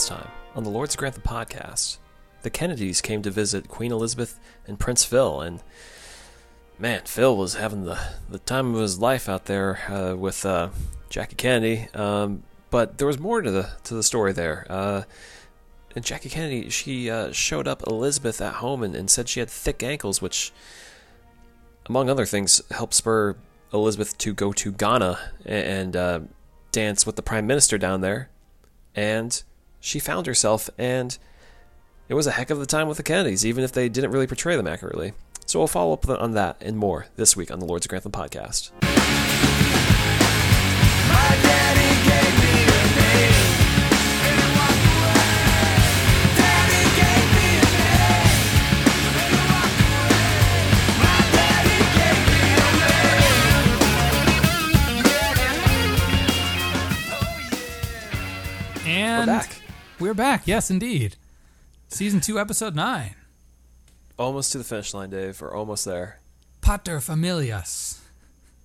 Last 0.00 0.08
time 0.08 0.30
on 0.54 0.64
the 0.64 0.70
Lords 0.70 0.96
Grant 0.96 1.14
the 1.14 1.20
podcast, 1.20 1.98
the 2.40 2.48
Kennedys 2.48 3.02
came 3.02 3.20
to 3.20 3.30
visit 3.30 3.68
Queen 3.68 3.92
Elizabeth 3.92 4.40
and 4.66 4.80
Prince 4.80 5.04
Phil, 5.04 5.42
and 5.42 5.62
man, 6.78 7.02
Phil 7.04 7.36
was 7.36 7.56
having 7.56 7.84
the, 7.84 8.00
the 8.30 8.38
time 8.38 8.74
of 8.74 8.80
his 8.80 8.98
life 8.98 9.28
out 9.28 9.44
there 9.44 9.78
uh, 9.92 10.16
with 10.16 10.46
uh, 10.46 10.70
Jackie 11.10 11.36
Kennedy. 11.36 11.88
Um, 11.92 12.44
but 12.70 12.96
there 12.96 13.06
was 13.06 13.18
more 13.18 13.42
to 13.42 13.50
the 13.50 13.68
to 13.84 13.92
the 13.92 14.02
story 14.02 14.32
there. 14.32 14.66
Uh, 14.70 15.02
and 15.94 16.02
Jackie 16.02 16.30
Kennedy, 16.30 16.70
she 16.70 17.10
uh, 17.10 17.30
showed 17.30 17.68
up 17.68 17.86
Elizabeth 17.86 18.40
at 18.40 18.54
home 18.54 18.82
and, 18.82 18.96
and 18.96 19.10
said 19.10 19.28
she 19.28 19.40
had 19.40 19.50
thick 19.50 19.82
ankles, 19.82 20.22
which, 20.22 20.50
among 21.84 22.08
other 22.08 22.24
things, 22.24 22.62
helped 22.70 22.94
spur 22.94 23.36
Elizabeth 23.70 24.16
to 24.16 24.32
go 24.32 24.54
to 24.54 24.72
Ghana 24.72 25.18
and 25.44 25.94
uh, 25.94 26.20
dance 26.72 27.04
with 27.04 27.16
the 27.16 27.22
prime 27.22 27.46
minister 27.46 27.76
down 27.76 28.00
there. 28.00 28.30
And 28.94 29.42
she 29.80 29.98
found 29.98 30.26
herself, 30.26 30.68
and 30.78 31.16
it 32.08 32.14
was 32.14 32.26
a 32.26 32.32
heck 32.32 32.50
of 32.50 32.60
a 32.60 32.66
time 32.66 32.86
with 32.88 32.96
the 32.98 33.02
Kennedys, 33.02 33.44
even 33.46 33.64
if 33.64 33.72
they 33.72 33.88
didn't 33.88 34.10
really 34.10 34.26
portray 34.26 34.56
them 34.56 34.66
accurately. 34.66 35.12
So 35.46 35.58
we'll 35.58 35.68
follow 35.68 35.92
up 35.94 36.08
on 36.08 36.32
that 36.32 36.56
and 36.60 36.76
more 36.78 37.06
this 37.16 37.36
week 37.36 37.50
on 37.50 37.58
the 37.58 37.66
Lords 37.66 37.86
of 37.86 37.90
Grantham 37.90 38.12
podcast. 38.12 38.70
My 38.82 38.88
daddy 41.42 41.90
gave 42.06 42.34
me 42.38 42.54
a 42.70 42.82
name. 42.94 43.50
And 44.22 44.38
I 44.38 44.46
walked 44.54 44.84
away. 44.94 45.34
Daddy 46.38 46.84
gave 47.00 47.28
me 47.34 47.48
a 47.58 47.66
name. 47.74 48.46
And 49.18 49.34
I 49.34 49.42
walked 49.50 49.80
away. 49.90 50.22
My 51.02 51.18
daddy 51.34 51.78
gave 51.98 52.22
me 52.30 52.42
a 52.54 52.70
name. 52.86 53.34
Yeah. 58.86 58.92
And 58.92 59.26
We're 59.26 59.34
back. 59.38 59.50
We're 60.00 60.14
back. 60.14 60.46
Yes, 60.46 60.70
indeed. 60.70 61.16
Season 61.88 62.20
two, 62.20 62.38
episode 62.38 62.74
nine. 62.74 63.14
Almost 64.18 64.52
to 64.52 64.58
the 64.58 64.64
finish 64.64 64.94
line, 64.94 65.10
Dave. 65.10 65.40
We're 65.40 65.54
almost 65.54 65.84
there. 65.84 66.20
Pater 66.60 66.98
familias. 66.98 67.98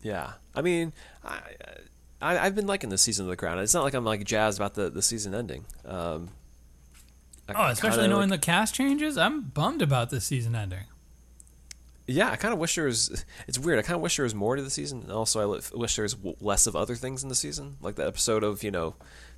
Yeah. 0.02 0.34
I 0.54 0.62
mean, 0.62 0.94
I, 1.24 1.40
I, 2.22 2.38
I've 2.40 2.56
been 2.56 2.68
liking 2.68 2.90
this 2.90 3.02
season 3.02 3.26
of 3.26 3.30
The 3.30 3.36
Crown. 3.36 3.60
It's 3.60 3.74
not 3.74 3.84
like 3.84 3.94
I'm 3.94 4.06
like 4.06 4.24
jazzed 4.24 4.58
about 4.60 4.76
the, 4.76 4.90
the 4.90 5.02
season 5.02 5.34
ending. 5.34 5.66
Um, 5.86 6.30
I 7.50 7.68
Oh, 7.68 7.72
especially 7.72 8.08
knowing 8.08 8.30
like- 8.30 8.42
the 8.42 8.46
cast 8.46 8.74
changes. 8.76 9.18
I'm 9.18 9.42
bummed 9.42 9.82
about 9.82 10.10
this 10.10 10.26
season 10.26 10.56
ending. 10.56 10.86
Yeah, 12.08 12.30
I 12.30 12.36
kind 12.36 12.54
of 12.54 12.60
wish 12.60 12.76
there 12.76 12.86
was. 12.86 13.26
It's 13.48 13.58
weird. 13.58 13.80
I 13.80 13.82
kind 13.82 13.96
of 13.96 14.02
wish 14.02 14.18
there 14.18 14.24
was 14.26 14.36
more 14.36 14.56
to 14.56 14.62
the 14.62 14.70
season. 14.70 15.02
And 15.02 15.12
also, 15.12 15.42
I 15.56 15.60
wish 15.74 15.96
there 15.96 16.04
was 16.04 16.16
less 16.40 16.68
of 16.68 16.76
other 16.76 16.94
things 16.96 17.24
in 17.24 17.30
the 17.30 17.36
season, 17.36 17.78
like 17.82 17.96
the 17.96 18.06
episode 18.06 18.44
of 18.44 18.62
you 18.62 18.70
know, 18.70 18.94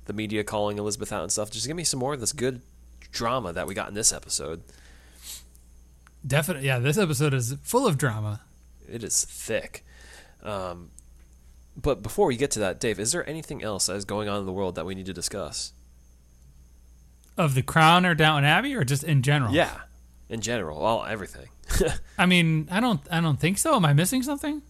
the 0.08 0.12
media 0.12 0.42
calling 0.42 0.78
Elizabeth 0.78 1.12
out 1.12 1.22
and 1.22 1.30
stuff. 1.30 1.50
Just 1.50 1.68
give 1.68 1.76
me 1.76 1.84
some 1.84 2.00
more 2.00 2.14
of 2.14 2.20
this 2.20 2.32
good 2.32 2.60
drama 3.12 3.52
that 3.52 3.68
we 3.68 3.74
got 3.74 3.88
in 3.88 3.94
this 3.94 4.12
episode. 4.12 4.62
Definitely. 6.26 6.66
Yeah, 6.66 6.80
this 6.80 6.98
episode 6.98 7.32
is 7.32 7.54
full 7.62 7.86
of 7.86 7.96
drama. 7.96 8.40
It 8.90 9.04
is 9.04 9.24
thick. 9.24 9.84
Um, 10.42 10.90
but 11.80 12.02
before 12.02 12.26
we 12.26 12.36
get 12.36 12.50
to 12.52 12.58
that, 12.60 12.80
Dave, 12.80 12.98
is 12.98 13.12
there 13.12 13.28
anything 13.28 13.62
else 13.62 13.86
that 13.86 13.94
is 13.94 14.04
going 14.04 14.28
on 14.28 14.40
in 14.40 14.46
the 14.46 14.52
world 14.52 14.74
that 14.74 14.84
we 14.84 14.94
need 14.94 15.06
to 15.06 15.12
discuss? 15.12 15.72
Of 17.36 17.54
the 17.54 17.62
Crown 17.62 18.04
or 18.04 18.16
Downton 18.16 18.44
Abbey, 18.44 18.74
or 18.74 18.82
just 18.82 19.04
in 19.04 19.22
general? 19.22 19.52
Yeah, 19.52 19.82
in 20.28 20.40
general, 20.40 20.78
all 20.78 21.04
everything. 21.04 21.48
I 22.18 22.26
mean, 22.26 22.66
I 22.68 22.80
don't. 22.80 23.00
I 23.12 23.20
don't 23.20 23.38
think 23.38 23.58
so. 23.58 23.76
Am 23.76 23.84
I 23.84 23.92
missing 23.92 24.24
something? 24.24 24.62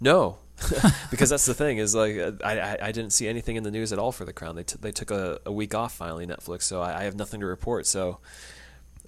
No, 0.00 0.38
because 1.10 1.30
that's 1.30 1.46
the 1.46 1.54
thing 1.54 1.78
is 1.78 1.94
like 1.94 2.16
I, 2.44 2.58
I 2.58 2.78
I 2.88 2.92
didn't 2.92 3.12
see 3.12 3.28
anything 3.28 3.56
in 3.56 3.62
the 3.62 3.70
news 3.70 3.92
at 3.92 3.98
all 3.98 4.12
for 4.12 4.24
the 4.24 4.32
Crown. 4.32 4.56
They 4.56 4.64
t- 4.64 4.78
they 4.80 4.90
took 4.92 5.10
a, 5.10 5.38
a 5.46 5.52
week 5.52 5.74
off 5.74 5.94
finally 5.94 6.26
Netflix, 6.26 6.62
so 6.62 6.80
I, 6.80 7.00
I 7.00 7.02
have 7.04 7.14
nothing 7.16 7.40
to 7.40 7.46
report. 7.46 7.86
So 7.86 8.18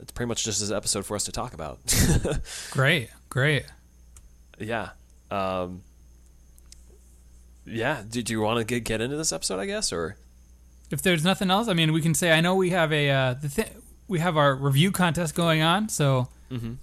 it's 0.00 0.12
pretty 0.12 0.28
much 0.28 0.44
just 0.44 0.68
an 0.68 0.76
episode 0.76 1.04
for 1.04 1.14
us 1.16 1.24
to 1.24 1.32
talk 1.32 1.52
about. 1.54 1.78
Great. 2.70 3.10
Great. 3.28 3.64
yeah, 4.58 4.90
um, 5.30 5.82
yeah. 7.66 8.02
Do, 8.08 8.22
do 8.22 8.32
you 8.32 8.40
want 8.40 8.58
to 8.58 8.64
get 8.64 8.84
get 8.84 9.00
into 9.00 9.16
this 9.16 9.32
episode? 9.32 9.58
I 9.58 9.66
guess 9.66 9.92
or 9.92 10.16
If 10.90 11.02
there's 11.02 11.24
nothing 11.24 11.50
else, 11.50 11.68
I 11.68 11.74
mean, 11.74 11.92
we 11.92 12.00
can 12.00 12.14
say 12.14 12.32
I 12.32 12.40
know 12.40 12.54
we 12.54 12.70
have 12.70 12.92
a 12.92 13.10
uh, 13.10 13.34
the 13.34 13.48
th- 13.48 13.72
we 14.08 14.18
have 14.20 14.36
our 14.36 14.54
review 14.54 14.90
contest 14.90 15.34
going 15.34 15.62
on. 15.62 15.88
So 15.88 16.28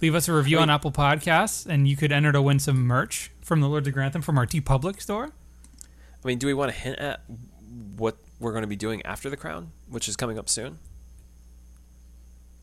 leave 0.00 0.14
us 0.14 0.28
a 0.28 0.32
review 0.32 0.58
on 0.58 0.70
Apple 0.70 0.90
Podcasts, 0.92 1.66
and 1.66 1.86
you 1.86 1.96
could 1.96 2.10
enter 2.12 2.32
to 2.32 2.40
win 2.42 2.58
some 2.58 2.86
merch 2.86 3.30
from 3.42 3.60
the 3.60 3.68
Lords 3.68 3.86
of 3.86 3.94
Grantham 3.94 4.22
from 4.22 4.38
our 4.38 4.46
TeePublic 4.46 5.00
store. 5.00 5.30
I 6.24 6.26
mean, 6.26 6.38
do 6.38 6.46
we 6.46 6.54
want 6.54 6.72
to 6.72 6.76
hint 6.78 6.98
at 6.98 7.22
what 7.96 8.16
we're 8.40 8.52
going 8.52 8.62
to 8.62 8.68
be 8.68 8.76
doing 8.76 9.04
after 9.04 9.28
the 9.30 9.36
Crown, 9.36 9.72
which 9.88 10.08
is 10.08 10.16
coming 10.16 10.38
up 10.38 10.48
soon? 10.48 10.78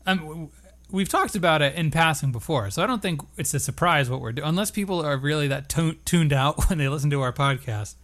Um, 0.06 0.50
we've 0.90 1.08
talked 1.08 1.34
about 1.34 1.62
it 1.62 1.74
in 1.74 1.90
passing 1.90 2.32
before, 2.32 2.70
so 2.70 2.82
I 2.82 2.86
don't 2.86 3.02
think 3.02 3.20
it's 3.36 3.52
a 3.54 3.60
surprise 3.60 4.08
what 4.08 4.20
we're 4.20 4.32
doing, 4.32 4.48
unless 4.48 4.70
people 4.70 5.04
are 5.04 5.16
really 5.16 5.48
that 5.48 5.68
tu- 5.68 5.94
tuned 6.04 6.32
out 6.32 6.56
when 6.68 6.78
they 6.78 6.88
listen 6.88 7.10
to 7.10 7.20
our 7.22 7.32
podcast. 7.32 7.94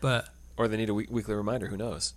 But 0.00 0.28
Or 0.56 0.68
they 0.68 0.76
need 0.76 0.88
a 0.88 0.94
week- 0.94 1.10
weekly 1.10 1.34
reminder. 1.34 1.66
Who 1.68 1.76
knows? 1.76 2.14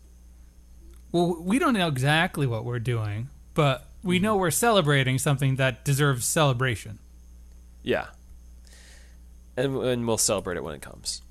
well, 1.12 1.36
we 1.42 1.60
don't 1.60 1.74
know 1.74 1.88
exactly 1.90 2.48
what 2.48 2.64
we're 2.64 2.80
doing, 2.80 3.30
but 3.54 3.86
we 4.03 4.19
know 4.19 4.35
we're 4.35 4.51
celebrating 4.51 5.17
something 5.17 5.56
that 5.57 5.84
deserves 5.85 6.25
celebration. 6.25 7.00
Yeah, 7.84 8.07
and 9.57 9.75
and 9.78 10.07
we'll 10.07 10.17
celebrate 10.17 10.57
it 10.57 10.63
when 10.63 10.75
it 10.75 10.81
comes. 10.81 11.22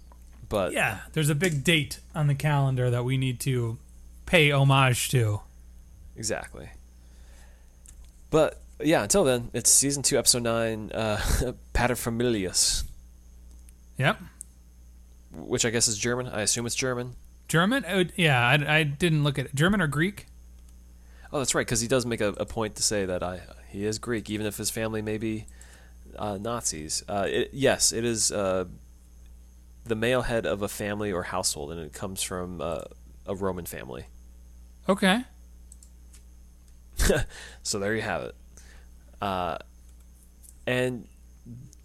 But 0.48 0.72
Yeah, 0.72 0.98
there's 1.12 1.28
a 1.30 1.34
big 1.34 1.62
date 1.62 2.00
on 2.14 2.26
the 2.26 2.34
calendar 2.34 2.90
that 2.90 3.04
we 3.04 3.16
need 3.16 3.38
to 3.40 3.78
pay 4.26 4.50
homage 4.50 5.08
to. 5.10 5.40
Exactly. 6.16 6.70
But 8.30 8.60
yeah, 8.82 9.02
until 9.02 9.22
then, 9.24 9.50
it's 9.52 9.70
season 9.70 10.02
two, 10.02 10.18
episode 10.18 10.42
nine, 10.42 10.90
uh, 10.92 11.18
Paterfamilias, 11.74 12.82
Yep. 13.98 14.18
which 15.32 15.64
I 15.64 15.70
guess 15.70 15.86
is 15.88 15.98
German. 15.98 16.26
I 16.28 16.42
assume 16.42 16.66
it's 16.66 16.74
German. 16.74 17.14
German? 17.48 17.84
Uh, 17.84 18.04
yeah, 18.16 18.44
I, 18.46 18.78
I 18.78 18.82
didn't 18.84 19.22
look 19.24 19.38
at 19.38 19.46
it. 19.46 19.54
German 19.54 19.80
or 19.80 19.86
Greek? 19.86 20.26
Oh, 21.32 21.38
that's 21.38 21.54
right, 21.54 21.66
because 21.66 21.80
he 21.80 21.88
does 21.88 22.04
make 22.04 22.20
a, 22.20 22.28
a 22.28 22.46
point 22.46 22.74
to 22.76 22.82
say 22.82 23.04
that 23.04 23.22
I 23.22 23.40
he 23.68 23.84
is 23.84 23.98
Greek, 23.98 24.28
even 24.28 24.46
if 24.46 24.56
his 24.56 24.68
family 24.70 25.00
may 25.00 25.16
be 25.16 25.46
uh, 26.16 26.38
Nazis. 26.38 27.04
Uh, 27.08 27.26
it, 27.28 27.50
yes, 27.52 27.92
it 27.92 28.04
is 28.04 28.32
uh, 28.32 28.64
the 29.84 29.94
male 29.94 30.22
head 30.22 30.44
of 30.44 30.62
a 30.62 30.68
family 30.68 31.12
or 31.12 31.22
household, 31.22 31.70
and 31.70 31.80
it 31.80 31.92
comes 31.92 32.22
from 32.22 32.60
uh, 32.60 32.80
a 33.26 33.34
Roman 33.34 33.66
family. 33.66 34.06
Okay. 34.88 35.22
So 37.62 37.78
there 37.78 37.94
you 37.94 38.02
have 38.02 38.22
it. 38.22 38.34
Uh, 39.20 39.58
and 40.66 41.06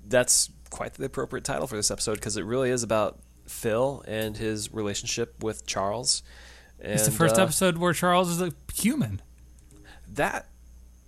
that's 0.08 0.50
quite 0.70 0.96
the 0.96 1.06
appropriate 1.06 1.44
title 1.44 1.68
for 1.68 1.76
this 1.76 1.92
episode 1.92 2.16
because 2.16 2.38
it 2.38 2.44
really 2.44 2.70
is 2.70 2.84
about 2.84 3.20
Phil 3.48 4.04
and 4.08 4.36
his 4.36 4.74
relationship 4.74 5.44
with 5.44 5.66
Charles. 5.66 6.24
And, 6.80 6.94
It's 6.94 7.06
the 7.06 7.12
first 7.12 7.38
uh, 7.38 7.44
episode 7.44 7.78
where 7.78 7.94
Charles 7.94 8.30
is 8.30 8.42
a 8.42 8.54
human. 8.74 9.22
That 10.16 10.48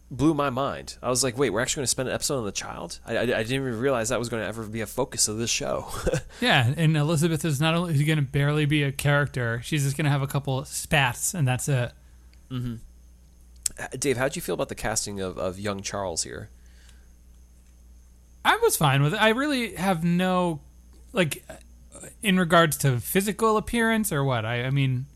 blew 0.09 0.34
my 0.34 0.50
mind. 0.50 0.97
I 1.01 1.09
was 1.09 1.23
like, 1.23 1.38
wait, 1.38 1.50
we're 1.50 1.59
actually 1.59 1.81
going 1.81 1.85
to 1.85 1.91
spend 1.91 2.09
an 2.09 2.16
episode 2.16 2.38
on 2.38 2.45
the 2.45 2.51
child? 2.51 3.00
I, 3.06 3.18
I, 3.18 3.22
I 3.22 3.25
didn't 3.25 3.51
even 3.51 3.79
realize 3.79 4.09
that 4.09 4.19
was 4.19 4.29
going 4.29 4.41
to 4.41 4.47
ever 4.47 4.63
be 4.63 4.81
a 4.81 4.85
focus 4.85 5.28
of 5.28 5.38
this 5.38 5.50
show. 5.50 5.88
Yeah, 6.40 6.72
and 6.78 6.95
Elizabeth 6.95 7.44
is 7.45 7.59
not 7.59 7.74
only 7.74 8.04
going 8.04 8.19
to 8.19 8.24
barely 8.24 8.65
be 8.65 8.83
a 8.83 8.92
character, 8.92 9.59
she's 9.63 9.83
just 9.83 9.98
going 9.98 10.06
to 10.06 10.12
have 10.12 10.21
a 10.21 10.27
couple 10.27 10.63
spats, 10.65 11.33
and 11.33 11.48
that's 11.48 11.68
it. 11.68 11.92
Hmm. 12.50 12.75
Dave, 13.98 14.18
how'd 14.18 14.36
you 14.36 14.42
feel 14.44 14.54
about 14.54 14.69
the 14.69 14.75
casting 14.75 15.19
of, 15.19 15.39
of 15.39 15.59
young 15.59 15.81
Charles 15.81 16.24
here? 16.24 16.50
I 18.45 18.57
was 18.57 18.77
fine 18.77 19.01
with 19.01 19.15
it. 19.15 19.21
I 19.21 19.30
really 19.30 19.74
have 19.75 20.04
no, 20.04 20.62
like, 21.12 21.44
in 22.21 22.38
regards 22.38 22.77
to 22.77 23.00
physical 23.00 23.57
appearance 23.57 24.12
or 24.12 24.24
what. 24.24 24.45
I, 24.45 24.65
I 24.65 24.69
mean, 24.69 25.07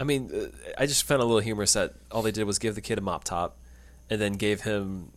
I 0.00 0.04
mean, 0.04 0.30
uh, 0.34 0.48
I 0.78 0.86
just 0.86 1.04
found 1.04 1.22
a 1.22 1.24
little 1.24 1.40
humorous 1.40 1.72
that 1.74 1.94
all 2.10 2.22
they 2.22 2.30
did 2.32 2.44
was 2.44 2.58
give 2.58 2.74
the 2.74 2.80
kid 2.80 2.98
a 2.98 3.00
mop 3.00 3.24
top, 3.24 3.56
and 4.10 4.20
then 4.20 4.34
gave 4.34 4.62
him 4.62 5.10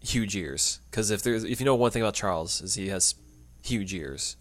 huge 0.00 0.36
ears. 0.36 0.80
Because 0.90 1.10
if 1.10 1.22
there's, 1.22 1.44
if 1.44 1.60
you 1.60 1.66
know 1.66 1.74
one 1.74 1.90
thing 1.90 2.02
about 2.02 2.14
Charles, 2.14 2.60
is 2.62 2.74
he 2.74 2.88
has 2.88 3.14
huge 3.62 3.92
ears. 3.92 4.36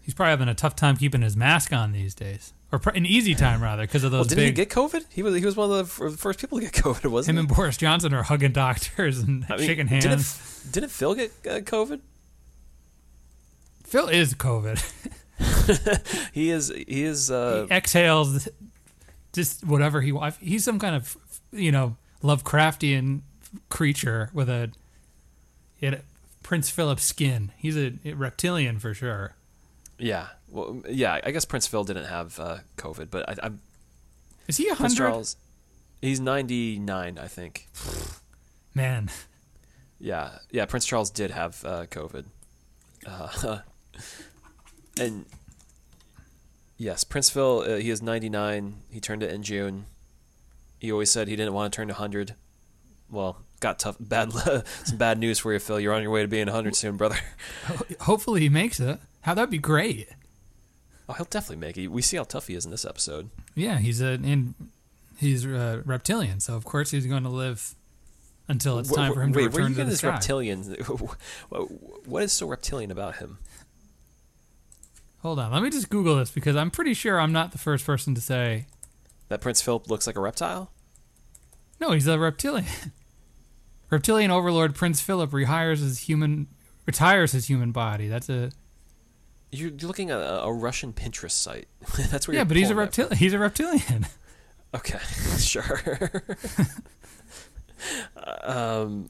he's 0.00 0.14
probably 0.14 0.30
having 0.30 0.48
a 0.48 0.54
tough 0.54 0.74
time 0.74 0.96
keeping 0.96 1.22
his 1.22 1.36
mask 1.36 1.72
on 1.72 1.92
these 1.92 2.14
days, 2.14 2.52
or 2.72 2.78
pr- 2.78 2.90
an 2.90 3.04
easy 3.06 3.34
time 3.34 3.62
rather, 3.68 3.82
because 3.84 4.04
of 4.04 4.12
Well, 4.12 4.22
those 4.22 4.28
didn't 4.28 4.44
he 4.46 4.52
get 4.52 4.70
COVID? 4.70 5.04
He 5.12 5.22
was 5.22 5.34
he 5.36 5.44
was 5.44 5.54
one 5.56 5.70
of 5.70 5.76
the 5.98 6.10
first 6.16 6.38
people 6.40 6.58
to 6.58 6.64
get 6.64 6.72
COVID, 6.84 7.06
wasn't 7.10 7.38
him 7.38 7.44
he? 7.44 7.48
and 7.48 7.56
Boris 7.56 7.76
Johnson 7.76 8.14
are 8.14 8.22
hugging 8.22 8.52
doctors 8.52 9.18
and 9.18 9.44
I 9.50 9.56
mean, 9.58 9.66
shaking 9.66 9.86
Didn't, 9.86 10.10
hands. 10.10 10.68
didn't 10.72 10.88
Phil 10.90 11.14
get 11.14 11.30
uh, 11.46 11.58
COVID? 11.60 12.00
Phil 13.84 14.08
is 14.08 14.34
COVID. 14.34 14.82
He 16.32 16.50
is 16.50 16.68
he 16.88 17.04
is 17.04 17.30
uh, 17.30 17.66
he 17.68 17.74
exhales 17.74 18.48
just 19.32 19.64
whatever 19.66 20.00
he 20.00 20.12
wants. 20.12 20.38
He's 20.40 20.64
some 20.64 20.78
kind 20.78 20.94
of, 20.94 21.16
you 21.52 21.72
know, 21.72 21.96
Lovecraftian 22.22 23.20
creature 23.68 24.30
with 24.32 24.48
a, 24.48 24.70
a 25.82 26.00
Prince 26.42 26.70
Philip 26.70 27.00
skin. 27.00 27.52
He's 27.56 27.76
a, 27.76 27.94
a 28.04 28.12
reptilian 28.14 28.78
for 28.78 28.94
sure. 28.94 29.34
yeah 29.98 30.28
well 30.48 30.82
yeah 30.88 31.20
I 31.22 31.30
guess 31.30 31.44
Prince 31.44 31.66
Phil 31.66 31.84
didn't 31.84 32.06
have 32.06 32.38
uh, 32.40 32.58
COVID, 32.76 33.08
but 33.10 33.28
I, 33.28 33.34
I'm 33.46 33.60
Is 34.48 34.56
he 34.56 34.68
a 34.68 34.74
Prince 34.74 34.96
hundred? 34.98 35.10
Charles. 35.12 35.36
He's 36.00 36.18
99, 36.20 37.18
I 37.18 37.26
think. 37.28 37.68
Man, 38.74 39.10
Yeah, 39.98 40.38
yeah. 40.50 40.64
Prince 40.64 40.86
Charles 40.86 41.10
did 41.10 41.30
have 41.30 41.62
uh, 41.64 41.84
COVID, 41.86 42.24
uh, 43.06 43.58
and 45.00 45.26
yes, 46.80 47.04
Prince 47.04 47.30
Phil. 47.30 47.60
Uh, 47.60 47.76
he 47.76 47.90
is 47.90 48.02
99. 48.02 48.76
He 48.90 48.98
turned 49.00 49.22
it 49.22 49.30
in 49.30 49.42
June. 49.42 49.84
He 50.78 50.90
always 50.90 51.10
said 51.10 51.28
he 51.28 51.36
didn't 51.36 51.52
want 51.52 51.72
to 51.72 51.76
turn 51.76 51.88
100. 51.88 52.34
Well, 53.10 53.36
got 53.60 53.78
tough, 53.78 53.96
bad, 54.00 54.32
some 54.84 54.96
bad 54.96 55.18
news 55.18 55.38
for 55.38 55.52
you, 55.52 55.58
Phil. 55.58 55.78
You're 55.78 55.92
on 55.92 56.02
your 56.02 56.10
way 56.10 56.22
to 56.22 56.28
being 56.28 56.46
100 56.46 56.74
soon, 56.74 56.96
brother. 56.96 57.18
hopefully 58.00 58.40
he 58.40 58.48
makes 58.48 58.80
it. 58.80 58.98
How 59.20 59.34
that'd 59.34 59.50
be 59.50 59.58
great. 59.58 60.08
Oh, 61.08 61.12
he'll 61.12 61.26
definitely 61.26 61.56
make 61.66 61.76
it. 61.76 61.88
We 61.88 62.02
see 62.02 62.16
how 62.16 62.22
tough 62.24 62.46
he 62.46 62.54
is 62.54 62.64
in 62.64 62.70
this 62.70 62.84
episode. 62.84 63.28
Yeah, 63.54 63.78
he's 63.78 64.00
a 64.00 64.12
and 64.12 64.54
he's 65.18 65.44
a 65.44 65.82
reptilian, 65.84 66.40
so 66.40 66.54
of 66.54 66.64
course 66.64 66.92
he's 66.92 67.04
going 67.06 67.24
to 67.24 67.28
live 67.28 67.74
until 68.48 68.78
it's 68.78 68.90
time 68.92 69.10
wh- 69.10 69.14
for 69.14 69.22
him 69.22 69.32
wait, 69.32 69.42
to 69.42 69.48
where 69.50 69.64
are 69.64 69.66
return 69.66 69.70
you 69.70 69.76
to 69.78 69.84
the 69.84 69.90
this 69.90 69.98
sky. 69.98 70.08
reptilian? 70.10 70.62
what 72.06 72.22
is 72.22 72.32
so 72.32 72.46
reptilian 72.46 72.90
about 72.90 73.16
him? 73.16 73.38
Hold 75.22 75.38
on, 75.38 75.52
let 75.52 75.62
me 75.62 75.70
just 75.70 75.90
Google 75.90 76.16
this 76.16 76.30
because 76.30 76.56
I'm 76.56 76.70
pretty 76.70 76.94
sure 76.94 77.20
I'm 77.20 77.32
not 77.32 77.52
the 77.52 77.58
first 77.58 77.84
person 77.84 78.14
to 78.14 78.20
say 78.20 78.66
That 79.28 79.40
Prince 79.40 79.60
Philip 79.60 79.88
looks 79.90 80.06
like 80.06 80.16
a 80.16 80.20
reptile? 80.20 80.70
no. 81.80 81.92
He's 81.92 82.06
a 82.06 82.18
reptilian. 82.18 82.66
reptilian 83.90 84.30
overlord 84.30 84.74
Prince 84.74 85.00
Philip 85.00 85.30
rehires 85.30 85.78
his 85.78 86.00
human 86.00 86.46
retires 86.86 87.32
his 87.32 87.46
human 87.48 87.70
body. 87.72 88.08
That's 88.08 88.28
a 88.28 88.50
You're, 89.52 89.70
looking 89.70 90.10
at 90.10 90.18
a, 90.18 90.42
a 90.44 90.52
Russian 90.52 90.92
Pinterest 90.92 91.32
site. 91.32 91.68
That's 92.10 92.26
where 92.26 92.34
yeah, 92.34 92.40
you're 92.40 92.44
but 92.46 92.56
he's 92.56 92.70
a 92.70 92.74
reptilian. 92.74 93.16
He's 93.16 93.32
a 93.34 93.38
reptilian. 93.38 94.06
Okay, 94.72 95.00
sure. 95.38 95.80
um, 98.22 99.08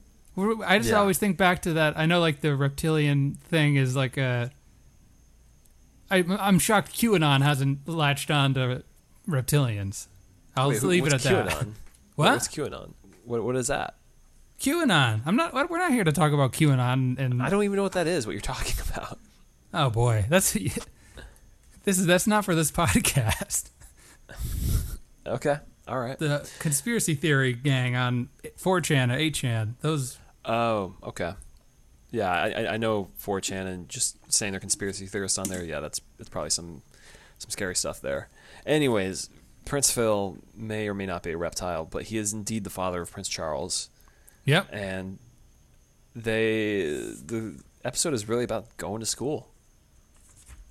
I 0.65 0.79
just 0.79 0.91
Yeah. 0.91 0.97
always 0.97 1.19
think 1.19 1.37
back 1.37 1.61
to 1.63 1.75
that. 1.75 1.99
I 1.99 2.07
know, 2.07 2.19
like 2.21 2.41
the 2.41 2.57
reptilian 2.57 3.35
thing 3.35 3.77
is 3.77 3.95
like 3.95 4.17
a. 4.17 4.51
I, 6.11 6.25
I'm 6.39 6.59
shocked 6.59 6.93
QAnon 6.95 7.43
hasn't 7.43 7.89
latched 7.89 8.31
on 8.31 8.55
to 8.55 8.83
reptilians. 9.29 10.07
I'll 10.57 10.69
wait, 10.69 10.75
just 10.75 10.83
who- 10.83 10.89
leave 10.91 11.05
it 11.07 11.09
at 11.09 11.13
what's 11.13 11.25
that. 11.25 11.47
QAnon? 11.49 11.73
What? 12.17 12.33
What's 12.33 12.49
QAnon? 12.49 12.93
What, 13.25 13.43
what 13.45 13.57
is 13.57 13.69
that? 13.69 13.95
QAnon. 14.61 15.23
I'm 15.25 15.37
not. 15.37 15.55
We're 15.55 15.79
not 15.79 15.91
here 15.93 16.05
to 16.05 16.13
talk 16.13 16.33
about 16.33 16.53
QAnon. 16.53 17.19
And 17.19 17.43
I 17.43 17.49
don't 17.49 17.63
even 17.65 17.77
know 17.77 17.83
what 17.83 17.93
that 17.93 18.07
is. 18.07 18.27
What 18.27 18.33
you're 18.33 18.41
talking 18.43 18.75
about? 18.95 19.19
oh 19.73 19.89
boy, 19.89 20.27
that's 20.29 20.53
this 21.85 21.99
is 21.99 22.05
that's 22.05 22.27
not 22.27 22.45
for 22.45 22.55
this 22.55 22.71
podcast. 22.71 23.71
Okay, 25.27 25.59
all 25.89 25.99
right. 25.99 26.19
The 26.19 26.47
conspiracy 26.59 27.15
theory 27.15 27.53
gang 27.55 27.97
on 27.97 28.29
4chan 28.59 29.15
or 29.15 29.19
8chan. 29.19 29.75
Those. 29.81 30.19
Oh, 30.45 30.95
okay. 31.05 31.33
Yeah, 32.11 32.31
I, 32.31 32.75
I- 32.75 32.77
know 32.77 33.09
4chan 33.23 33.67
and 33.67 33.89
just 33.89 34.17
saying 34.33 34.53
they're 34.53 34.61
conspiracy 34.61 35.07
theorists 35.07 35.39
on 35.39 35.49
there. 35.49 35.65
Yeah, 35.65 35.81
that's 35.81 36.01
it's 36.19 36.29
probably 36.29 36.51
some 36.51 36.83
some 37.39 37.51
scary 37.51 37.77
stuff 37.77 38.01
there. 38.01 38.29
Anyways, 38.67 39.31
Prince 39.65 39.91
Phil 39.91 40.39
may 40.55 40.89
or 40.89 40.95
may 40.95 41.07
not 41.07 41.23
be 41.23 41.31
a 41.31 41.37
reptile, 41.37 41.85
but 41.85 42.05
he 42.05 42.19
is 42.19 42.33
indeed 42.33 42.65
the 42.65 42.71
father 42.71 43.01
of 43.01 43.11
Prince 43.13 43.29
Charles. 43.29 43.89
Yep. 44.45 44.69
and 44.73 45.19
they 46.17 46.83
the 46.83 47.61
episode 47.85 48.15
is 48.15 48.29
really 48.29 48.45
about 48.45 48.77
going 48.77 49.01
to 49.01 49.07
school. 49.07 49.49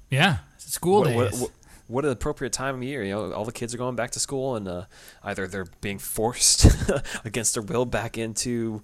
Yeah. 0.09 0.39
School 0.57 0.99
what, 1.01 1.07
days. 1.07 1.15
what, 1.15 1.41
what, 1.41 1.51
what 1.87 2.05
an 2.05 2.11
appropriate 2.11 2.53
time 2.53 2.75
of 2.75 2.83
year! 2.83 3.03
You 3.03 3.15
know, 3.15 3.33
all 3.33 3.45
the 3.45 3.51
kids 3.51 3.73
are 3.73 3.77
going 3.77 3.95
back 3.95 4.11
to 4.11 4.19
school, 4.19 4.55
and 4.55 4.67
uh, 4.67 4.83
either 5.23 5.47
they're 5.47 5.65
being 5.81 5.97
forced 5.97 6.67
against 7.25 7.55
their 7.55 7.63
will 7.63 7.85
back 7.85 8.15
into 8.15 8.83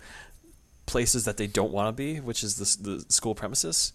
places 0.85 1.25
that 1.25 1.37
they 1.37 1.47
don't 1.47 1.71
want 1.71 1.87
to 1.87 1.91
be, 1.91 2.19
which 2.19 2.43
is 2.43 2.57
the, 2.57 2.89
the 2.89 3.05
school 3.09 3.35
premises, 3.35 3.93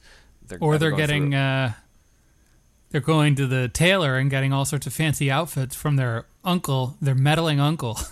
or 0.60 0.78
they're 0.78 0.90
getting 0.90 1.34
uh, 1.34 1.72
they're 2.90 3.00
going 3.00 3.34
to 3.36 3.46
the 3.46 3.68
tailor 3.68 4.16
and 4.16 4.30
getting 4.30 4.52
all 4.52 4.64
sorts 4.64 4.86
of 4.86 4.92
fancy 4.92 5.30
outfits 5.30 5.76
from 5.76 5.96
their 5.96 6.26
uncle, 6.44 6.96
their 7.00 7.14
meddling 7.14 7.60
uncle. 7.60 7.98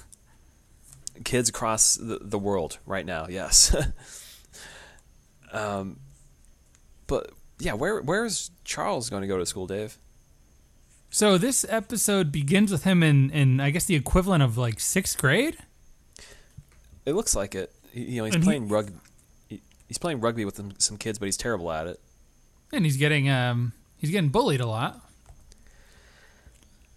kids 1.25 1.49
across 1.49 1.97
the, 1.97 2.19
the 2.21 2.39
world 2.39 2.79
right 2.87 3.05
now. 3.05 3.27
Yes. 3.29 3.75
um, 5.53 5.99
but 7.07 7.33
yeah, 7.59 7.75
where 7.75 8.01
where 8.01 8.25
is 8.25 8.51
Charles 8.65 9.11
going 9.11 9.23
to 9.23 9.29
go 9.29 9.39
to 9.39 9.47
school, 9.47 9.67
Dave? 9.67 9.99
So 11.11 11.39
this 11.39 11.65
episode 11.69 12.31
begins 12.31 12.71
with 12.71 12.85
him 12.85 13.03
in, 13.03 13.31
in 13.31 13.61
I 13.61 13.71
guess 13.71 13.87
the 13.87 13.95
equivalent 13.95 14.43
of 14.43 14.59
like 14.59 14.79
sixth 14.79 15.19
grade. 15.19 15.57
It 17.07 17.15
looks 17.15 17.35
like 17.35 17.55
it. 17.55 17.73
He- 17.93 18.03
You 18.03 18.17
know, 18.19 18.25
he's 18.27 18.35
And 18.35 18.45
he- 18.45 18.49
playing 18.49 18.69
rugby. 18.69 18.93
He's 19.89 19.99
playing 19.99 20.21
rugby 20.21 20.45
with 20.45 20.57
some, 20.57 20.73
some 20.79 20.97
kids, 20.99 21.19
but 21.19 21.25
he's 21.27 21.37
terrible 21.39 21.73
at 21.73 21.87
it. 21.87 21.99
And 22.73 22.85
he's 22.85 22.99
getting 22.99 23.29
um 23.31 23.73
he's 23.97 24.11
getting 24.11 24.29
bullied 24.29 24.61
a 24.61 24.67
lot. 24.67 25.01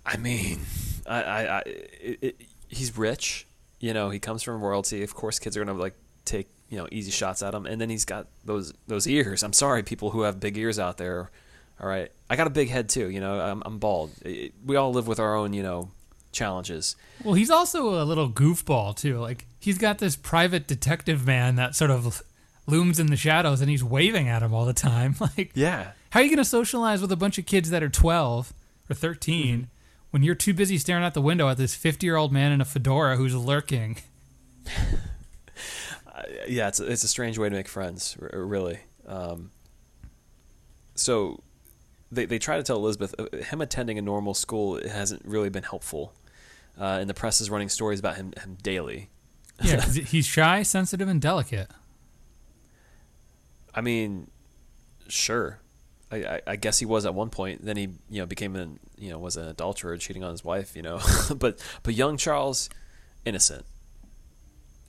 I 0.05 0.17
mean, 0.17 0.59
I, 1.07 1.21
I, 1.23 1.43
I 1.57 1.59
it, 1.65 2.17
it, 2.21 2.41
he's 2.67 2.97
rich. 2.97 3.47
You 3.79 3.93
know, 3.93 4.09
he 4.09 4.19
comes 4.19 4.43
from 4.43 4.61
royalty. 4.61 5.03
Of 5.03 5.13
course, 5.15 5.39
kids 5.39 5.55
are 5.57 5.63
gonna 5.63 5.77
like 5.79 5.95
take 6.25 6.47
you 6.69 6.77
know 6.77 6.87
easy 6.91 7.11
shots 7.11 7.41
at 7.41 7.53
him, 7.53 7.65
and 7.65 7.79
then 7.79 7.89
he's 7.89 8.05
got 8.05 8.27
those 8.45 8.73
those 8.87 9.07
ears. 9.07 9.43
I'm 9.43 9.53
sorry, 9.53 9.83
people 9.83 10.11
who 10.11 10.21
have 10.21 10.39
big 10.39 10.57
ears 10.57 10.79
out 10.79 10.97
there. 10.97 11.31
All 11.79 11.87
right, 11.87 12.11
I 12.29 12.35
got 12.35 12.45
a 12.47 12.51
big 12.51 12.69
head 12.69 12.89
too. 12.89 13.09
You 13.09 13.19
know, 13.19 13.39
I'm, 13.39 13.63
I'm 13.65 13.79
bald. 13.79 14.11
It- 14.23 14.53
we 14.65 14.75
all 14.75 14.91
live 14.91 15.07
with 15.07 15.19
our 15.19 15.35
own 15.35 15.53
you 15.53 15.63
know 15.63 15.91
challenges. 16.31 16.95
Well, 17.23 17.33
he's 17.35 17.49
also 17.49 18.01
a 18.01 18.05
little 18.05 18.29
goofball 18.29 18.95
too. 18.95 19.17
Like 19.19 19.45
he's 19.61 19.77
got 19.77 19.99
this 19.99 20.15
private 20.17 20.67
detective 20.67 21.25
man 21.25 21.55
that 21.55 21.75
sort 21.75 21.91
of 21.91 22.21
looms 22.67 22.99
in 22.99 23.07
the 23.07 23.15
shadows 23.15 23.61
and 23.61 23.69
he's 23.69 23.83
waving 23.83 24.27
at 24.27 24.41
him 24.43 24.53
all 24.53 24.65
the 24.65 24.73
time. 24.73 25.15
Like 25.37 25.51
Yeah, 25.55 25.91
How 26.09 26.19
are 26.19 26.23
you 26.23 26.29
going 26.29 26.37
to 26.37 26.43
socialize 26.45 27.01
with 27.01 27.11
a 27.11 27.15
bunch 27.15 27.37
of 27.37 27.45
kids 27.45 27.69
that 27.69 27.81
are 27.81 27.89
12 27.89 28.53
or 28.89 28.93
13 28.93 29.45
Mm-hmm. 29.55 29.63
when 30.11 30.23
you're 30.23 30.35
too 30.35 30.53
busy 30.53 30.77
staring 30.77 31.03
out 31.03 31.13
the 31.13 31.21
window 31.21 31.47
at 31.47 31.55
this 31.57 31.73
50 31.75 32.05
year 32.05 32.17
old 32.17 32.31
man 32.33 32.51
in 32.51 32.59
a 32.59 32.65
fedora 32.65 33.15
who's 33.15 33.33
lurking? 33.35 33.97
yeah, 36.47 36.67
it's 36.67 36.79
a, 36.79 36.85
it's 36.91 37.03
a 37.03 37.07
strange 37.07 37.37
way 37.37 37.49
to 37.49 37.55
make 37.55 37.67
friends, 37.67 38.17
r- 38.21 38.43
really. 38.43 38.79
Um, 39.07 39.51
so 40.95 41.41
they 42.11 42.25
they 42.25 42.37
try 42.39 42.57
to 42.57 42.63
tell 42.63 42.77
Elizabeth 42.77 43.15
uh, 43.17 43.37
him 43.37 43.61
attending 43.61 43.97
a 43.97 44.01
normal 44.01 44.33
school 44.33 44.79
hasn't 44.87 45.23
really 45.25 45.49
been 45.49 45.63
helpful, 45.63 46.13
uh, 46.79 46.97
and 46.99 47.09
the 47.09 47.13
press 47.13 47.41
is 47.41 47.49
running 47.49 47.69
stories 47.69 47.99
about 47.99 48.15
him 48.17 48.33
him 48.41 48.57
daily. 48.61 49.09
Yeah, 49.69 49.81
he's 49.85 50.25
shy, 50.25 50.63
sensitive, 50.63 51.07
and 51.07 51.21
delicate. 51.21 51.69
I 53.73 53.81
mean, 53.81 54.29
sure. 55.07 55.59
I, 56.11 56.17
I, 56.17 56.41
I 56.47 56.55
guess 56.57 56.79
he 56.79 56.85
was 56.85 57.05
at 57.05 57.13
one 57.13 57.29
point. 57.29 57.63
Then 57.63 57.77
he, 57.77 57.83
you 58.09 58.19
know, 58.21 58.25
became 58.25 58.55
an, 58.55 58.79
you 58.97 59.09
know, 59.09 59.17
was 59.19 59.37
an 59.37 59.47
adulterer, 59.47 59.97
cheating 59.97 60.23
on 60.23 60.31
his 60.31 60.43
wife. 60.43 60.75
You 60.75 60.81
know, 60.81 60.99
but 61.35 61.59
but 61.83 61.93
young 61.93 62.17
Charles, 62.17 62.69
innocent. 63.25 63.65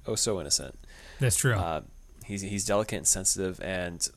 Oh, 0.07 0.17
so 0.17 0.41
innocent. 0.41 0.77
That's 1.21 1.37
true. 1.37 1.55
Uh, 1.55 1.83
he's 2.25 2.41
he's 2.43 2.65
delicate 2.65 2.97
and 2.97 3.07
sensitive, 3.07 3.61
and 3.63 4.09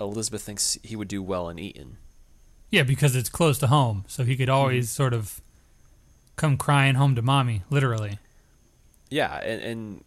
Elizabeth 0.00 0.42
thinks 0.42 0.78
he 0.82 0.96
would 0.96 1.08
do 1.08 1.22
well 1.22 1.48
in 1.50 1.58
Eton. 1.58 1.98
yeah, 2.70 2.82
because 2.84 3.14
it's 3.14 3.28
close 3.28 3.58
to 3.58 3.66
home, 3.66 4.04
so 4.08 4.24
he 4.24 4.36
could 4.36 4.48
always 4.48 4.86
Mm-hmm. 4.86 4.96
sort 4.96 5.12
of 5.14 5.40
come 6.36 6.56
crying 6.56 6.94
home 6.94 7.14
to 7.16 7.22
mommy, 7.22 7.62
literally. 7.70 8.18
Yeah, 9.10 9.36
and, 9.36 9.62
and 9.62 10.04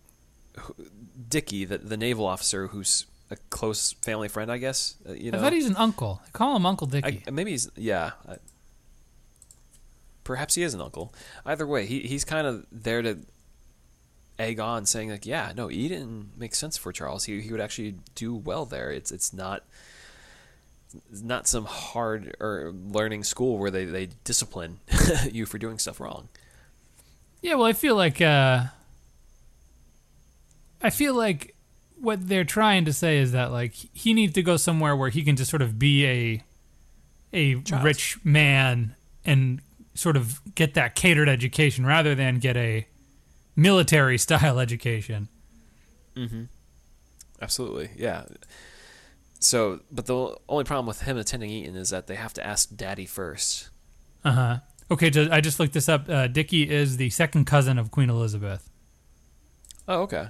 Dicky, 1.30 1.66
the 1.66 1.78
the 1.78 1.98
naval 1.98 2.26
officer, 2.26 2.68
who's 2.68 3.06
a 3.32 3.36
close 3.50 3.94
family 3.94 4.28
friend, 4.28 4.52
I 4.52 4.58
guess. 4.58 4.96
Uh, 5.08 5.14
you 5.14 5.32
know, 5.32 5.38
I 5.38 5.42
thought 5.42 5.54
he's 5.54 5.68
an 5.68 5.76
uncle. 5.76 6.22
They 6.26 6.32
call 6.32 6.56
him 6.56 6.66
Uncle 6.66 6.88
Dicky. 6.88 7.24
I, 7.28 7.32
maybe 7.32 7.52
he's 7.52 7.70
yeah. 7.76 8.12
I, 8.28 8.38
perhaps 10.24 10.56
he 10.56 10.64
is 10.64 10.74
an 10.74 10.82
uncle. 10.82 11.14
Either 11.46 11.66
way, 11.66 11.86
he 11.86 12.02
he's 12.02 12.26
kind 12.26 12.48
of 12.48 12.66
there 12.72 13.02
to 13.02 13.20
egg 14.38 14.60
on, 14.60 14.86
saying 14.86 15.10
like, 15.10 15.26
yeah, 15.26 15.52
no, 15.56 15.70
Eton 15.70 16.32
makes 16.38 16.58
sense 16.58 16.78
for 16.78 16.92
Charles. 16.92 17.26
He 17.26 17.42
he 17.42 17.52
would 17.52 17.62
actually 17.62 17.96
do 18.16 18.34
well 18.36 18.66
there. 18.66 18.92
It's 18.92 19.12
it's 19.12 19.34
not. 19.34 19.64
It's 21.12 21.22
not 21.22 21.48
some 21.48 21.66
hard 21.66 22.36
or 22.40 22.74
learning 22.74 23.24
school 23.24 23.60
where 23.60 23.70
they, 23.70 23.86
they 23.86 24.10
discipline 24.24 24.80
you 25.32 25.46
for 25.46 25.60
doing 25.60 25.78
stuff 25.78 26.00
wrong. 26.00 26.30
Yeah, 27.44 27.56
well, 27.56 27.68
I 27.68 27.74
feel 27.74 27.96
like 27.96 28.20
uh, 28.20 28.64
I 30.82 30.90
feel 30.90 31.14
like 31.14 31.56
what 32.00 32.28
they're 32.30 32.46
trying 32.46 32.86
to 32.86 32.94
say 32.94 33.18
is 33.18 33.32
that 33.34 33.52
like 33.52 33.74
he 33.74 34.14
needs 34.14 34.34
to 34.34 34.42
go 34.42 34.58
somewhere 34.58 34.96
where 34.96 35.10
he 35.10 35.24
can 35.24 35.36
just 35.36 35.50
sort 35.50 35.62
of 35.62 35.78
be 35.78 36.06
a 36.06 36.44
a 37.34 37.62
Child. 37.62 37.84
rich 37.84 38.18
man 38.24 38.96
and 39.26 39.62
sort 39.94 40.16
of 40.18 40.40
get 40.56 40.74
that 40.76 40.96
catered 40.96 41.28
education 41.30 41.86
rather 41.86 42.16
than 42.16 42.40
get 42.40 42.56
a 42.58 42.88
military 43.56 44.18
style 44.18 44.60
education. 44.68 45.28
Absolutely, 47.42 47.92
yeah. 47.96 48.24
So, 49.40 49.80
but 49.92 50.06
the 50.06 50.36
only 50.50 50.66
problem 50.66 50.86
with 50.86 51.02
him 51.04 51.18
attending 51.18 51.50
Eton 51.50 51.76
is 51.78 51.90
that 51.92 52.08
they 52.08 52.16
have 52.16 52.34
to 52.34 52.46
ask 52.46 52.76
Daddy 52.76 53.06
first. 53.06 53.70
Uh 54.26 54.32
huh. 54.32 54.58
Okay, 54.92 55.12
I 55.32 55.40
just 55.40 55.60
looked 55.60 55.74
this 55.74 55.88
up. 55.88 56.10
Uh, 56.10 56.28
Dickie 56.28 56.70
is 56.70 56.98
the 56.98 57.10
second 57.12 57.46
cousin 57.46 57.78
of 57.78 57.92
Queen 57.92 58.10
Elizabeth. 58.10 58.70
Oh, 59.88 60.02
okay. 60.02 60.28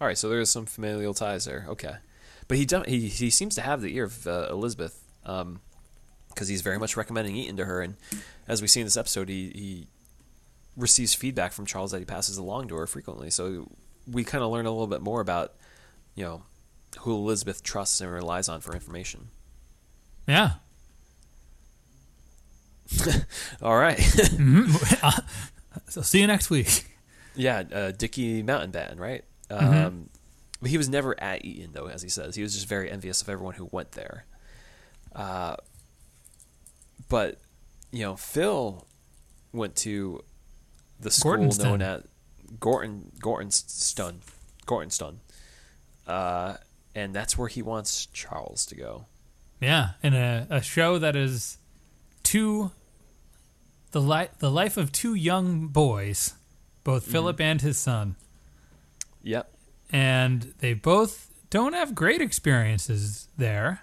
All 0.00 0.06
right, 0.06 0.16
so 0.16 0.28
there's 0.28 0.50
some 0.50 0.66
familial 0.66 1.14
ties 1.14 1.44
there. 1.44 1.66
Okay, 1.68 1.96
but 2.46 2.56
he 2.56 2.66
he 2.86 3.08
he 3.08 3.30
seems 3.30 3.54
to 3.56 3.62
have 3.62 3.80
the 3.80 3.94
ear 3.96 4.04
of 4.04 4.26
uh, 4.26 4.46
Elizabeth, 4.50 5.02
because 5.22 6.48
he's 6.48 6.62
very 6.62 6.78
much 6.78 6.96
recommending 6.96 7.34
Eton 7.36 7.56
to 7.56 7.64
her, 7.64 7.80
and 7.80 7.96
as 8.46 8.62
we 8.62 8.68
see 8.68 8.80
in 8.80 8.86
this 8.86 8.96
episode, 8.96 9.28
he 9.28 9.50
he 9.54 9.86
receives 10.76 11.14
feedback 11.14 11.52
from 11.52 11.66
Charles 11.66 11.90
that 11.90 11.98
he 11.98 12.04
passes 12.04 12.36
along 12.38 12.68
to 12.68 12.76
her 12.76 12.86
frequently. 12.86 13.30
So 13.30 13.68
we 14.10 14.22
kind 14.22 14.44
of 14.44 14.50
learn 14.52 14.64
a 14.66 14.70
little 14.70 14.86
bit 14.86 15.02
more 15.02 15.20
about, 15.20 15.54
you 16.14 16.24
know, 16.24 16.42
who 17.00 17.12
Elizabeth 17.14 17.64
trusts 17.64 18.00
and 18.00 18.10
relies 18.12 18.48
on 18.48 18.60
for 18.60 18.72
information. 18.72 19.28
Yeah. 20.28 20.52
All 23.62 23.76
right, 23.76 23.98
So 25.88 26.00
see 26.02 26.20
you 26.20 26.26
next 26.26 26.48
week. 26.48 26.86
yeah, 27.34 27.64
uh, 27.72 27.90
Dickie 27.90 28.42
Mountbatten, 28.42 28.98
right? 28.98 29.24
Um, 29.50 30.10
but 30.60 30.70
he 30.70 30.76
was 30.76 30.88
never 30.88 31.18
at 31.20 31.44
Eton, 31.44 31.70
though, 31.72 31.86
as 31.86 32.02
he 32.02 32.08
says. 32.08 32.34
He 32.34 32.42
was 32.42 32.54
just 32.54 32.66
very 32.66 32.90
envious 32.90 33.22
of 33.22 33.28
everyone 33.28 33.54
who 33.54 33.68
went 33.70 33.92
there. 33.92 34.24
Uh, 35.14 35.56
but 37.08 37.38
you 37.90 38.02
know, 38.02 38.16
Phil 38.16 38.86
went 39.52 39.76
to 39.76 40.22
the 41.00 41.10
school 41.10 41.32
known 41.58 41.82
as 41.82 42.02
Gorton 42.60 43.12
Gordonstoun, 43.20 44.16
Gordonstoun, 44.66 45.16
uh, 46.06 46.56
and 46.94 47.14
that's 47.14 47.38
where 47.38 47.48
he 47.48 47.62
wants 47.62 48.06
Charles 48.06 48.66
to 48.66 48.74
go. 48.74 49.06
Yeah, 49.60 49.90
in 50.02 50.14
a, 50.14 50.46
a 50.50 50.62
show 50.62 50.98
that 50.98 51.16
is 51.16 51.58
two 52.22 52.70
the 53.92 54.00
li- 54.00 54.28
the 54.38 54.50
life 54.50 54.76
of 54.76 54.92
two 54.92 55.14
young 55.14 55.68
boys, 55.68 56.34
both 56.84 57.04
Philip 57.04 57.40
and 57.40 57.60
his 57.60 57.78
son, 57.78 58.16
Yep. 59.22 59.52
and 59.90 60.54
they 60.58 60.74
both 60.74 61.30
don't 61.50 61.72
have 61.72 61.94
great 61.94 62.20
experiences 62.20 63.28
there. 63.36 63.82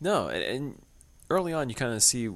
No, 0.00 0.28
and, 0.28 0.42
and 0.42 0.82
early 1.30 1.52
on, 1.52 1.68
you 1.68 1.74
kind 1.74 1.94
of 1.94 2.02
see 2.02 2.30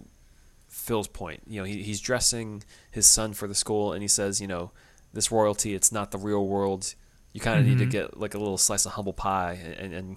Phil's 0.69 1.09
point. 1.09 1.43
You 1.47 1.61
know, 1.61 1.65
he, 1.65 1.83
he's 1.83 2.01
dressing 2.01 2.63
his 2.91 3.07
son 3.07 3.33
for 3.33 3.47
the 3.47 3.55
school, 3.55 3.93
and 3.93 4.03
he 4.03 4.09
says, 4.09 4.41
you 4.41 4.47
know, 4.47 4.73
this 5.13 5.31
royalty, 5.31 5.75
it's 5.75 5.93
not 5.93 6.11
the 6.11 6.19
real 6.19 6.47
world. 6.47 6.95
You 7.33 7.41
kind 7.41 7.61
of 7.61 7.67
need 7.67 7.79
to 7.79 7.85
mm-hmm. 7.85 7.91
get 7.91 8.19
like 8.19 8.35
a 8.35 8.39
little 8.39 8.59
slice 8.59 8.87
of 8.87 8.93
humble 8.93 9.13
pie 9.13 9.59
and, 9.79 9.93
and 9.93 10.17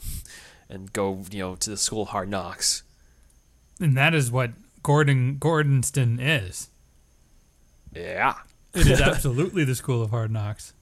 and 0.69 0.93
go, 0.93 1.23
you 1.29 1.39
know, 1.39 1.55
to 1.55 1.69
the 1.69 1.77
school 1.77 2.03
of 2.03 2.09
hard 2.09 2.29
knocks. 2.29 2.83
And 3.79 3.95
that 3.97 4.13
is 4.15 4.31
what 4.31 4.51
Gordon 4.81 5.37
Gordonstoun 5.39 6.17
is. 6.19 6.69
Yeah, 7.93 8.35
It 8.73 8.87
is 8.87 9.01
absolutely 9.01 9.63
the 9.63 9.75
school 9.75 10.01
of 10.01 10.09
hard 10.09 10.31
knocks. 10.31 10.73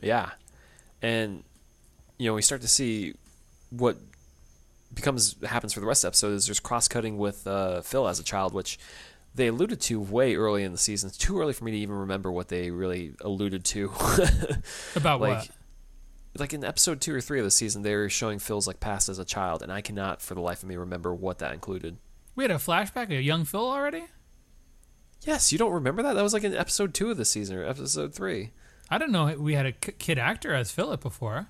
Yeah, 0.00 0.30
and 1.02 1.42
you 2.18 2.26
know, 2.26 2.34
we 2.34 2.42
start 2.42 2.60
to 2.62 2.68
see 2.68 3.14
what 3.70 3.96
becomes 4.92 5.36
happens 5.44 5.72
for 5.72 5.80
the 5.80 5.86
rest 5.86 6.00
of 6.00 6.08
the 6.08 6.08
episode 6.08 6.32
is 6.32 6.46
there's 6.46 6.60
cross 6.60 6.88
cutting 6.88 7.18
with 7.18 7.46
uh, 7.46 7.82
Phil 7.82 8.08
as 8.08 8.18
a 8.18 8.24
child, 8.24 8.54
which 8.54 8.78
they 9.34 9.46
alluded 9.46 9.80
to 9.82 10.00
way 10.00 10.34
early 10.34 10.64
in 10.64 10.72
the 10.72 10.78
season. 10.78 11.08
It's 11.08 11.18
too 11.18 11.38
early 11.40 11.52
for 11.52 11.64
me 11.64 11.72
to 11.72 11.78
even 11.78 11.94
remember 11.94 12.32
what 12.32 12.48
they 12.48 12.70
really 12.70 13.14
alluded 13.20 13.64
to. 13.66 13.92
About 14.96 15.20
like 15.20 15.38
what? 15.38 15.50
like 16.36 16.52
in 16.52 16.64
episode 16.64 17.00
two 17.00 17.14
or 17.14 17.20
three 17.20 17.38
of 17.38 17.44
the 17.44 17.50
season, 17.50 17.82
they 17.82 17.94
were 17.94 18.08
showing 18.08 18.38
Phil's 18.38 18.66
like 18.66 18.80
past 18.80 19.08
as 19.08 19.18
a 19.18 19.24
child, 19.24 19.62
and 19.62 19.72
I 19.72 19.80
cannot 19.80 20.22
for 20.22 20.34
the 20.34 20.40
life 20.40 20.62
of 20.62 20.68
me 20.68 20.76
remember 20.76 21.14
what 21.14 21.38
that 21.38 21.52
included. 21.52 21.98
We 22.34 22.44
had 22.44 22.50
a 22.50 22.54
flashback 22.54 23.04
of 23.16 23.22
young 23.22 23.44
Phil 23.44 23.66
already? 23.66 24.04
Yes, 25.22 25.52
you 25.52 25.58
don't 25.58 25.72
remember 25.72 26.02
that? 26.02 26.14
That 26.14 26.22
was 26.22 26.32
like 26.32 26.44
in 26.44 26.54
episode 26.54 26.94
two 26.94 27.10
of 27.10 27.16
the 27.16 27.24
season 27.24 27.56
or 27.56 27.64
episode 27.64 28.14
three. 28.14 28.52
I 28.90 28.98
don't 28.98 29.12
know 29.12 29.34
we 29.38 29.54
had 29.54 29.66
a 29.66 29.72
kid 29.72 30.18
actor 30.18 30.54
as 30.54 30.70
Philip 30.70 31.00
before. 31.00 31.48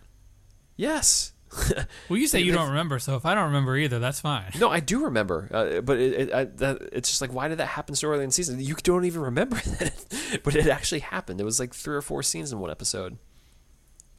Yes. 0.77 1.33
Well, 2.09 2.19
you 2.19 2.27
say 2.27 2.41
you 2.41 2.53
don't 2.53 2.69
remember, 2.69 2.99
so 2.99 3.17
if 3.17 3.27
I 3.27 3.35
don't 3.35 3.47
remember 3.47 3.77
either, 3.77 3.99
that's 3.99 4.21
fine. 4.21 4.51
No, 4.59 4.71
I 4.71 4.81
do 4.81 5.05
remember, 5.05 5.49
uh, 5.53 5.81
but 5.83 5.99
it, 5.99 6.13
it, 6.15 6.35
I, 6.35 6.45
that, 6.45 6.89
it's 6.93 7.11
just 7.11 7.21
like, 7.21 7.33
why 7.35 7.49
did 7.49 7.59
that 7.59 7.67
happen 7.67 7.95
so 7.95 8.09
early 8.09 8.23
in 8.23 8.29
the 8.29 8.33
season? 8.33 8.59
You 8.61 8.75
don't 8.77 9.05
even 9.05 9.21
remember 9.21 9.57
that, 9.79 10.41
but 10.43 10.57
it 10.57 10.67
actually 10.69 11.01
happened. 11.01 11.39
It 11.41 11.45
was 11.45 11.61
like 11.61 11.75
three 11.75 11.95
or 11.95 12.01
four 12.01 12.23
scenes 12.23 12.51
in 12.51 12.61
one 12.61 12.71
episode. 12.71 13.19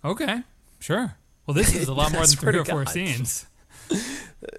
Okay, 0.05 0.43
sure. 0.79 1.15
Well, 1.47 1.55
this 1.55 1.73
is 1.75 1.87
a 1.87 1.93
lot 1.95 2.11
more 2.13 2.25
than 2.25 2.35
three 2.35 2.59
or 2.59 2.65
four 2.65 2.83
God. 2.83 2.93
scenes. 2.93 3.47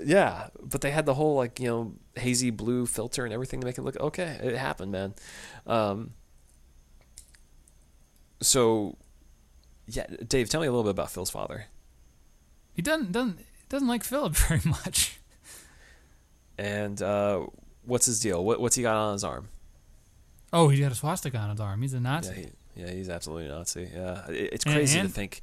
Yeah, 0.04 0.48
but 0.60 0.80
they 0.80 0.90
had 0.90 1.06
the 1.06 1.14
whole 1.14 1.36
like 1.36 1.60
you 1.60 1.68
know 1.68 1.94
hazy 2.16 2.50
blue 2.50 2.86
filter 2.86 3.24
and 3.24 3.32
everything 3.32 3.60
to 3.60 3.66
make 3.66 3.78
it 3.78 3.82
look 3.82 3.98
okay. 4.00 4.38
It 4.42 4.56
happened, 4.56 4.90
man. 4.90 5.14
Um, 5.66 6.14
so, 8.40 8.96
yeah, 9.86 10.06
Dave, 10.26 10.48
tell 10.48 10.60
me 10.60 10.66
a 10.66 10.70
little 10.70 10.84
bit 10.84 10.90
about 10.90 11.10
Phil's 11.10 11.30
father. 11.30 11.66
He 12.72 12.82
doesn't 12.82 13.12
doesn't 13.12 13.40
doesn't 13.68 13.88
like 13.88 14.04
Philip 14.04 14.34
very 14.48 14.60
much. 14.64 15.18
And 16.58 17.00
uh, 17.00 17.46
what's 17.84 18.06
his 18.06 18.20
deal? 18.20 18.44
What, 18.44 18.60
what's 18.60 18.76
he 18.76 18.82
got 18.82 18.96
on 18.96 19.14
his 19.14 19.24
arm? 19.24 19.48
Oh, 20.52 20.68
he's 20.68 20.80
got 20.80 20.92
a 20.92 20.94
swastika 20.94 21.38
on 21.38 21.50
his 21.50 21.60
arm. 21.60 21.80
He's 21.80 21.94
a 21.94 22.00
Nazi. 22.00 22.28
Yeah, 22.28 22.34
he, 22.36 22.82
yeah, 22.82 22.90
he's 22.92 23.08
absolutely 23.08 23.46
a 23.46 23.50
Nazi. 23.50 23.88
Yeah, 23.94 24.26
it, 24.28 24.50
it's 24.54 24.64
crazy 24.64 24.98
and- 24.98 25.08
to 25.08 25.14
think 25.14 25.40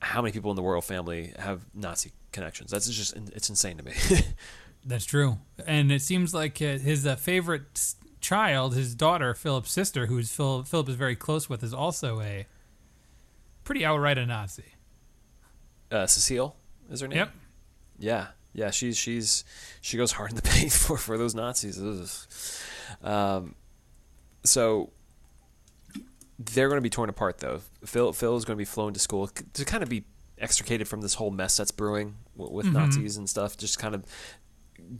how 0.00 0.20
many 0.20 0.32
people 0.32 0.50
in 0.50 0.56
the 0.56 0.62
royal 0.62 0.80
family 0.82 1.32
have 1.38 1.60
Nazi 1.74 2.12
connections. 2.32 2.70
That's 2.70 2.88
just 2.88 3.14
it's 3.34 3.48
insane 3.48 3.76
to 3.78 3.84
me. 3.84 3.92
That's 4.84 5.04
true. 5.04 5.38
And 5.64 5.92
it 5.92 6.02
seems 6.02 6.34
like 6.34 6.60
uh, 6.60 6.78
his 6.78 7.06
uh, 7.06 7.14
favorite 7.14 7.94
child, 8.22 8.74
his 8.74 8.94
daughter, 8.94 9.34
Philip's 9.34 9.70
sister, 9.70 10.06
who's 10.06 10.30
Phil, 10.30 10.62
Philip 10.62 10.88
is 10.88 10.94
very 10.94 11.16
close 11.16 11.48
with, 11.50 11.62
is 11.62 11.74
also 11.74 12.20
a 12.20 12.46
pretty 13.64 13.84
outright 13.84 14.16
a 14.16 14.24
Nazi. 14.24 14.64
uh, 15.90 16.06
Cecile 16.06 16.56
is 16.90 17.00
her 17.02 17.08
name. 17.08 17.18
Yep. 17.18 17.30
Yeah, 17.98 18.26
yeah. 18.54 18.70
She's 18.70 18.96
she's 18.96 19.44
she 19.80 19.96
goes 19.98 20.12
hard 20.12 20.30
in 20.30 20.36
the 20.36 20.42
paint 20.54 20.72
for 20.72 20.96
for 20.96 21.18
those 21.18 21.34
Nazis. 21.34 21.78
Ugh. 23.02 23.08
Um, 23.08 23.54
so 24.44 24.90
they're 26.38 26.68
going 26.68 26.78
to 26.78 26.82
be 26.82 26.90
torn 26.90 27.08
apart 27.08 27.38
though. 27.38 27.60
Phil 27.84 28.12
Phil 28.12 28.36
is 28.36 28.44
going 28.44 28.56
to 28.56 28.58
be 28.58 28.64
flown 28.64 28.92
to 28.94 29.00
school 29.00 29.28
to 29.28 29.64
kind 29.64 29.82
of 29.82 29.88
be 29.88 30.04
extricated 30.38 30.88
from 30.88 31.00
this 31.02 31.14
whole 31.14 31.30
mess 31.30 31.56
that's 31.56 31.70
brewing 31.70 32.16
with 32.34 32.66
Nazis 32.66 33.16
and 33.16 33.28
stuff. 33.30 33.56
Just 33.56 33.78
kind 33.78 33.94
of 33.94 34.04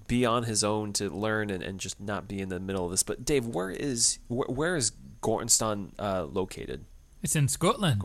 be 0.07 0.25
on 0.25 0.45
his 0.45 0.65
own 0.65 0.93
to 0.95 1.11
learn 1.11 1.51
and, 1.51 1.62
and 1.62 1.79
just 1.79 2.01
not 2.01 2.29
be 2.29 2.41
in 2.41 2.49
the 2.49 2.61
middle 2.61 2.85
of 2.85 2.91
this. 2.91 3.03
But 3.03 3.25
Dave, 3.25 3.47
where 3.47 3.71
is 3.71 4.19
where, 4.29 4.49
where 4.49 4.77
is 4.77 4.93
Gordonstoun 5.23 5.93
uh, 5.99 6.25
located? 6.25 6.85
It's 7.23 7.37
in 7.37 7.49
Scotland. 7.49 8.03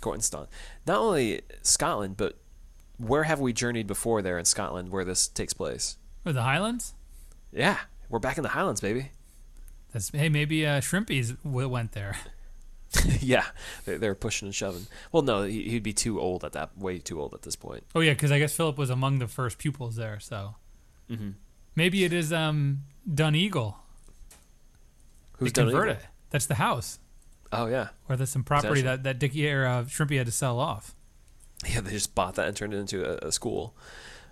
Gordonstoun. 0.00 0.48
Not 0.86 0.98
only 0.98 1.42
Scotland, 1.62 2.16
but 2.16 2.38
where 2.98 3.24
have 3.24 3.40
we 3.40 3.52
journeyed 3.52 3.86
before 3.86 4.22
there 4.22 4.38
in 4.38 4.44
Scotland 4.44 4.90
where 4.90 5.04
this 5.04 5.28
takes 5.28 5.52
place? 5.52 5.96
Or 6.24 6.32
the 6.32 6.42
Highlands? 6.42 6.94
Yeah, 7.52 7.78
we're 8.08 8.18
back 8.18 8.36
in 8.36 8.42
the 8.42 8.50
Highlands, 8.50 8.80
baby. 8.80 9.12
That's 9.92 10.10
hey, 10.10 10.28
maybe 10.28 10.66
uh, 10.66 10.80
Shrimpies 10.80 11.36
w- 11.42 11.68
went 11.68 11.92
there. 11.92 12.16
yeah, 13.20 13.44
they're, 13.84 13.98
they're 13.98 14.14
pushing 14.14 14.46
and 14.46 14.54
shoving. 14.54 14.86
Well, 15.12 15.22
no, 15.22 15.42
he, 15.42 15.68
he'd 15.68 15.82
be 15.82 15.92
too 15.92 16.20
old 16.20 16.44
at 16.44 16.52
that, 16.52 16.76
way 16.76 16.98
too 16.98 17.20
old 17.20 17.34
at 17.34 17.42
this 17.42 17.56
point. 17.56 17.84
Oh 17.94 18.00
yeah, 18.00 18.12
because 18.12 18.32
I 18.32 18.38
guess 18.38 18.54
Philip 18.54 18.78
was 18.78 18.90
among 18.90 19.18
the 19.18 19.28
first 19.28 19.58
pupils 19.58 19.96
there. 19.96 20.18
So 20.20 20.54
Mm-hmm. 21.10 21.30
maybe 21.74 22.04
it 22.04 22.12
is 22.12 22.32
um, 22.32 22.82
Duneagle. 23.08 23.74
Who's 25.38 25.52
they 25.52 25.62
done 25.62 25.70
convert 25.70 25.88
it. 25.88 26.00
That's 26.30 26.46
the 26.46 26.56
house 26.56 26.98
Oh 27.52 27.66
yeah, 27.66 27.88
Or 28.08 28.16
there's 28.16 28.30
some 28.30 28.44
property 28.44 28.82
that 28.82 29.04
that 29.04 29.18
Dickie 29.18 29.50
or 29.50 29.66
uh, 29.66 29.84
Shrimpy 29.84 30.18
had 30.18 30.26
to 30.26 30.32
sell 30.32 30.58
off. 30.60 30.94
yeah. 31.66 31.80
They 31.80 31.92
just 31.92 32.14
bought 32.14 32.34
that 32.34 32.46
and 32.46 32.56
turned 32.56 32.74
it 32.74 32.78
into 32.78 33.04
a, 33.04 33.28
a 33.28 33.32
school. 33.32 33.74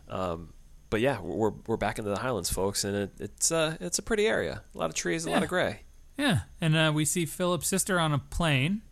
Um, 0.08 0.52
but 0.90 1.00
yeah, 1.00 1.20
we're 1.20 1.52
we're 1.66 1.78
back 1.78 1.98
into 1.98 2.10
the 2.10 2.18
Highlands, 2.18 2.50
folks, 2.50 2.84
and 2.84 2.94
it, 2.94 3.12
it's 3.18 3.50
uh 3.50 3.76
it's 3.80 3.98
a 3.98 4.02
pretty 4.02 4.26
area. 4.26 4.62
A 4.74 4.78
lot 4.78 4.90
of 4.90 4.94
trees, 4.94 5.24
a 5.24 5.30
lot 5.30 5.42
of 5.42 5.48
gray. 5.48 5.80
Yeah, 6.18 6.40
and 6.60 6.76
uh, 6.76 6.92
we 6.94 7.04
see 7.04 7.26
Philip's 7.26 7.66
sister 7.68 7.98
on 7.98 8.12
a 8.12 8.18
plane. 8.18 8.82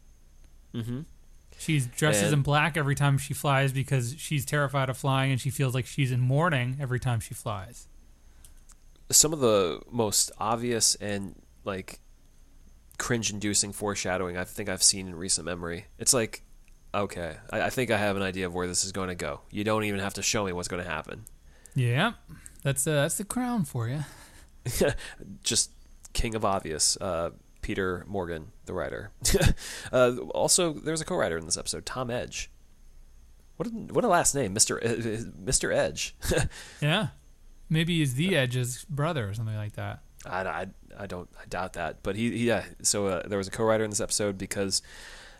Mm-hmm. 0.74 1.00
She 1.58 1.80
dresses 1.80 2.24
And- 2.24 2.32
in 2.34 2.42
black 2.42 2.76
every 2.76 2.94
time 2.94 3.16
she 3.18 3.32
flies 3.34 3.72
because 3.72 4.14
she's 4.18 4.44
terrified 4.44 4.88
of 4.90 4.96
flying 4.96 5.32
and 5.32 5.40
she 5.40 5.50
feels 5.50 5.74
like 5.74 5.86
she's 5.86 6.10
in 6.12 6.20
mourning 6.20 6.76
every 6.80 7.00
time 7.00 7.20
she 7.20 7.34
flies. 7.34 7.86
some 9.10 9.32
of 9.32 9.38
the 9.40 9.80
most 9.90 10.32
obvious 10.38 10.94
and 10.96 11.34
like 11.64 12.00
cringe-inducing 12.98 13.72
foreshadowing 13.72 14.36
I 14.36 14.44
think 14.44 14.68
I've 14.68 14.82
seen 14.82 15.06
in 15.08 15.14
recent 15.14 15.44
memory. 15.44 15.86
It's 15.98 16.14
like, 16.14 16.42
okay, 16.94 17.36
I, 17.50 17.62
I 17.62 17.70
think 17.70 17.90
I 17.90 17.98
have 17.98 18.16
an 18.16 18.22
idea 18.22 18.46
of 18.46 18.54
where 18.54 18.66
this 18.66 18.84
is 18.84 18.92
going 18.92 19.08
to 19.08 19.14
go. 19.14 19.40
You 19.50 19.62
don't 19.64 19.84
even 19.84 20.00
have 20.00 20.14
to 20.14 20.22
show 20.22 20.44
me 20.44 20.52
what's 20.52 20.68
going 20.68 20.82
to 20.82 20.88
happen. 20.88 21.24
Yeah, 21.74 22.12
that's 22.62 22.86
uh, 22.86 22.92
that's 23.02 23.16
the 23.18 23.24
crown 23.24 23.64
for 23.64 23.88
you. 23.88 24.04
Just 25.42 25.70
king 26.12 26.34
of 26.34 26.44
obvious, 26.44 26.96
uh, 27.00 27.30
Peter 27.64 28.04
Morgan, 28.06 28.52
the 28.66 28.74
writer. 28.74 29.10
uh, 29.92 30.16
also, 30.34 30.74
there's 30.74 31.00
a 31.00 31.04
co-writer 31.06 31.38
in 31.38 31.46
this 31.46 31.56
episode, 31.56 31.86
Tom 31.86 32.10
Edge. 32.10 32.50
What 33.56 33.68
a, 33.68 33.70
what 33.70 34.04
a 34.04 34.08
last 34.08 34.34
name, 34.34 34.52
Mister 34.52 34.78
Mister 35.38 35.72
Edge. 35.72 36.14
Yeah, 36.82 37.08
maybe 37.70 38.00
he's 38.00 38.16
the 38.16 38.36
Edge's 38.36 38.84
brother 38.84 39.26
or 39.26 39.32
something 39.32 39.56
like 39.56 39.76
that. 39.76 40.00
I, 40.26 40.40
I, 40.40 40.66
I 40.98 41.06
don't 41.06 41.30
I 41.40 41.46
doubt 41.46 41.72
that. 41.72 42.02
But 42.02 42.16
he, 42.16 42.36
he 42.36 42.48
yeah. 42.48 42.64
So 42.82 43.06
uh, 43.06 43.26
there 43.26 43.38
was 43.38 43.48
a 43.48 43.50
co-writer 43.50 43.82
in 43.82 43.88
this 43.88 44.00
episode 44.00 44.36
because 44.36 44.82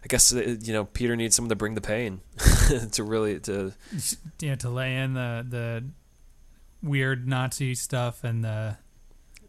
I 0.03 0.07
guess 0.07 0.35
uh, 0.35 0.57
you 0.63 0.73
know 0.73 0.87
Peter 0.87 1.17
needs 1.17 1.37
someone 1.37 1.51
to 1.51 1.57
bring 1.57 1.75
the 1.75 1.83
pain 1.83 2.23
to 2.93 3.05
really 3.05 3.39
to 3.41 3.75
Yeah, 4.41 4.55
to 4.57 4.71
lay 4.71 4.97
in 4.97 5.13
the 5.13 5.45
the 5.47 5.85
weird 6.83 7.29
Nazi 7.29 7.75
stuff 7.75 8.25
and 8.25 8.43
the 8.43 8.79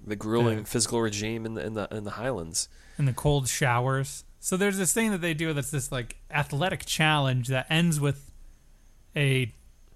the 0.06 0.16
grueling 0.16 0.60
Yeah. 0.60 0.64
physical 0.66 1.02
regime 1.02 1.46
in 1.46 1.54
the 1.56 1.66
in 1.66 1.74
the 1.74 1.88
in 1.92 2.04
the 2.04 2.12
Highlands. 2.12 2.70
and 2.98 3.08
the 3.08 3.14
cold 3.14 3.48
showers. 3.50 4.24
So 4.40 4.56
there's 4.58 4.78
this 4.78 4.94
thing 4.94 5.12
that 5.12 5.22
they 5.22 5.34
do 5.34 5.52
that's 5.54 5.72
this 5.72 5.92
like 5.92 6.18
athletic 6.32 6.86
challenge 6.86 7.48
that 7.48 7.66
ends 7.70 8.00
with 8.00 8.32
a 9.16 9.52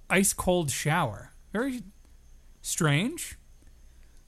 ice 0.10 0.34
cold 0.34 0.72
shower. 0.72 1.32
Very 1.54 1.82
strange, 2.62 3.38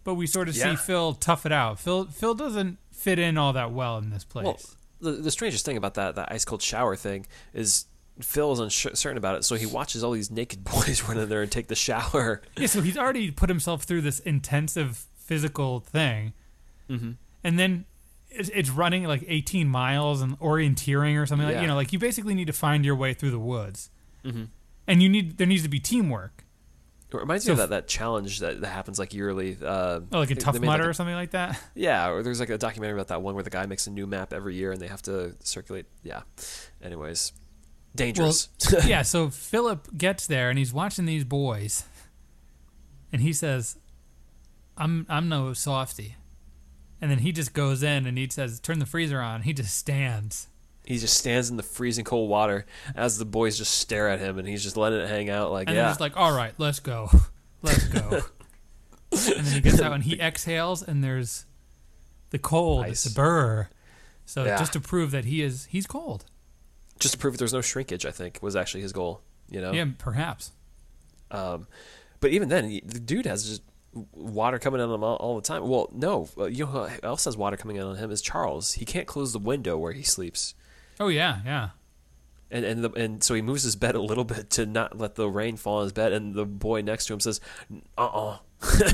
but 0.03 0.15
we 0.15 0.27
sort 0.27 0.47
of 0.49 0.55
Yeah. 0.55 0.71
see 0.71 0.75
Phil 0.77 1.13
tough 1.15 1.45
it 1.45 1.51
out. 1.51 1.79
Phil 1.79 2.05
Phil 2.05 2.33
doesn't 2.35 2.77
fit 2.91 3.19
in 3.19 3.37
all 3.37 3.53
that 3.53 3.71
well 3.71 3.97
in 3.97 4.09
this 4.09 4.23
place. 4.23 4.45
Well, 4.45 4.59
the 4.99 5.11
the 5.21 5.31
strangest 5.31 5.65
thing 5.65 5.77
about 5.77 5.95
that 5.95 6.15
that 6.15 6.31
ice 6.31 6.45
cold 6.45 6.61
shower 6.61 6.95
thing 6.95 7.25
is. 7.53 7.85
Phil 8.19 8.51
is 8.51 8.59
uncertain 8.59 9.17
about 9.17 9.35
it, 9.37 9.45
so 9.45 9.55
he 9.55 9.65
watches 9.65 10.03
all 10.03 10.11
these 10.11 10.29
naked 10.29 10.63
boys 10.65 11.01
run 11.07 11.17
in 11.17 11.27
there 11.29 11.41
and 11.41 11.51
take 11.51 11.69
the 11.69 11.75
shower. 11.75 12.41
yeah, 12.57 12.67
so 12.67 12.81
he's 12.81 12.97
already 12.97 13.31
put 13.31 13.49
himself 13.49 13.83
through 13.83 14.01
this 14.01 14.19
intensive 14.19 15.05
physical 15.25 15.79
thing, 15.79 16.33
Mm-hmm. 16.89 17.11
and 17.43 17.57
then 17.59 17.85
it's, 18.29 18.49
it's 18.49 18.69
running 18.69 19.03
like 19.05 19.23
18 19.27 19.67
miles 19.67 20.21
and 20.21 20.37
orienteering 20.39 21.21
or 21.21 21.25
something 21.25 21.47
like 21.47 21.61
you 21.61 21.67
know 21.67 21.75
like 21.75 21.93
you 21.93 21.99
basically 21.99 22.33
need 22.33 22.47
to 22.47 22.53
find 22.53 22.83
your 22.85 22.95
way 22.95 23.13
through 23.13 23.31
the 23.31 23.39
woods, 23.39 23.89
Mhm. 24.25 24.47
and 24.87 25.01
you 25.03 25.07
need 25.09 25.37
there 25.37 25.47
needs 25.47 25.63
to 25.63 25.69
be 25.69 25.79
teamwork. 25.79 26.43
It 27.13 27.17
reminds 27.17 27.43
So 27.43 27.49
me 27.49 27.53
of 27.61 27.69
that, 27.69 27.75
that 27.75 27.87
challenge 27.89 28.39
that, 28.39 28.61
that 28.61 28.67
happens 28.69 28.97
like 28.97 29.13
yearly. 29.13 29.57
Uh, 29.61 29.99
Oh, 30.13 30.19
like 30.19 30.31
a 30.31 30.35
tough 30.35 30.53
made, 30.53 30.65
mudder 30.65 30.83
like, 30.83 30.89
or 30.91 30.93
something 30.93 31.13
like 31.15 31.31
that. 31.31 31.61
Yeah, 31.75 32.09
or 32.09 32.23
there's 32.23 32.39
like 32.39 32.49
a 32.49 32.57
documentary 32.57 32.97
about 32.97 33.09
that 33.09 33.21
one 33.21 33.35
where 33.35 33.43
the 33.43 33.49
guy 33.49 33.65
makes 33.65 33.85
a 33.85 33.91
new 33.91 34.07
map 34.07 34.31
every 34.31 34.55
year 34.55 34.71
and 34.71 34.79
they 34.81 34.87
have 34.87 35.01
to 35.03 35.35
circulate. 35.43 35.87
Yeah. 36.03 36.21
Anyways, 36.81 37.33
dangerous. 37.93 38.47
yeah, 38.85 39.01
so 39.01 39.29
Philip 39.29 39.89
gets 39.97 40.25
there 40.25 40.49
and 40.49 40.57
he's 40.57 40.71
watching 40.71 41.03
these 41.05 41.25
boys, 41.25 41.83
and 43.11 43.21
he 43.21 43.33
says, 43.33 43.77
"I'm 44.77 45.05
I'm 45.09 45.29
no 45.29 45.53
softy," 45.53 46.15
and 47.01 47.09
then 47.11 47.19
he 47.19 47.31
just 47.31 47.53
goes 47.53 47.83
in 47.83 48.05
and 48.05 48.17
he 48.17 48.27
says, 48.29 48.59
"Turn 48.59 48.79
the 48.79 48.85
freezer 48.85 49.21
on." 49.21 49.41
He 49.43 49.53
just 49.53 49.75
stands. 49.77 50.47
he 50.85 50.97
just 50.97 51.15
stands 51.17 51.49
in 51.49 51.57
the 51.57 51.63
freezing 51.63 52.03
cold 52.03 52.29
water 52.29 52.65
as 52.95 53.17
the 53.19 53.25
boys 53.25 53.57
just 53.57 53.73
stare 53.77 54.09
at 54.09 54.19
him 54.19 54.39
and 54.39 54.47
he's 54.47 54.63
just 54.63 54.75
letting 54.75 54.99
it 54.99 55.07
hang 55.07 55.29
out. 55.29 55.51
Like, 55.51 55.67
And 55.67 55.75
yeah, 55.75 55.83
then 55.83 55.91
just 55.91 55.99
like, 56.01 56.17
all 56.17 56.35
right, 56.35 56.53
let's 56.57 56.79
go. 56.79 57.09
Let's 57.61 57.83
go. 57.85 58.21
and 59.11 59.45
then 59.45 59.53
he 59.53 59.61
gets 59.61 59.79
out 59.79 59.93
and 59.93 60.03
he 60.03 60.19
exhales 60.19 60.81
and 60.81 61.03
there's 61.03 61.45
the 62.31 62.39
cold, 62.39 62.85
Ice. 62.85 63.03
the 63.03 63.11
burr. 63.11 63.69
So 64.25 64.43
Yeah. 64.45 64.57
just 64.57 64.73
to 64.73 64.79
prove 64.79 65.11
that 65.11 65.25
he 65.25 65.43
is 65.43 65.65
he's 65.65 65.85
cold. 65.85 66.25
just 66.99 67.13
to 67.13 67.17
prove 67.19 67.37
there's 67.37 67.53
no 67.53 67.61
shrinkage. 67.61 68.03
I 68.05 68.11
think 68.11 68.39
was 68.41 68.55
actually 68.55 68.81
his 68.81 68.91
goal. 68.93 69.21
You 69.49 69.61
know. 69.61 69.71
Yeah, 69.73 69.85
perhaps. 69.99 70.51
Um, 71.29 71.67
but 72.19 72.31
even 72.31 72.49
then, 72.49 72.79
the 72.83 72.99
dude 72.99 73.25
has 73.27 73.47
just 73.47 73.61
water 73.93 74.59
coming 74.59 74.81
out 74.81 74.89
on 74.89 74.95
him 74.95 75.03
all, 75.03 75.15
all 75.17 75.35
the 75.35 75.41
time. 75.41 75.67
Well, 75.67 75.89
no, 75.93 76.29
uh, 76.37 76.45
you 76.45 76.65
know 76.65 76.71
who 76.71 76.87
else 77.03 77.25
has 77.25 77.35
water 77.37 77.57
coming 77.57 77.79
out 77.79 77.87
on 77.87 77.95
him 77.97 78.11
is 78.11 78.21
Charles. 78.21 78.73
He 78.73 78.85
can't 78.85 79.07
close 79.07 79.33
the 79.33 79.39
window 79.39 79.77
where 79.77 79.91
he 79.91 80.03
sleeps. 80.03 80.55
Oh 80.99 81.07
yeah, 81.07 81.39
yeah. 81.45 81.69
And 82.49 82.65
and 82.65 82.83
the, 82.83 82.91
and 82.91 83.23
so 83.23 83.33
he 83.33 83.41
moves 83.41 83.63
his 83.63 83.75
bed 83.75 83.95
a 83.95 84.01
little 84.01 84.25
bit 84.25 84.49
to 84.51 84.65
not 84.65 84.97
let 84.97 85.15
the 85.15 85.29
rain 85.29 85.57
fall 85.57 85.77
on 85.77 85.83
his 85.83 85.93
bed. 85.93 86.11
And 86.11 86.33
the 86.33 86.45
boy 86.45 86.81
next 86.81 87.05
to 87.07 87.13
him 87.13 87.19
says, 87.19 87.39
"Uh, 87.97 88.05
uh 88.05 88.37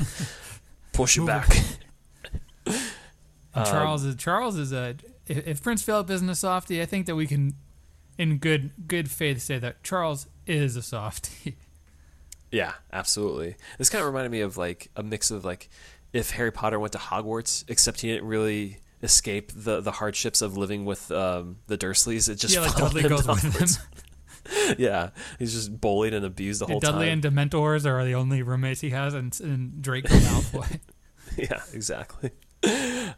push 0.92 1.18
it 1.18 1.26
back." 1.26 1.48
And 3.54 3.66
Um, 3.66 3.72
Charles 3.72 4.04
is 4.04 4.16
Charles 4.16 4.56
is 4.56 4.72
a 4.72 4.96
if, 5.26 5.46
if 5.46 5.62
Prince 5.62 5.82
Philip 5.82 6.10
isn't 6.10 6.28
a 6.28 6.34
softie, 6.34 6.82
I 6.82 6.86
think 6.86 7.06
that 7.06 7.16
we 7.16 7.26
can 7.26 7.54
in 8.18 8.38
good 8.38 8.72
good 8.86 9.10
faith 9.10 9.40
say 9.40 9.58
that 9.58 9.82
Charles 9.82 10.28
is 10.46 10.76
a 10.76 10.82
softie. 10.82 11.56
Yeah, 12.50 12.72
absolutely. 12.92 13.56
This 13.76 13.90
kind 13.90 14.00
of 14.00 14.06
reminded 14.06 14.30
me 14.30 14.40
of 14.40 14.56
like 14.56 14.90
a 14.96 15.02
mix 15.02 15.30
of 15.30 15.44
like 15.44 15.68
if 16.12 16.30
Harry 16.30 16.50
Potter 16.50 16.78
went 16.78 16.92
to 16.92 16.98
Hogwarts, 16.98 17.64
except 17.68 18.00
he 18.00 18.08
didn't 18.08 18.26
really 18.26 18.78
escape 19.02 19.52
the 19.54 19.80
the 19.80 19.92
hardships 19.92 20.42
of 20.42 20.56
living 20.56 20.84
with 20.84 21.10
um, 21.10 21.58
the 21.66 21.78
Dursleys. 21.78 22.28
It 22.28 22.36
just 22.36 22.54
yeah, 22.54 22.60
like 22.60 22.74
Dudley 22.76 23.02
goes 23.02 23.24
to 23.26 23.32
with 23.32 23.76
him. 23.78 23.84
Yeah, 24.78 25.10
he's 25.38 25.52
just 25.52 25.78
bullied 25.78 26.14
and 26.14 26.24
abused 26.24 26.62
the 26.62 26.66
whole 26.66 26.80
Dudley 26.80 27.08
time. 27.08 27.20
Dudley 27.20 27.36
and 27.36 27.50
Dementors 27.52 27.84
are 27.84 28.02
the 28.02 28.14
only 28.14 28.42
roommates 28.42 28.80
he 28.80 28.88
has, 28.90 29.12
and, 29.12 29.38
and 29.42 29.82
Draco 29.82 30.08
Malfoy. 30.08 30.80
yeah, 31.36 31.60
exactly. 31.74 32.30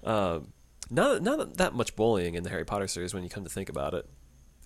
Um, 0.03 0.53
not 0.91 1.23
not 1.23 1.57
that 1.59 1.73
much 1.73 1.95
bullying 1.95 2.35
in 2.35 2.43
the 2.43 2.51
Harry 2.51 2.65
Potter 2.65 2.89
series 2.89 3.15
when 3.15 3.23
you 3.23 3.29
come 3.29 3.45
to 3.45 3.51
think 3.51 3.69
about 3.69 3.95
it. 3.95 4.09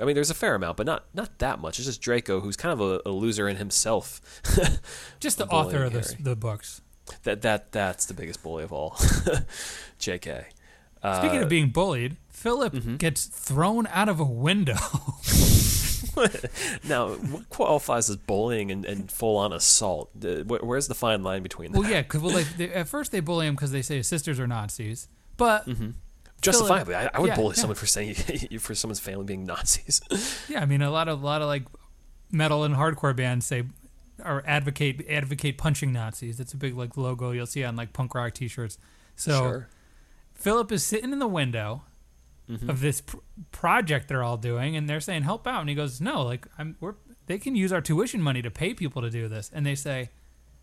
I 0.01 0.05
mean, 0.05 0.15
there's 0.15 0.31
a 0.31 0.35
fair 0.35 0.55
amount, 0.55 0.77
but 0.77 0.87
not 0.87 1.05
not 1.15 1.39
that 1.39 1.61
much. 1.61 1.79
It's 1.79 1.87
just 1.87 2.01
Draco, 2.03 2.41
who's 2.41 2.57
kind 2.57 2.73
of 2.73 2.81
a, 2.81 3.01
a 3.07 3.11
loser 3.11 3.49
in 3.49 3.57
himself. 3.57 4.21
Just 5.21 5.39
the 5.39 5.47
author 5.47 5.85
of 5.85 5.93
the, 5.93 6.15
the 6.19 6.37
books. 6.37 6.81
that 7.23 7.43
that 7.43 7.73
that's 7.73 8.07
the 8.07 8.15
biggest 8.15 8.43
bully 8.43 8.65
of 8.65 8.73
all. 8.73 8.97
J.K. 9.99 10.47
Uh, 11.03 11.21
Speaking 11.21 11.43
of 11.43 11.49
being 11.49 11.69
bullied, 11.71 12.17
Philip 12.29 12.73
Mm-hmm. 12.73 12.97
gets 12.97 13.27
thrown 13.27 13.87
out 13.89 14.09
of 14.09 14.19
a 14.19 14.25
window. 14.25 14.75
now, 16.85 17.11
what 17.15 17.49
qualifies 17.51 18.09
as 18.11 18.17
bullying 18.17 18.71
and, 18.71 18.85
and 18.85 19.11
full 19.11 19.37
on 19.37 19.53
assault? 19.53 20.11
Where's 20.15 20.89
the 20.89 20.95
fine 20.95 21.23
line 21.23 21.43
between 21.43 21.73
that? 21.73 21.81
well, 21.81 21.91
yeah, 21.91 22.03
because 22.03 22.21
well, 22.23 22.35
like, 22.35 22.57
they, 22.57 22.73
at 22.73 22.89
first 22.89 23.13
they 23.13 23.21
bully 23.21 23.47
him 23.47 23.55
because 23.55 23.73
they 23.73 23.83
say 23.83 23.97
his 23.99 24.09
sisters 24.09 24.39
are 24.41 24.47
Nazis, 24.47 25.09
but 25.37 25.67
Justifiably, 26.45 26.95
I, 26.95 27.11
I 27.15 27.21
would 27.21 27.29
yeah, 27.29 27.37
bully 27.37 27.55
yeah. 27.57 27.61
someone 27.61 27.77
for 27.77 27.87
saying 27.87 28.15
for 28.61 28.75
someone's 28.75 29.01
family 29.01 29.25
being 29.25 29.45
Nazis. 29.45 30.01
yeah, 30.49 30.61
I 30.61 30.67
mean 30.67 30.83
a 30.83 30.91
lot 30.91 31.09
of 31.09 31.23
a 31.23 31.25
lot 31.27 31.43
of 31.43 31.49
like 31.49 31.65
metal 32.31 32.65
and 32.65 32.75
hardcore 32.75 33.15
bands 33.17 33.47
say 33.47 33.65
or 34.25 34.43
advocate 34.47 35.07
advocate 35.09 35.59
punching 35.59 35.93
Nazis. 35.93 36.39
It's 36.41 36.53
a 36.53 36.57
big 36.57 36.77
like 36.77 36.97
logo 36.97 37.31
you'll 37.33 37.47
see 37.47 37.65
on 37.65 37.77
like 37.77 37.93
punk 37.93 38.15
rock 38.15 38.35
T-shirts. 38.35 38.79
So 39.17 39.39
sure. 39.39 39.69
Philip 40.35 40.71
is 40.73 40.85
sitting 40.85 41.13
in 41.13 41.19
the 41.19 41.29
window 41.29 41.83
Mm-hmm. 42.47 42.69
of 42.69 42.81
this 42.81 43.01
pr- 43.01 43.17
project 43.53 44.07
they're 44.09 44.23
all 44.23 44.37
doing, 44.37 44.77
and 44.77 44.87
they're 44.87 45.01
saying 45.01 45.23
help 45.23 45.47
out, 45.47 45.61
and 45.61 45.69
he 45.71 45.75
goes, 45.75 45.99
"No, 45.99 46.21
like 46.21 46.47
I'm, 46.59 46.77
we're 46.79 46.97
they 47.25 47.39
can 47.39 47.57
use 47.57 47.73
our 47.73 47.81
tuition 47.81 48.21
money 48.21 48.43
to 48.43 48.51
pay 48.51 48.75
people 48.75 49.01
to 49.01 49.09
do 49.09 49.29
this," 49.29 49.51
and 49.55 49.65
they 49.65 49.75
say, 49.75 50.11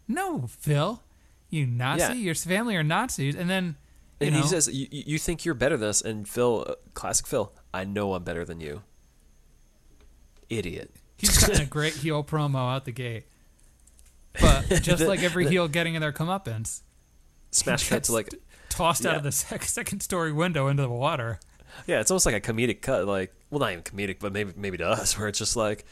"No, 0.08 0.46
Phil, 0.48 1.02
you 1.50 1.65
Nazi, 1.65 2.02
Yeah. 2.02 2.13
your 2.13 2.36
family 2.36 2.76
are 2.76 2.84
Nazis," 2.84 3.36
and 3.36 3.50
then 3.50 3.78
And 4.22 4.36
know, 4.36 4.42
he 4.42 4.48
says, 4.48 4.68
you, 4.68 4.88
"You 4.92 5.04
you 5.08 5.18
think 5.18 5.46
you're 5.46 5.56
better 5.56 5.78
than 5.78 5.90
us?" 5.90 6.02
And 6.02 6.28
Phil, 6.28 6.66
uh, 6.68 6.76
classic 6.94 7.28
Phil, 7.28 7.52
I 7.74 7.84
know 7.84 8.14
I'm 8.14 8.24
better 8.24 8.46
than 8.46 8.60
you. 8.60 8.84
Idiot. 10.50 10.92
He's 11.18 11.38
got 11.38 11.60
a 11.60 11.66
great 11.66 11.94
heel 11.94 12.24
promo 12.24 12.74
out 12.74 12.86
the 12.86 12.92
gate, 12.92 13.26
but 14.40 14.68
just 14.82 15.04
like 15.04 15.22
every 15.24 15.48
heel 15.48 15.68
getting 15.68 15.94
in 15.96 16.02
their 16.02 16.12
comeuppance, 16.12 16.82
Smash 17.52 17.88
cut 17.90 18.04
to 18.06 18.14
like, 18.14 18.34
tossed 18.70 19.06
out 19.06 19.18
of 19.18 19.24
the 19.24 19.32
sec- 19.32 19.64
second 19.64 20.02
story 20.02 20.32
window 20.32 20.68
into 20.68 20.84
the 20.84 20.90
water. 20.90 21.40
yeah, 21.86 22.00
it's 22.00 22.10
almost 22.12 22.26
like 22.26 22.36
a 22.36 22.42
comedic 22.42 22.82
cut. 22.82 23.06
Like, 23.06 23.34
well, 23.50 23.60
not 23.60 23.72
even 23.72 23.84
comedic, 23.84 24.18
but 24.20 24.34
maybe 24.34 24.52
maybe 24.58 24.78
to 24.78 24.88
us, 24.88 25.18
where 25.18 25.28
it's 25.28 25.40
just 25.40 25.56
like, 25.56 25.86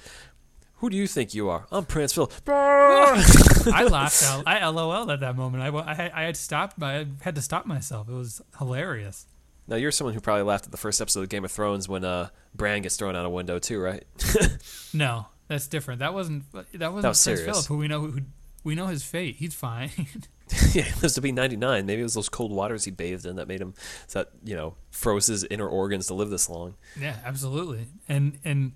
who 0.80 0.90
do 0.90 0.98
you 0.98 1.08
think 1.08 1.34
you 1.34 1.50
are? 1.50 1.66
I'm 1.72 1.86
Prince 1.86 2.14
Phil. 2.14 2.32
I 2.48 3.88
laughed 3.90 4.24
out. 4.24 4.44
I 4.48 4.66
LOL'd 4.68 5.10
at 5.12 5.20
that 5.22 5.36
moment. 5.36 5.64
I, 5.64 5.78
I, 5.78 5.94
had- 5.94 6.12
I 6.14 6.24
had 6.24 6.38
stopped. 6.38 6.82
I 6.82 7.06
had 7.22 7.36
to 7.36 7.42
stop 7.42 7.66
myself. 7.66 8.10
It 8.10 8.14
was 8.14 8.42
hilarious. 8.58 9.28
Now 9.68 9.76
you're 9.76 9.92
someone 9.92 10.14
who 10.16 10.20
probably 10.20 10.44
laughed 10.44 10.66
at 10.66 10.72
the 10.72 10.78
first 10.78 11.00
episode 11.00 11.22
of 11.22 11.30
Game 11.30 11.46
of 11.46 11.52
Thrones 11.52 11.88
when 11.88 12.04
uh 12.04 12.30
Bran 12.56 12.82
gets 12.82 12.96
thrown 12.98 13.16
out 13.16 13.26
a 13.26 13.30
window 13.30 13.60
too, 13.60 13.80
right? 13.80 14.04
No, 14.94 15.28
that's 15.48 15.68
different. 15.68 16.00
That 16.00 16.14
wasn't. 16.16 16.44
That 16.74 16.92
wasn't 16.94 17.10
was 17.12 17.24
Prince. 17.24 17.42
Philip, 17.42 17.66
who 17.68 17.78
we 17.78 17.88
know 17.88 18.02
who 18.02 18.22
we 18.64 18.74
know 18.74 18.88
his 18.88 19.04
fate. 19.04 19.36
He's 19.36 19.54
fine. 19.54 19.92
yeah, 20.74 20.82
he 20.84 21.00
lives 21.02 21.14
to 21.14 21.22
be 21.22 21.32
99. 21.32 21.86
Maybe 21.86 22.00
it 22.02 22.04
was 22.04 22.16
those 22.16 22.30
cold 22.30 22.52
waters 22.52 22.84
he 22.86 22.92
bathed 22.92 23.26
in 23.28 23.36
that 23.36 23.48
made 23.48 23.62
him 23.62 23.76
that 24.14 24.30
you 24.44 24.56
know 24.56 24.74
froze 24.90 25.28
his 25.28 25.44
inner 25.44 25.68
organs 25.68 26.08
to 26.08 26.16
live 26.16 26.32
this 26.32 26.50
long. 26.50 26.74
yeah, 27.00 27.18
absolutely. 27.24 27.86
And 28.08 28.40
and 28.44 28.72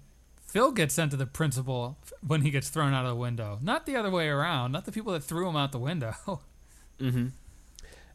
Phil 0.53 0.71
gets 0.71 0.93
sent 0.93 1.09
to 1.09 1.17
the 1.17 1.25
principal 1.25 1.97
when 2.21 2.43
he 2.43 2.51
gets 2.51 2.69
thrown 2.69 2.93
out 2.93 3.05
of 3.05 3.09
the 3.09 3.15
window. 3.15 3.57
Not 3.63 3.87
the 3.87 3.95
other 3.95 4.11
way 4.11 4.27
around. 4.27 4.71
Not 4.71 4.85
the 4.85 4.91
people 4.91 5.11
that 5.13 5.23
threw 5.23 5.49
him 5.49 5.55
out 5.55 5.71
the 5.71 5.79
window. 5.79 6.13
Mm-hmm. 6.99 7.29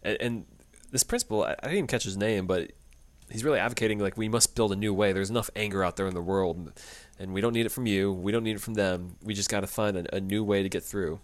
And, 0.04 0.16
and 0.20 0.46
this 0.92 1.02
principal, 1.02 1.42
I, 1.42 1.50
I 1.50 1.54
didn't 1.62 1.72
even 1.72 1.86
catch 1.88 2.04
his 2.04 2.16
name, 2.16 2.46
but 2.46 2.70
he's 3.28 3.44
really 3.44 3.58
advocating 3.58 3.98
like 3.98 4.16
we 4.16 4.28
must 4.28 4.54
build 4.54 4.70
a 4.70 4.76
new 4.76 4.94
way. 4.94 5.12
There's 5.12 5.30
enough 5.30 5.50
anger 5.56 5.82
out 5.82 5.96
there 5.96 6.06
in 6.06 6.14
the 6.14 6.22
world, 6.22 6.72
and 7.18 7.34
we 7.34 7.40
don't 7.40 7.52
need 7.52 7.66
it 7.66 7.70
from 7.70 7.86
you. 7.86 8.12
We 8.12 8.30
don't 8.30 8.44
need 8.44 8.54
it 8.54 8.60
from 8.60 8.74
them. 8.74 9.16
We 9.20 9.34
just 9.34 9.50
got 9.50 9.60
to 9.60 9.66
find 9.66 9.96
a, 9.96 10.14
a 10.14 10.20
new 10.20 10.44
way 10.44 10.62
to 10.62 10.68
get 10.68 10.84
through. 10.84 11.18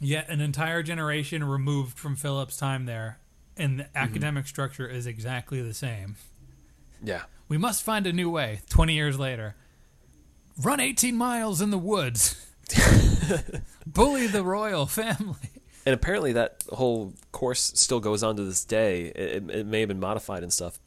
Yet 0.00 0.28
an 0.28 0.40
entire 0.40 0.82
generation 0.82 1.44
removed 1.44 1.96
from 1.96 2.16
Philip's 2.16 2.56
time 2.56 2.86
there, 2.86 3.20
and 3.56 3.78
the 3.78 3.84
mm-hmm. 3.84 3.96
academic 3.96 4.48
structure 4.48 4.88
is 4.88 5.06
exactly 5.06 5.62
the 5.62 5.74
same. 5.74 6.16
Yeah. 7.02 7.22
We 7.48 7.56
must 7.56 7.84
find 7.84 8.04
a 8.06 8.12
new 8.12 8.28
way. 8.28 8.62
20 8.68 8.94
years 8.94 9.16
later. 9.16 9.54
Run 10.62 10.80
18 10.80 11.14
miles 11.16 11.60
in 11.60 11.70
the 11.70 11.78
woods. 11.78 12.34
Bully 13.86 14.26
the 14.26 14.42
royal 14.42 14.86
family. 14.86 15.50
and 15.84 15.94
apparently 15.94 16.32
that 16.32 16.64
whole 16.72 17.14
course 17.32 17.72
still 17.74 18.00
goes 18.00 18.22
on 18.22 18.36
to 18.36 18.44
this 18.44 18.64
day. 18.64 19.06
It, 19.06 19.50
it 19.50 19.66
may 19.66 19.80
have 19.80 19.88
been 19.88 20.00
modified 20.00 20.42
and 20.42 20.52
stuff, 20.52 20.78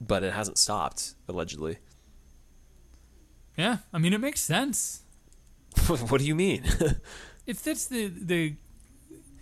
but 0.00 0.22
it 0.22 0.32
hasn't 0.32 0.58
stopped 0.58 1.14
allegedly. 1.28 1.78
Yeah, 3.56 3.78
I 3.92 3.98
mean 3.98 4.12
it 4.12 4.20
makes 4.20 4.40
sense. 4.40 5.02
what 5.86 6.18
do 6.20 6.26
you 6.26 6.34
mean? 6.34 6.64
It 7.46 7.56
fits 7.56 7.86
the 7.86 8.06
the. 8.08 8.54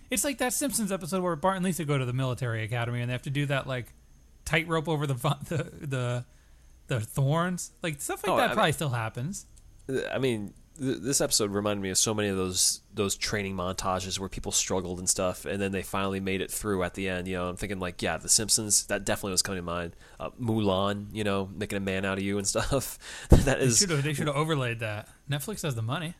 It's 0.09 0.23
like 0.23 0.39
that 0.39 0.53
Simpsons 0.53 0.91
episode 0.91 1.21
where 1.21 1.35
Bart 1.35 1.57
and 1.57 1.65
Lisa 1.65 1.85
go 1.85 1.95
to 1.97 2.05
the 2.05 2.13
military 2.13 2.63
academy 2.63 3.01
and 3.01 3.09
they 3.09 3.11
have 3.13 3.21
to 3.23 3.29
do 3.29 3.45
that 3.47 3.67
like 3.67 3.93
tightrope 4.45 4.87
over 4.87 5.05
the 5.05 5.13
the 5.13 5.71
the 5.85 6.25
the 6.87 6.99
thorns. 7.01 7.71
Like 7.83 8.01
stuff 8.01 8.23
like 8.23 8.31
Oh, 8.31 8.37
that 8.37 8.43
I 8.43 8.47
mean- 8.47 8.55
probably 8.55 8.71
still 8.71 8.89
happens. 8.89 9.45
I 10.11 10.17
mean, 10.19 10.53
th- 10.79 10.97
this 11.01 11.21
episode 11.21 11.51
reminded 11.51 11.81
me 11.81 11.89
of 11.89 11.97
so 11.97 12.13
many 12.13 12.27
of 12.29 12.37
those 12.37 12.81
those 12.93 13.15
training 13.15 13.55
montages 13.55 14.19
where 14.19 14.29
people 14.29 14.51
struggled 14.51 14.99
and 14.99 15.09
stuff, 15.09 15.45
and 15.45 15.61
then 15.61 15.71
they 15.71 15.81
finally 15.81 16.19
made 16.19 16.41
it 16.41 16.51
through 16.51 16.83
at 16.83 16.93
the 16.93 17.07
end. 17.09 17.27
You 17.27 17.37
know, 17.37 17.49
I'm 17.49 17.55
thinking 17.55 17.79
like, 17.79 18.01
yeah, 18.01 18.17
The 18.17 18.29
Simpsons. 18.29 18.85
That 18.87 19.05
definitely 19.05 19.31
was 19.31 19.41
coming 19.41 19.59
to 19.59 19.65
mind. 19.65 19.95
Uh, 20.19 20.29
Mulan, 20.41 21.07
you 21.13 21.23
know, 21.23 21.49
making 21.55 21.77
a 21.77 21.81
man 21.81 22.05
out 22.05 22.17
of 22.17 22.23
you 22.23 22.37
and 22.37 22.47
stuff. 22.47 22.99
that 23.29 23.59
They 23.59 23.69
should 23.69 23.89
have 23.89 24.03
they 24.03 24.13
should 24.13 24.27
have 24.27 24.35
overlaid 24.35 24.79
that. 24.79 25.07
Netflix 25.29 25.61
has 25.63 25.75
the 25.75 25.81
money. 25.81 26.13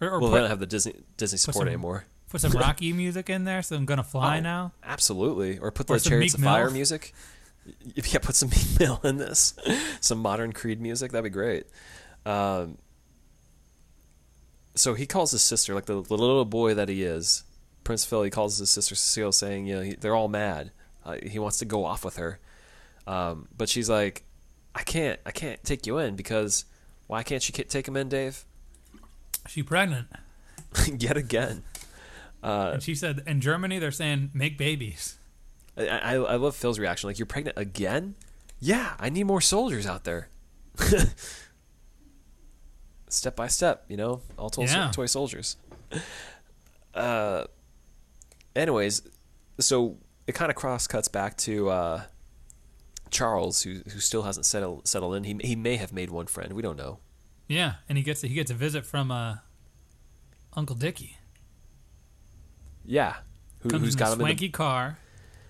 Or, 0.00 0.08
or 0.10 0.20
Well, 0.20 0.30
put, 0.30 0.34
they 0.34 0.40
don't 0.40 0.50
have 0.50 0.60
the 0.60 0.66
Disney 0.66 0.94
Disney 1.16 1.38
support 1.38 1.62
some- 1.62 1.68
anymore. 1.68 2.04
put 2.30 2.40
some 2.40 2.52
Rocky 2.58 2.92
music 2.92 3.30
in 3.30 3.44
there, 3.44 3.62
so 3.62 3.76
I'm 3.76 3.84
gonna 3.84 4.02
fly 4.04 4.38
Oh, 4.38 4.40
now. 4.40 4.72
Absolutely, 4.82 5.58
or 5.58 5.70
put 5.70 5.88
Or 5.90 5.98
the 5.98 6.08
Chariots 6.08 6.34
of 6.34 6.40
Fire 6.40 6.64
Mill. 6.66 6.74
music. 6.74 7.12
Yeah, 7.94 8.18
put 8.18 8.34
some 8.34 8.48
Meek 8.48 8.80
Mill 8.80 9.00
in 9.04 9.18
this. 9.18 9.54
some 10.00 10.18
modern 10.18 10.52
Creed 10.52 10.80
music. 10.80 11.12
That'd 11.12 11.22
be 11.22 11.30
great. 11.30 11.66
Um, 12.24 12.78
so 14.74 14.94
he 14.94 15.06
calls 15.06 15.32
his 15.32 15.42
sister, 15.42 15.74
like 15.74 15.86
the, 15.86 16.02
the 16.02 16.16
little 16.16 16.44
boy 16.44 16.74
that 16.74 16.88
he 16.88 17.02
is, 17.02 17.44
Prince 17.84 18.04
Phil. 18.04 18.22
He 18.22 18.30
calls 18.30 18.58
his 18.58 18.70
sister 18.70 18.94
Cecile, 18.94 19.32
saying, 19.32 19.66
you 19.66 19.76
know, 19.76 19.82
he, 19.82 19.94
they're 19.94 20.14
all 20.14 20.28
mad. 20.28 20.70
Uh, 21.04 21.16
he 21.22 21.38
wants 21.38 21.58
to 21.58 21.64
go 21.64 21.84
off 21.84 22.04
with 22.04 22.16
her, 22.16 22.38
um, 23.06 23.48
but 23.56 23.68
she's 23.68 23.90
like, 23.90 24.24
I 24.74 24.82
can't, 24.82 25.18
I 25.26 25.32
can't 25.32 25.62
take 25.64 25.86
you 25.86 25.98
in 25.98 26.14
because 26.16 26.64
why 27.08 27.22
can't 27.22 27.42
ki- 27.42 27.64
take 27.64 27.86
him 27.88 27.96
in, 27.96 28.08
Dave? 28.08 28.44
She 29.48 29.62
pregnant, 29.62 30.06
Yet 30.98 31.16
again. 31.16 31.64
Uh, 32.42 32.70
and 32.74 32.82
she 32.82 32.94
said 32.94 33.22
in 33.26 33.40
Germany 33.40 33.78
they're 33.78 33.90
saying 33.90 34.30
make 34.32 34.56
babies. 34.56 35.16
I, 35.76 35.86
I, 35.86 36.14
I 36.14 36.36
love 36.36 36.54
Phil's 36.56 36.78
reaction. 36.78 37.08
Like, 37.08 37.18
you're 37.18 37.26
pregnant 37.26 37.58
again? 37.58 38.14
Yeah, 38.60 38.94
I 38.98 39.08
need 39.08 39.24
more 39.24 39.40
soldiers 39.40 39.86
out 39.86 40.04
there. 40.04 40.28
step 43.12 43.36
by 43.36 43.46
step, 43.48 43.84
you 43.88 43.96
know, 43.96 44.20
all 44.38 44.50
toy, 44.50 44.64
Yeah. 44.64 44.90
toy 44.92 45.06
soldiers. 45.06 45.56
Uh, 46.94 47.44
anyways, 48.54 49.00
so 49.58 49.96
it 50.26 50.34
kind 50.34 50.50
of 50.50 50.56
cross 50.56 50.86
cuts 50.86 51.08
back 51.08 51.38
to 51.38 51.70
uh, 51.70 52.02
Charles, 53.10 53.62
who 53.62 53.80
who 53.90 53.98
still 53.98 54.24
hasn't 54.24 54.44
settled 54.44 54.86
settled 54.86 55.14
in. 55.14 55.24
He 55.24 55.38
he 55.42 55.56
may 55.56 55.76
have 55.76 55.94
made 55.94 56.10
one 56.10 56.26
friend. 56.26 56.52
We 56.52 56.60
don't 56.60 56.76
know. 56.76 56.98
Yeah, 57.48 57.76
and 57.88 57.96
he 57.96 58.04
gets 58.04 58.20
he 58.20 58.34
gets 58.34 58.50
a 58.50 58.54
visit 58.54 58.84
from 58.84 59.10
uh, 59.10 59.36
Uncle 60.54 60.76
Dickie. 60.76 61.16
Yeah, 62.84 63.16
who, 63.60 63.70
Comes 63.70 63.84
who's 63.84 63.94
in 63.94 63.98
got 63.98 64.12
a 64.12 64.16
swanky 64.16 64.48
the, 64.48 64.52
car, 64.52 64.98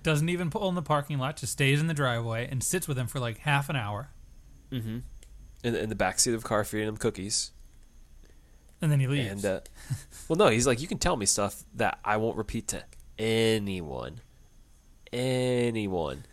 doesn't 0.05 0.29
even 0.29 0.49
pull 0.49 0.69
in 0.69 0.77
the 0.77 0.81
parking 0.83 1.19
lot, 1.19 1.39
just 1.39 1.53
stays 1.55 1.81
in 1.81 1.89
the 1.89 1.95
driveway 1.95 2.47
and 2.49 2.63
sits 2.63 2.87
with 2.87 2.97
him 2.99 3.09
for 3.09 3.19
like 3.19 3.39
half 3.39 3.69
an 3.69 3.75
hour, 3.75 4.11
in, 5.63 5.75
in 5.75 5.89
the 5.89 5.95
backseat 5.95 6.35
of 6.35 6.43
the 6.43 6.49
car, 6.49 6.65
feeding 6.65 6.89
him 6.89 6.97
cookies. 6.97 7.53
and 8.81 8.91
then 8.91 9.01
he 9.01 9.07
leaves. 9.07 9.31
And 9.31 9.45
uh, 9.45 9.61
well, 10.29 10.37
no, 10.37 10.49
he's 10.49 10.67
like, 10.67 10.81
you 10.81 10.89
can 10.89 10.99
tell 10.99 11.17
me 11.17 11.27
stuff 11.27 11.63
that 11.75 11.99
I 12.05 12.17
won't 12.17 12.37
repeat 12.37 12.69
to 12.69 12.85
anyone, 13.19 14.21
anyone. 15.13 16.25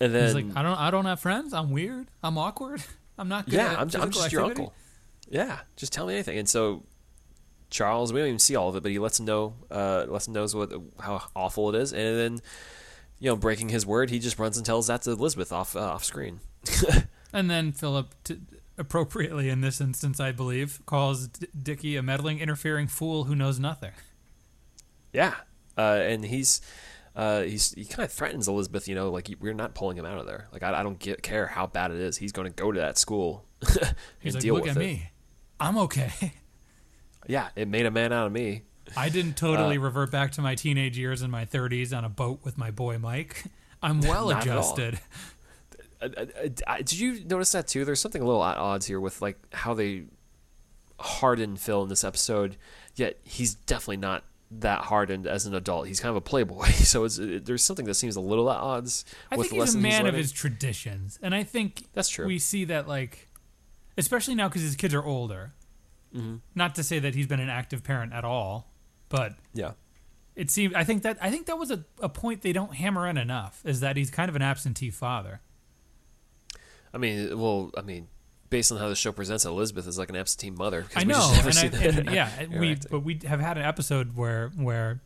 And 0.00 0.14
then, 0.14 0.24
He's 0.24 0.34
like, 0.34 0.56
I 0.56 0.62
don't, 0.62 0.78
I 0.78 0.90
don't 0.90 1.04
have 1.06 1.20
friends. 1.20 1.52
I'm 1.54 1.70
weird. 1.70 2.08
I'm 2.22 2.36
awkward. 2.36 2.82
I'm 3.18 3.28
not 3.28 3.46
good. 3.46 3.54
yeah, 3.54 3.72
at 3.72 3.78
I'm, 3.78 4.02
I'm 4.02 4.10
just 4.10 4.32
your 4.32 4.44
uncle. 4.44 4.72
Yeah, 5.28 5.60
just 5.76 5.92
tell 5.92 6.06
me 6.06 6.14
anything. 6.14 6.36
And 6.36 6.48
so 6.48 6.82
Charles, 7.70 8.12
we 8.12 8.20
don't 8.20 8.28
even 8.28 8.38
see 8.38 8.56
all 8.56 8.68
of 8.68 8.76
it, 8.76 8.82
but 8.82 8.90
he 8.92 8.98
lets 8.98 9.20
him 9.20 9.26
know, 9.26 9.54
uh, 9.70 10.04
lets 10.08 10.26
him 10.26 10.34
knows 10.34 10.54
what 10.54 10.72
how 11.00 11.22
awful 11.34 11.74
it 11.74 11.80
is, 11.80 11.92
and 11.92 12.18
then 12.18 12.40
you 13.20 13.30
know, 13.30 13.36
breaking 13.36 13.68
his 13.68 13.86
word, 13.86 14.10
he 14.10 14.18
just 14.18 14.38
runs 14.38 14.56
and 14.56 14.66
tells 14.66 14.88
that 14.88 15.02
to 15.02 15.12
Elizabeth 15.12 15.52
off 15.52 15.76
uh, 15.76 15.80
off 15.80 16.04
screen. 16.04 16.40
And 17.34 17.50
then 17.50 17.72
Philip, 17.72 18.14
t- 18.24 18.38
appropriately 18.78 19.50
in 19.50 19.60
this 19.60 19.80
instance, 19.80 20.20
I 20.20 20.32
believe, 20.32 20.80
calls 20.86 21.26
D- 21.28 21.48
Dickie 21.60 21.96
a 21.96 22.02
meddling, 22.02 22.38
interfering 22.38 22.86
fool 22.86 23.24
who 23.24 23.34
knows 23.34 23.58
nothing. 23.58 23.92
Yeah, 25.12 25.34
uh, 25.76 25.98
and 26.02 26.24
he's 26.24 26.60
uh, 27.16 27.42
he's 27.42 27.72
he 27.72 27.84
kind 27.84 28.04
of 28.04 28.12
threatens 28.12 28.48
Elizabeth. 28.48 28.88
You 28.88 28.94
know, 28.94 29.10
like 29.10 29.28
we're 29.40 29.52
not 29.54 29.74
pulling 29.74 29.96
him 29.98 30.04
out 30.06 30.18
of 30.18 30.26
there. 30.26 30.48
Like 30.52 30.62
I, 30.62 30.80
I 30.80 30.82
don't 30.82 30.98
get, 30.98 31.22
care 31.22 31.46
how 31.46 31.66
bad 31.66 31.90
it 31.90 31.98
is. 31.98 32.16
He's 32.16 32.32
going 32.32 32.46
to 32.50 32.54
go 32.54 32.72
to 32.72 32.80
that 32.80 32.98
school 32.98 33.44
and 33.80 33.94
He's 34.20 34.34
like, 34.34 34.42
deal 34.42 34.54
look 34.54 34.64
with 34.64 34.76
at 34.76 34.76
it. 34.76 34.86
me. 34.86 35.10
I'm 35.60 35.76
okay. 35.78 36.10
Yeah, 37.26 37.48
it 37.56 37.68
made 37.68 37.86
a 37.86 37.90
man 37.90 38.12
out 38.12 38.26
of 38.26 38.32
me. 38.32 38.64
I 38.98 39.08
didn't 39.08 39.38
totally 39.38 39.78
Uh, 39.78 39.80
revert 39.80 40.10
back 40.10 40.32
to 40.32 40.42
my 40.42 40.54
teenage 40.54 40.98
years 40.98 41.22
in 41.22 41.30
my 41.30 41.46
30s 41.46 41.96
on 41.96 42.04
a 42.04 42.10
boat 42.10 42.40
with 42.44 42.58
my 42.58 42.70
boy 42.70 42.98
Mike. 42.98 43.44
I'm 43.82 44.02
well 44.02 44.28
Not 44.28 44.46
at 44.46 44.52
all. 44.52 44.58
adjusted. 44.58 45.00
Did 46.08 46.92
you 46.92 47.24
notice 47.24 47.52
that 47.52 47.68
too? 47.68 47.84
There's 47.84 48.00
something 48.00 48.22
a 48.22 48.24
little 48.24 48.44
at 48.44 48.56
odds 48.56 48.86
here 48.86 49.00
with 49.00 49.22
like 49.22 49.38
how 49.52 49.74
they 49.74 50.04
harden 50.98 51.56
Phil 51.56 51.82
in 51.82 51.88
this 51.88 52.04
episode. 52.04 52.56
Yet 52.94 53.18
he's 53.24 53.54
definitely 53.54 53.98
not 53.98 54.24
that 54.60 54.82
hardened 54.82 55.26
as 55.26 55.46
an 55.46 55.54
adult. 55.54 55.86
He's 55.86 56.00
kind 56.00 56.10
of 56.10 56.16
a 56.16 56.20
playboy. 56.20 56.66
So 56.84 57.04
it's, 57.04 57.18
it, 57.18 57.46
there's 57.46 57.64
something 57.64 57.86
that 57.86 57.94
seems 57.94 58.14
a 58.14 58.20
little 58.20 58.50
at 58.50 58.58
odds 58.58 59.04
I 59.30 59.36
with 59.36 59.48
think 59.48 59.62
he's 59.62 59.74
a 59.74 59.78
man 59.78 60.06
of 60.06 60.14
his 60.14 60.30
traditions, 60.32 61.18
and 61.22 61.34
I 61.34 61.42
think 61.42 61.86
That's 61.92 62.08
true. 62.08 62.26
We 62.26 62.38
see 62.38 62.64
that 62.66 62.86
like, 62.86 63.28
especially 63.96 64.34
now 64.34 64.48
because 64.48 64.62
his 64.62 64.76
kids 64.76 64.94
are 64.94 65.02
older. 65.04 65.54
Mm-hmm. 66.14 66.36
Not 66.54 66.74
to 66.76 66.84
say 66.84 67.00
that 67.00 67.14
he's 67.14 67.26
been 67.26 67.40
an 67.40 67.48
active 67.48 67.82
parent 67.82 68.12
at 68.12 68.24
all, 68.24 68.70
but 69.08 69.34
yeah. 69.52 69.72
it 70.36 70.50
seems 70.50 70.74
I 70.74 70.84
think 70.84 71.02
that 71.02 71.18
I 71.20 71.30
think 71.30 71.46
that 71.46 71.58
was 71.58 71.70
a, 71.70 71.84
a 72.00 72.08
point 72.08 72.42
they 72.42 72.52
don't 72.52 72.74
hammer 72.74 73.08
in 73.08 73.16
enough 73.16 73.62
is 73.64 73.80
that 73.80 73.96
he's 73.96 74.10
kind 74.10 74.28
of 74.28 74.36
an 74.36 74.42
absentee 74.42 74.90
father. 74.90 75.40
I 76.94 76.98
mean, 76.98 77.38
well, 77.38 77.72
I 77.76 77.82
mean, 77.82 78.06
based 78.50 78.70
on 78.70 78.78
how 78.78 78.88
the 78.88 78.94
show 78.94 79.10
presents 79.10 79.44
Elizabeth 79.44 79.88
is 79.88 79.98
like 79.98 80.10
an 80.10 80.16
absentee 80.16 80.50
mother. 80.50 80.86
I 80.94 81.02
know, 81.02 81.34
and, 81.34 81.58
I, 81.58 81.86
and 81.86 82.10
yeah, 82.10 82.46
we 82.58 82.76
but 82.88 83.00
we 83.00 83.18
have 83.26 83.40
had 83.40 83.58
an 83.58 83.64
episode 83.64 84.16
where 84.16 84.50
where 84.56 85.00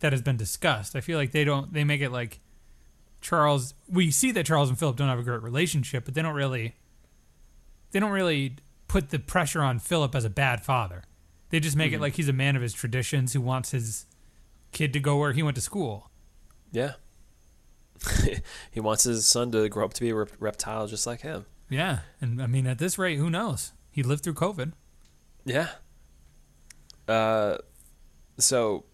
that 0.00 0.12
has 0.12 0.22
been 0.22 0.38
discussed. 0.38 0.96
I 0.96 1.00
feel 1.00 1.18
like 1.18 1.32
they 1.32 1.44
don't 1.44 1.72
they 1.72 1.84
make 1.84 2.00
it 2.00 2.10
like 2.10 2.40
Charles. 3.20 3.74
We 3.90 4.10
see 4.10 4.32
that 4.32 4.46
Charles 4.46 4.70
and 4.70 4.78
Philip 4.78 4.96
don't 4.96 5.08
have 5.08 5.18
a 5.18 5.22
great 5.22 5.42
relationship, 5.42 6.06
but 6.06 6.14
they 6.14 6.22
don't 6.22 6.34
really 6.34 6.76
they 7.90 8.00
don't 8.00 8.10
really 8.10 8.56
put 8.86 9.10
the 9.10 9.18
pressure 9.18 9.60
on 9.60 9.78
Philip 9.78 10.14
as 10.14 10.24
a 10.24 10.30
bad 10.30 10.64
father. 10.64 11.04
They 11.50 11.60
just 11.60 11.76
make 11.76 11.92
it 11.92 11.96
mm-hmm. 11.96 12.02
like 12.02 12.14
he's 12.14 12.28
a 12.28 12.32
man 12.32 12.56
of 12.56 12.62
his 12.62 12.72
traditions 12.72 13.34
who 13.34 13.42
wants 13.42 13.70
his 13.70 14.06
kid 14.72 14.94
to 14.94 15.00
go 15.00 15.18
where 15.18 15.32
he 15.32 15.42
went 15.42 15.56
to 15.56 15.60
school. 15.60 16.10
Yeah. 16.72 16.94
he 18.70 18.80
wants 18.80 19.04
his 19.04 19.26
son 19.26 19.50
to 19.52 19.68
grow 19.68 19.84
up 19.84 19.94
to 19.94 20.00
be 20.00 20.10
a 20.10 20.14
rep- 20.14 20.30
reptile 20.38 20.86
just 20.86 21.06
like 21.06 21.20
him. 21.20 21.46
Yeah, 21.70 22.00
and 22.20 22.40
I 22.40 22.46
mean 22.46 22.66
at 22.66 22.78
this 22.78 22.98
rate, 22.98 23.18
who 23.18 23.28
knows? 23.30 23.72
He 23.90 24.02
lived 24.02 24.24
through 24.24 24.34
COVID. 24.34 24.72
Yeah. 25.44 25.68
Uh, 27.06 27.58
so 28.38 28.84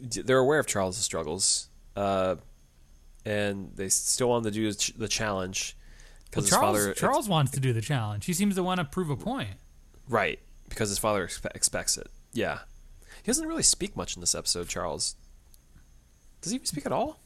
they're 0.00 0.38
aware 0.38 0.58
of 0.58 0.66
Charles's 0.66 1.04
struggles, 1.04 1.68
uh, 1.96 2.36
and 3.24 3.72
they 3.74 3.88
still 3.88 4.28
want 4.28 4.44
to 4.44 4.50
do 4.50 4.72
the 4.72 5.08
challenge 5.08 5.76
because 6.24 6.44
his 6.44 6.50
Charles 6.50 6.78
father 6.78 6.94
Charles 6.94 7.28
wants 7.28 7.52
to 7.52 7.60
do 7.60 7.72
the 7.72 7.80
challenge. 7.80 8.26
He 8.26 8.32
seems 8.32 8.54
to 8.56 8.62
want 8.62 8.78
to 8.78 8.84
prove 8.84 9.10
a 9.10 9.16
point. 9.16 9.50
right 10.08 10.38
because 10.68 10.90
his 10.90 10.98
father 10.98 11.26
expe- 11.26 11.54
expects 11.54 11.96
it. 11.96 12.08
Yeah, 12.32 12.58
he 13.22 13.26
doesn't 13.26 13.46
really 13.48 13.62
speak 13.62 13.96
much 13.96 14.16
in 14.16 14.20
this 14.20 14.34
episode. 14.34 14.68
Charles 14.68 15.16
does 16.40 16.50
he 16.52 16.56
even 16.56 16.66
speak 16.66 16.86
at 16.86 16.92
all? 16.92 17.18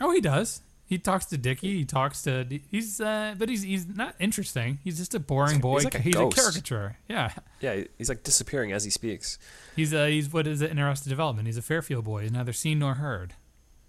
Oh, 0.00 0.10
he 0.12 0.20
does. 0.20 0.60
He 0.86 0.98
talks 0.98 1.24
to 1.26 1.38
Dickie. 1.38 1.78
He 1.78 1.84
talks 1.84 2.22
to 2.22 2.46
he's, 2.70 3.00
uh, 3.00 3.34
but 3.38 3.48
he's 3.48 3.62
he's 3.62 3.86
not 3.86 4.14
interesting. 4.20 4.78
He's 4.84 4.98
just 4.98 5.14
a 5.14 5.18
boring 5.20 5.54
He's 5.54 5.62
boy. 5.62 5.76
like 5.78 5.94
a 5.94 5.98
he's 5.98 6.14
a 6.14 6.28
caricature. 6.28 6.98
Yeah, 7.08 7.32
Yeah, 7.60 7.84
he's 7.96 8.08
like 8.10 8.22
disappearing 8.22 8.72
as 8.72 8.84
he 8.84 8.90
speaks. 8.90 9.38
he's 9.76 9.94
uh, 9.94 10.04
he's 10.06 10.30
what 10.32 10.46
is 10.46 10.60
it 10.60 10.70
in 10.70 10.78
Arrested 10.78 11.08
Development? 11.08 11.46
He's 11.48 11.56
a 11.56 11.62
Fairfield 11.62 12.04
boy. 12.04 12.22
He's 12.22 12.32
neither 12.32 12.52
seen 12.52 12.78
nor 12.80 12.94
heard. 12.94 13.34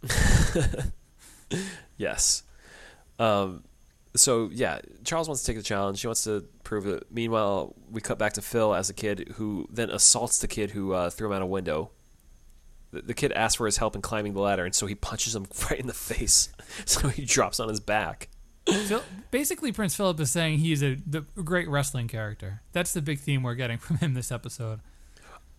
Yes. 1.97 2.43
Um, 3.19 3.63
so 4.15 4.49
yeah, 4.51 4.79
Charles 5.03 5.27
wants 5.27 5.43
to 5.43 5.47
take 5.47 5.57
the 5.57 5.63
challenge. 5.63 6.01
He 6.01 6.07
wants 6.07 6.23
to 6.25 6.45
prove 6.63 6.87
it. 6.87 7.05
Meanwhile, 7.11 7.73
we 7.89 8.01
cut 8.01 8.17
back 8.17 8.33
to 8.33 8.41
Phil 8.41 8.73
as 8.73 8.89
a 8.89 8.93
kid 8.93 9.33
who 9.35 9.67
then 9.71 9.89
assaults 9.89 10.39
the 10.39 10.47
kid 10.47 10.71
who 10.71 10.93
uh, 10.93 11.09
threw 11.09 11.27
him 11.27 11.33
out 11.33 11.41
a 11.41 11.45
window. 11.45 11.91
The, 12.95 13.01
the 13.01 13.13
kid 13.13 13.33
asks 13.33 13.55
for 13.55 13.65
his 13.65 13.77
help 13.77 13.95
in 13.95 14.01
climbing 14.01 14.33
the 14.33 14.39
ladder, 14.39 14.63
and 14.63 14.73
so 14.73 14.85
he 14.85 14.95
punches 14.95 15.35
him 15.35 15.45
right 15.69 15.79
in 15.79 15.87
the 15.87 15.93
face. 15.93 16.49
So 16.85 17.07
he 17.07 17.23
drops 17.23 17.59
on 17.61 17.69
his 17.69 17.79
back. 17.79 18.27
So 18.67 19.01
basically, 19.31 19.71
Prince 19.71 19.95
Philip 19.95 20.19
is 20.19 20.31
saying 20.31 20.57
he's 20.57 20.83
a, 20.83 20.95
the, 20.95 21.21
great 21.21 21.69
wrestling 21.69 22.07
character. 22.07 22.61
That's 22.73 22.91
the 22.91 23.01
big 23.01 23.19
theme 23.19 23.43
we're 23.43 23.55
getting 23.55 23.77
from 23.85 23.97
him 23.97 24.13
this 24.13 24.31
episode. 24.31 24.81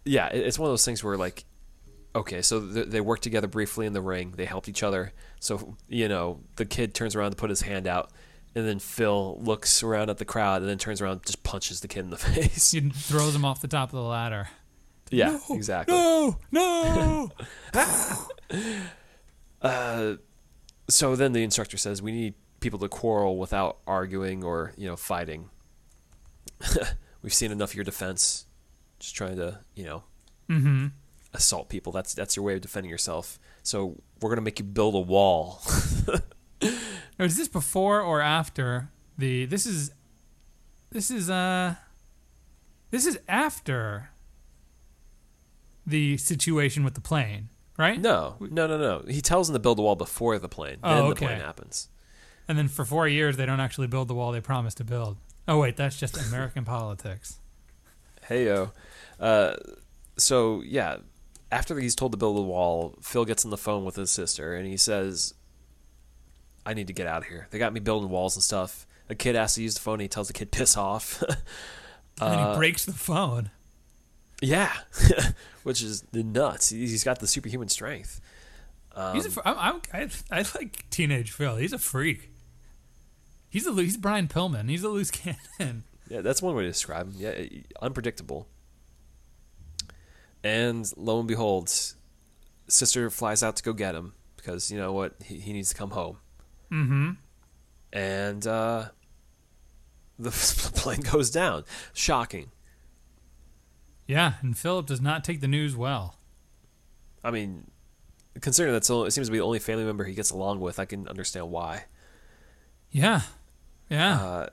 yeah, 0.04 0.26
it's 0.26 0.58
one 0.58 0.68
of 0.68 0.72
those 0.72 0.84
things 0.84 1.02
where 1.02 1.16
like, 1.16 1.44
okay, 2.14 2.42
so 2.42 2.60
th- 2.60 2.88
they 2.88 3.00
work 3.00 3.20
together 3.20 3.46
briefly 3.46 3.86
in 3.86 3.92
the 3.92 4.00
ring. 4.02 4.34
They 4.36 4.44
helped 4.44 4.68
each 4.68 4.82
other. 4.82 5.12
So 5.40 5.76
you 5.88 6.08
know, 6.08 6.40
the 6.56 6.66
kid 6.66 6.92
turns 6.92 7.14
around 7.14 7.30
to 7.30 7.36
put 7.36 7.48
his 7.48 7.62
hand 7.62 7.86
out, 7.86 8.10
and 8.54 8.66
then 8.66 8.78
Phil 8.80 9.38
looks 9.40 9.82
around 9.82 10.10
at 10.10 10.18
the 10.18 10.24
crowd, 10.26 10.60
and 10.60 10.68
then 10.68 10.76
turns 10.76 11.00
around, 11.00 11.12
and 11.12 11.24
just 11.24 11.44
punches 11.44 11.80
the 11.80 11.88
kid 11.88 12.00
in 12.00 12.10
the 12.10 12.16
face. 12.18 12.72
He 12.72 12.80
throws 12.80 13.34
him 13.34 13.44
off 13.44 13.60
the 13.60 13.68
top 13.68 13.90
of 13.90 13.96
the 13.96 14.02
ladder. 14.02 14.48
Yeah, 15.10 15.38
exactly. 15.50 15.94
No, 15.94 16.38
no. 16.50 17.30
So 20.88 21.16
then 21.16 21.32
the 21.32 21.42
instructor 21.42 21.76
says, 21.76 22.00
"We 22.00 22.12
need 22.12 22.34
people 22.60 22.78
to 22.78 22.88
quarrel 22.88 23.38
without 23.38 23.78
arguing 23.86 24.44
or 24.44 24.72
you 24.76 24.86
know 24.86 24.96
fighting. 24.96 25.50
We've 27.22 27.34
seen 27.34 27.50
enough 27.50 27.70
of 27.70 27.74
your 27.74 27.84
defense, 27.84 28.46
just 29.00 29.16
trying 29.16 29.36
to 29.36 29.60
you 29.74 29.84
know 29.84 30.04
mm-hmm. 30.48 30.86
assault 31.34 31.68
people. 31.68 31.92
That's 31.92 32.14
that's 32.14 32.36
your 32.36 32.44
way 32.44 32.54
of 32.54 32.60
defending 32.60 32.90
yourself. 32.90 33.38
So 33.64 34.00
we're 34.20 34.30
gonna 34.30 34.42
make 34.42 34.58
you 34.58 34.64
build 34.64 34.94
a 34.94 35.00
wall." 35.00 35.62
Now, 37.18 37.24
is 37.24 37.36
this 37.36 37.48
before 37.48 38.02
or 38.02 38.20
after 38.20 38.90
the? 39.16 39.46
This 39.46 39.66
is. 39.66 39.92
This 40.90 41.10
is 41.10 41.30
uh. 41.30 41.76
This 42.90 43.06
is 43.06 43.18
after. 43.28 44.10
The 45.86 46.16
situation 46.16 46.82
with 46.84 46.94
the 46.94 47.00
plane, 47.00 47.48
right? 47.78 48.00
No, 48.00 48.36
no, 48.40 48.66
no, 48.66 48.76
no. 48.76 49.04
He 49.08 49.20
tells 49.20 49.46
them 49.48 49.54
to 49.54 49.60
build 49.60 49.78
the 49.78 49.82
wall 49.82 49.94
before 49.96 50.38
the 50.38 50.48
plane. 50.48 50.78
Oh, 50.82 50.94
then 50.94 51.04
the 51.04 51.10
okay. 51.12 51.26
plane 51.26 51.40
happens. 51.40 51.88
And 52.48 52.56
then 52.58 52.68
for 52.68 52.84
four 52.84 53.06
years, 53.08 53.36
they 53.36 53.46
don't 53.46 53.60
actually 53.60 53.86
build 53.86 54.08
the 54.08 54.14
wall 54.14 54.32
they 54.32 54.40
promised 54.40 54.76
to 54.78 54.84
build. 54.84 55.16
Oh 55.48 55.58
wait, 55.60 55.76
that's 55.76 55.98
just 55.98 56.16
American 56.28 56.64
politics. 56.76 57.38
Hey 58.28 58.46
yo. 58.46 58.72
Uh, 59.20 59.54
so 60.16 60.62
yeah, 60.62 60.98
after 61.52 61.78
he's 61.78 61.94
told 61.94 62.12
to 62.12 62.18
build 62.18 62.36
the 62.36 62.42
wall, 62.42 62.96
Phil 63.02 63.24
gets 63.24 63.44
on 63.44 63.50
the 63.50 63.56
phone 63.56 63.84
with 63.84 63.94
his 63.96 64.10
sister 64.10 64.54
and 64.54 64.66
he 64.66 64.76
says, 64.76 65.34
"I 66.64 66.74
need 66.74 66.88
to 66.88 66.92
get 66.92 67.06
out 67.06 67.22
of 67.22 67.28
here. 67.28 67.46
They 67.50 67.58
got 67.58 67.72
me 67.72 67.80
building 67.80 68.10
walls 68.10 68.34
and 68.36 68.42
stuff." 68.42 68.86
A 69.08 69.14
kid 69.14 69.36
asks 69.36 69.54
to 69.54 69.62
use 69.62 69.74
the 69.74 69.80
phone. 69.80 69.94
And 69.94 70.02
he 70.02 70.08
tells 70.08 70.26
the 70.26 70.32
kid, 70.34 70.50
"Piss 70.50 70.76
off." 70.76 71.22
And 72.18 72.32
then 72.32 72.38
Uh, 72.38 72.52
he 72.52 72.56
breaks 72.56 72.86
the 72.86 72.94
phone. 72.94 73.50
Yeah, 74.42 74.72
which 75.62 75.82
is 75.82 76.04
nuts. 76.12 76.70
He- 76.70 76.80
He's 76.86 77.04
got 77.04 77.20
the 77.20 77.26
superhuman 77.26 77.68
strength. 77.68 78.20
Um, 78.94 79.14
He's 79.14 79.26
a, 79.26 79.30
fr- 79.30 79.40
I'm, 79.44 79.80
I'm, 79.92 80.08
I, 80.30 80.38
I 80.40 80.44
like 80.54 80.88
teenage 80.90 81.30
Phil. 81.30 81.56
He's 81.56 81.72
a 81.72 81.78
freak. 81.78 82.30
He's 83.48 83.66
a 83.66 83.72
he's 83.74 83.96
Brian 83.96 84.26
Pillman. 84.28 84.68
He's 84.70 84.82
a 84.82 84.88
loose 84.88 85.10
cannon. 85.60 85.84
Yeah, 86.08 86.20
that's 86.20 86.40
one 86.40 86.54
way 86.54 86.62
to 86.62 86.68
describe 86.68 87.08
him. 87.12 87.14
Yeah, 87.18 87.60
unpredictable. 87.82 88.48
And 90.44 90.90
lo 90.96 91.18
and 91.18 91.26
behold, 91.28 91.72
sister 92.68 93.10
flies 93.10 93.42
out 93.42 93.56
to 93.56 93.62
go 93.62 93.72
get 93.72 93.94
him 93.94 94.14
because 94.36 94.70
you 94.70 94.78
know 94.78 94.92
what 94.92 95.14
he, 95.24 95.40
he 95.40 95.52
needs 95.52 95.70
to 95.70 95.74
come 95.74 95.90
home. 95.90 96.18
Mm-hmm. 96.70 97.10
And 97.92 98.46
uh, 98.46 98.86
the 100.18 100.30
plane 100.74 101.00
goes 101.00 101.30
down. 101.30 101.64
Shocking. 101.92 102.50
Yeah, 104.06 104.34
and 104.40 104.56
Philip 104.56 104.86
does 104.86 105.00
not 105.00 105.24
take 105.24 105.40
the 105.40 105.48
news 105.48 105.74
well. 105.76 106.16
I 107.24 107.30
mean, 107.32 107.70
considering 108.40 108.72
that's 108.72 108.88
only, 108.88 109.08
it 109.08 109.10
seems 109.10 109.26
to 109.26 109.32
be 109.32 109.38
the 109.38 109.44
only 109.44 109.58
family 109.58 109.84
member 109.84 110.04
he 110.04 110.14
gets 110.14 110.30
along 110.30 110.60
with, 110.60 110.78
I 110.78 110.84
can 110.84 111.08
understand 111.08 111.50
why. 111.50 111.86
Yeah, 112.90 113.22
yeah. 113.90 114.20
Uh, 114.22 114.46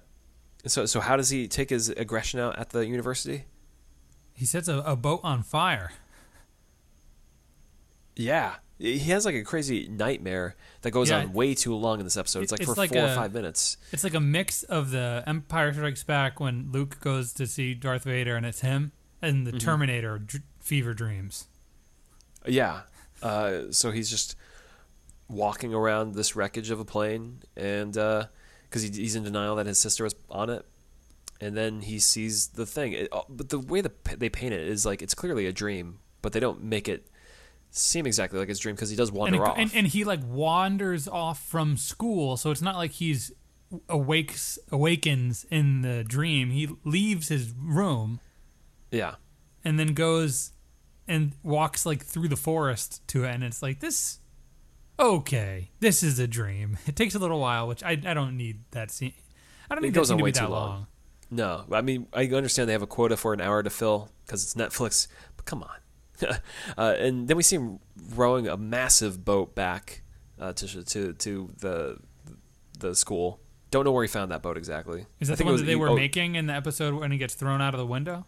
so, 0.65 0.85
so 0.87 0.99
how 1.01 1.15
does 1.17 1.29
he 1.29 1.47
take 1.47 1.69
his 1.69 1.89
aggression 1.89 2.39
out 2.39 2.57
at 2.57 2.69
the 2.71 2.85
university? 2.85 3.45
he 4.35 4.45
sets 4.45 4.67
a, 4.67 4.79
a 4.79 4.95
boat 4.95 5.19
on 5.23 5.43
fire. 5.43 5.91
Yeah, 8.15 8.55
he 8.79 8.97
has 9.11 9.25
like 9.25 9.35
a 9.35 9.43
crazy 9.43 9.87
nightmare 9.87 10.55
that 10.81 10.91
goes 10.91 11.09
Yeah. 11.09 11.19
on 11.19 11.33
way 11.33 11.53
too 11.55 11.75
long 11.75 11.99
in 11.99 12.05
this 12.05 12.17
episode. 12.17 12.43
It's 12.43 12.51
like 12.51 12.61
It's 12.61 12.69
for 12.71 12.75
like 12.75 12.91
four 12.91 13.03
or 13.05 13.15
five 13.15 13.33
minutes. 13.33 13.77
It's 13.91 14.03
like 14.03 14.13
a 14.13 14.19
mix 14.19 14.63
of 14.63 14.91
the 14.91 15.23
Empire 15.27 15.73
Strikes 15.73 16.03
Back 16.03 16.39
when 16.39 16.69
Luke 16.71 16.99
goes 16.99 17.33
to 17.33 17.47
see 17.47 17.73
Darth 17.73 18.03
Vader 18.03 18.35
and 18.35 18.45
it's 18.45 18.61
him, 18.61 18.91
and 19.23 19.47
the 19.47 19.51
Mm-hmm. 19.51 19.57
Terminator 19.59 20.19
dr- 20.19 20.43
fever 20.59 20.93
dreams. 20.93 21.47
Yeah. 22.47 22.81
Uh, 23.21 23.71
so 23.71 23.91
he's 23.91 24.09
just 24.09 24.35
walking 25.29 25.73
around 25.73 26.13
this 26.15 26.35
wreckage 26.35 26.69
of 26.69 26.79
a 26.79 26.85
plane, 26.85 27.39
and 27.55 27.93
because 27.93 28.81
he, 28.83 28.89
he's 28.89 29.15
in 29.15 29.23
denial 29.23 29.55
that 29.55 29.65
his 29.65 29.77
sister 29.77 30.03
was 30.03 30.13
on 30.29 30.49
it, 30.49 30.65
and 31.39 31.55
then 31.55 31.81
he 31.81 31.99
sees 31.99 32.47
the 32.49 32.65
thing. 32.65 32.93
It, 32.93 33.07
uh, 33.11 33.21
but 33.29 33.49
the 33.49 33.59
way 33.59 33.81
the, 33.81 33.91
they 34.17 34.29
paint 34.29 34.53
it 34.53 34.67
is 34.67 34.85
like 34.85 35.01
it's 35.01 35.13
clearly 35.13 35.45
a 35.47 35.53
dream, 35.53 35.99
but 36.21 36.33
they 36.33 36.39
don't 36.41 36.63
make 36.63 36.87
it 36.89 37.07
seem 37.71 38.05
exactly 38.05 38.37
like 38.37 38.49
his 38.49 38.59
dream 38.59 38.75
because 38.75 38.89
he 38.89 38.95
does 38.95 39.09
And, 39.09 39.17
wander 39.17 39.37
it- 39.37 39.47
off. 39.47 39.57
and 39.57 39.71
and 39.73 39.87
he 39.87 40.03
like 40.03 40.19
wanders 40.27 41.07
off 41.07 41.43
from 41.47 41.77
school, 41.77 42.35
so 42.37 42.51
it's 42.51 42.61
not 42.61 42.75
like 42.75 42.91
he's 42.91 43.31
awakes 43.89 44.59
awakens 44.71 45.45
in 45.49 45.81
the 45.81 46.03
dream. 46.03 46.51
He 46.51 46.67
leaves 46.83 47.29
his 47.29 47.51
room 47.57 48.19
yeah. 48.93 49.15
and 49.65 49.77
then 49.79 49.93
goes 49.93 50.51
and 51.07 51.33
walks 51.43 51.85
like 51.85 52.03
through 52.05 52.29
the 52.29 52.37
forest 52.37 53.05
to 53.09 53.25
it, 53.25 53.33
and 53.35 53.43
it's 53.43 53.61
like 53.61 53.79
this. 53.81 54.19
Okay, 54.99 55.71
this 55.79 56.03
is 56.03 56.19
a 56.19 56.27
dream. 56.27 56.77
It 56.87 56.95
takes 56.95 57.15
a 57.15 57.19
little 57.19 57.39
while, 57.39 57.67
which 57.67 57.83
I 57.83 57.91
I 57.91 58.13
don't 58.13 58.37
need 58.37 58.59
that 58.71 58.91
scene. 58.91 59.13
I 59.69 59.75
don't 59.75 59.83
It 59.83 59.87
need 59.87 59.93
goes 59.93 60.07
that 60.07 60.13
scene 60.13 60.13
on 60.13 60.17
to 60.19 60.23
way 60.23 60.29
be 60.29 60.39
that 60.39 60.45
too 60.45 60.51
long. 60.51 60.69
long. 60.69 60.87
No, 61.31 61.65
I 61.71 61.81
mean 61.81 62.07
I 62.13 62.25
understand 62.27 62.69
they 62.69 62.73
have 62.73 62.81
a 62.83 62.87
quota 62.87 63.17
for 63.17 63.33
an 63.33 63.41
hour 63.41 63.63
to 63.63 63.69
fill 63.69 64.11
because 64.25 64.43
it's 64.43 64.53
Netflix, 64.53 65.07
but 65.35 65.45
come 65.45 65.63
on. 65.63 65.77
uh, 66.77 66.95
and 66.99 67.27
then 67.27 67.35
we 67.35 67.43
see 67.43 67.55
him 67.55 67.79
rowing 68.15 68.47
a 68.47 68.55
massive 68.55 69.25
boat 69.25 69.55
back 69.55 70.03
uh, 70.39 70.53
to 70.53 70.83
to 70.85 71.13
to 71.13 71.49
the 71.59 71.97
the 72.79 72.95
school. 72.95 73.39
Don't 73.71 73.85
know 73.85 73.91
where 73.91 74.03
he 74.03 74.07
found 74.07 74.31
that 74.31 74.43
boat 74.43 74.55
exactly. 74.57 75.07
Is 75.19 75.29
I 75.29 75.33
that 75.33 75.37
the 75.37 75.37
think 75.37 75.47
it 75.47 75.51
one 75.51 75.59
that 75.61 75.65
they 75.65 75.75
were 75.75 75.89
oh, 75.89 75.95
making 75.95 76.35
in 76.35 76.45
the 76.45 76.53
episode 76.53 76.93
when 76.93 77.11
he 77.11 77.17
gets 77.17 77.33
thrown 77.33 77.59
out 77.59 77.73
of 77.73 77.79
the 77.79 77.87
window? 77.87 78.27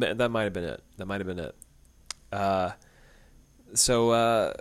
That 0.00 0.30
might 0.30 0.42
have 0.44 0.52
been 0.52 0.64
it. 0.64 0.82
That 0.96 1.06
might 1.06 1.20
have 1.20 1.26
been 1.26 1.38
it. 1.38 1.54
Uh, 2.32 2.72
so 3.74 4.10
uh, 4.10 4.52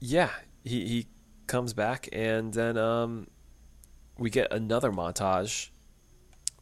yeah, 0.00 0.30
he 0.64 0.86
he 0.86 1.06
comes 1.46 1.72
back 1.72 2.08
and 2.12 2.52
then 2.54 2.76
um, 2.76 3.26
we 4.18 4.30
get 4.30 4.52
another 4.52 4.90
montage 4.90 5.68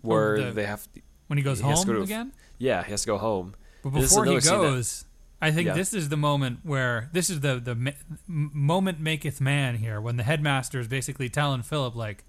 where 0.00 0.34
Oh, 0.36 0.44
the- 0.46 0.50
they 0.52 0.66
have 0.66 0.90
to, 0.92 1.00
When 1.28 1.38
he 1.38 1.42
goes 1.44 1.58
He 1.60 1.64
home 1.64 1.86
go 1.86 2.02
again? 2.02 2.32
yeah 2.58 2.82
he 2.82 2.90
has 2.90 3.02
to 3.02 3.06
go 3.06 3.18
home. 3.18 3.54
But 3.82 3.90
before 3.90 4.24
he 4.26 4.40
scene 4.40 4.52
that- 4.60 4.62
goes, 4.62 5.04
I 5.40 5.50
think 5.50 5.66
Yeah. 5.68 5.74
this 5.74 5.92
is 5.94 6.08
the 6.08 6.16
moment 6.16 6.60
where 6.64 7.08
this 7.12 7.30
is 7.30 7.40
the 7.40 7.58
the 7.58 7.74
ma- 7.74 7.90
moment 8.28 9.00
maketh 9.00 9.40
man 9.40 9.76
here 9.76 10.00
when 10.00 10.16
the 10.16 10.22
headmaster 10.22 10.78
is 10.78 10.86
basically 10.88 11.28
telling 11.28 11.62
Philip 11.62 11.96
like, 11.96 12.24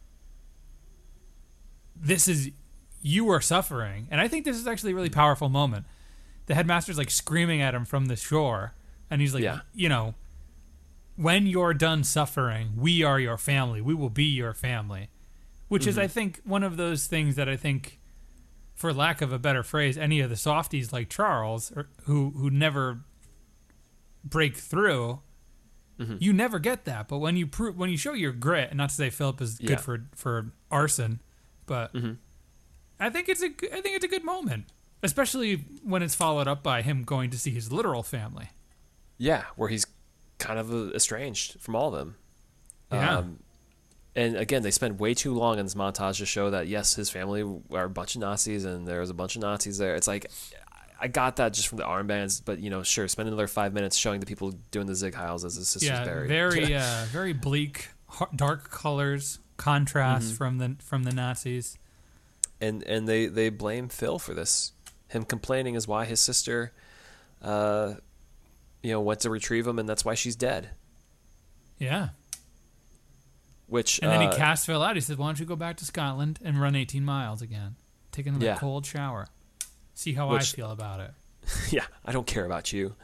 "This 1.96 2.28
is 2.28 2.52
you 3.04 3.30
are 3.30 3.42
suffering," 3.42 4.08
and 4.10 4.20
I 4.20 4.28
think 4.28 4.46
this 4.46 4.58
is 4.58 4.66
actually 4.66 4.94
a 4.94 4.96
really 4.96 5.10
mm. 5.10 5.14
powerful 5.14 5.50
moment. 5.50 5.86
The 6.48 6.56
headmaster's 6.56 6.98
like 6.98 7.12
screaming 7.12 7.62
at 7.62 7.76
him 7.76 7.86
from 7.86 8.08
the 8.08 8.16
shore, 8.16 8.74
and 9.10 9.22
he's 9.22 9.34
like, 9.34 9.44
Yeah. 9.44 9.60
you 9.74 9.88
know, 9.90 10.16
when 11.16 11.46
you're 11.46 11.74
done 11.74 12.04
suffering, 12.04 12.72
we 12.76 13.04
are 13.04 13.20
your 13.20 13.38
family. 13.38 13.80
We 13.82 13.94
will 13.94 14.10
be 14.10 14.26
your 14.26 14.54
family, 14.54 15.10
which 15.68 15.86
is, 15.86 15.96
mm-hmm. 15.96 16.06
I 16.06 16.08
think, 16.08 16.42
one 16.44 16.64
of 16.64 16.78
those 16.78 17.06
things 17.08 17.36
that 17.36 17.48
I 17.48 17.56
think 17.56 18.00
for 18.74 18.92
lack 18.92 19.22
of 19.22 19.32
a 19.32 19.40
better 19.40 19.64
phrase, 19.64 19.98
any 19.98 20.20
of 20.20 20.30
the 20.30 20.36
softies 20.36 20.92
like 20.92 21.10
Charles, 21.10 21.72
or, 21.76 21.90
who 22.06 22.32
who 22.32 22.50
never 22.50 23.02
break 24.24 24.58
through, 24.58 25.20
mm-hmm. 26.00 26.18
you 26.20 26.34
never 26.34 26.60
get 26.60 26.86
that. 26.86 27.08
But 27.08 27.20
when 27.20 27.38
you 27.38 27.46
prove, 27.48 27.78
when 27.78 27.90
you 27.90 27.98
show 27.98 28.14
your 28.14 28.32
grit, 28.34 28.70
and 28.70 28.78
not 28.78 28.90
to 28.90 28.96
say 28.96 29.10
Philip 29.10 29.40
is 29.42 29.62
Yeah. 29.62 29.68
good 29.68 29.82
for 29.82 30.06
for 30.16 30.52
arson, 30.72 31.22
but 31.66 31.94
mm-hmm. 31.94 32.14
I 33.04 33.10
think 33.10 33.30
it's 33.30 33.42
a 33.44 33.48
I 33.48 33.82
think 33.82 33.96
it's 33.96 34.06
a 34.06 34.08
good 34.08 34.24
moment, 34.24 34.66
especially 35.02 35.56
when 35.84 36.02
it's 36.02 36.16
followed 36.16 36.48
up 36.48 36.64
by 36.64 36.82
him 36.82 37.04
going 37.04 37.30
to 37.32 37.38
see 37.40 37.52
his 37.52 37.72
literal 37.72 38.04
family. 38.04 38.50
Yeah, 39.18 39.44
where 39.56 39.70
he's 39.70 39.86
kind 40.40 40.60
of 40.60 40.74
uh, 40.74 40.92
estranged 40.94 41.60
from 41.60 41.76
all 41.76 41.90
of 41.90 42.00
them. 42.00 42.16
Yeah. 42.92 43.18
Um, 43.20 43.40
and 44.16 44.36
again, 44.38 44.62
they 44.62 44.72
spend 44.72 45.00
way 45.00 45.14
too 45.14 45.34
long 45.34 45.58
in 45.58 45.66
this 45.66 45.74
montage 45.76 46.18
to 46.20 46.26
show 46.26 46.52
that 46.52 46.68
yes, 46.68 46.96
his 46.96 47.10
family 47.10 47.42
are 47.72 47.86
a 47.86 47.90
bunch 47.90 48.16
of 48.16 48.22
Nazis, 48.22 48.64
and 48.66 48.88
there's 48.88 49.10
a 49.10 49.14
bunch 49.14 49.36
of 49.36 49.42
Nazis 49.42 49.78
there. 49.80 49.96
It's 49.96 50.08
like 50.08 50.30
I 51.00 51.08
got 51.08 51.38
that 51.38 51.54
just 51.54 51.68
from 51.68 51.80
the 51.80 51.84
armbands, 51.86 52.42
but 52.44 52.60
you 52.60 52.70
know, 52.70 52.84
sure, 52.84 53.08
spend 53.08 53.28
another 53.28 53.48
five 53.48 53.74
minutes 53.74 53.98
showing 53.98 54.20
the 54.20 54.26
people 54.26 54.52
doing 54.72 54.86
the 54.88 54.96
Sieg 54.96 55.14
Heils 55.14 55.44
as 55.46 55.56
his 55.56 55.68
sister's 55.68 55.90
yeah, 55.90 56.06
buried. 56.06 56.28
very 56.28 56.76
uh, 56.76 57.06
very 57.12 57.34
bleak, 57.34 57.90
dark 58.36 58.70
colors, 58.70 59.40
contrast 59.58 60.28
Mm-hmm. 60.28 60.36
from 60.36 60.58
the 60.60 60.76
from 60.84 61.04
the 61.04 61.12
Nazis. 61.14 61.78
And 62.64 62.84
and 62.84 63.08
they 63.08 63.28
they 63.28 63.50
blame 63.50 63.90
Phil 63.90 64.20
for 64.20 64.34
this. 64.34 64.72
Him 65.10 65.24
complaining 65.24 65.76
is 65.76 65.88
why 65.88 66.06
his 66.06 66.20
sister, 66.20 66.74
uh, 67.42 67.96
you 68.82 68.92
know, 68.92 69.02
went 69.02 69.20
to 69.22 69.30
retrieve 69.30 69.68
him, 69.68 69.78
and 69.80 69.88
that's 69.88 70.04
why 70.04 70.16
she's 70.16 70.36
dead. 70.36 70.70
Yeah. 71.78 72.10
Which 73.68 74.00
And 74.02 74.12
then 74.12 74.22
he 74.22 74.28
uh, 74.28 74.36
cast 74.36 74.66
Phil 74.66 74.82
out. 74.84 74.96
He 74.96 75.02
said, 75.02 75.18
"Why 75.18 75.28
don't 75.28 75.40
you 75.40 75.46
go 75.46 75.56
back 75.56 75.78
to 75.78 75.86
Scotland 75.86 76.40
and 76.44 76.60
run 76.62 76.76
18 76.76 77.04
miles 77.04 77.42
again? 77.42 77.76
Take 78.12 78.28
another 78.28 78.46
Yeah. 78.46 78.58
cold 78.58 78.86
shower." 78.86 79.28
See 79.94 80.14
how 80.14 80.30
Which- 80.32 80.54
I 80.54 80.56
feel 80.56 80.72
about 80.72 81.00
it. 81.00 81.12
yeah, 81.72 81.86
I 82.06 82.12
don't 82.12 82.28
care 82.28 82.46
about 82.46 82.72
you. 82.74 82.96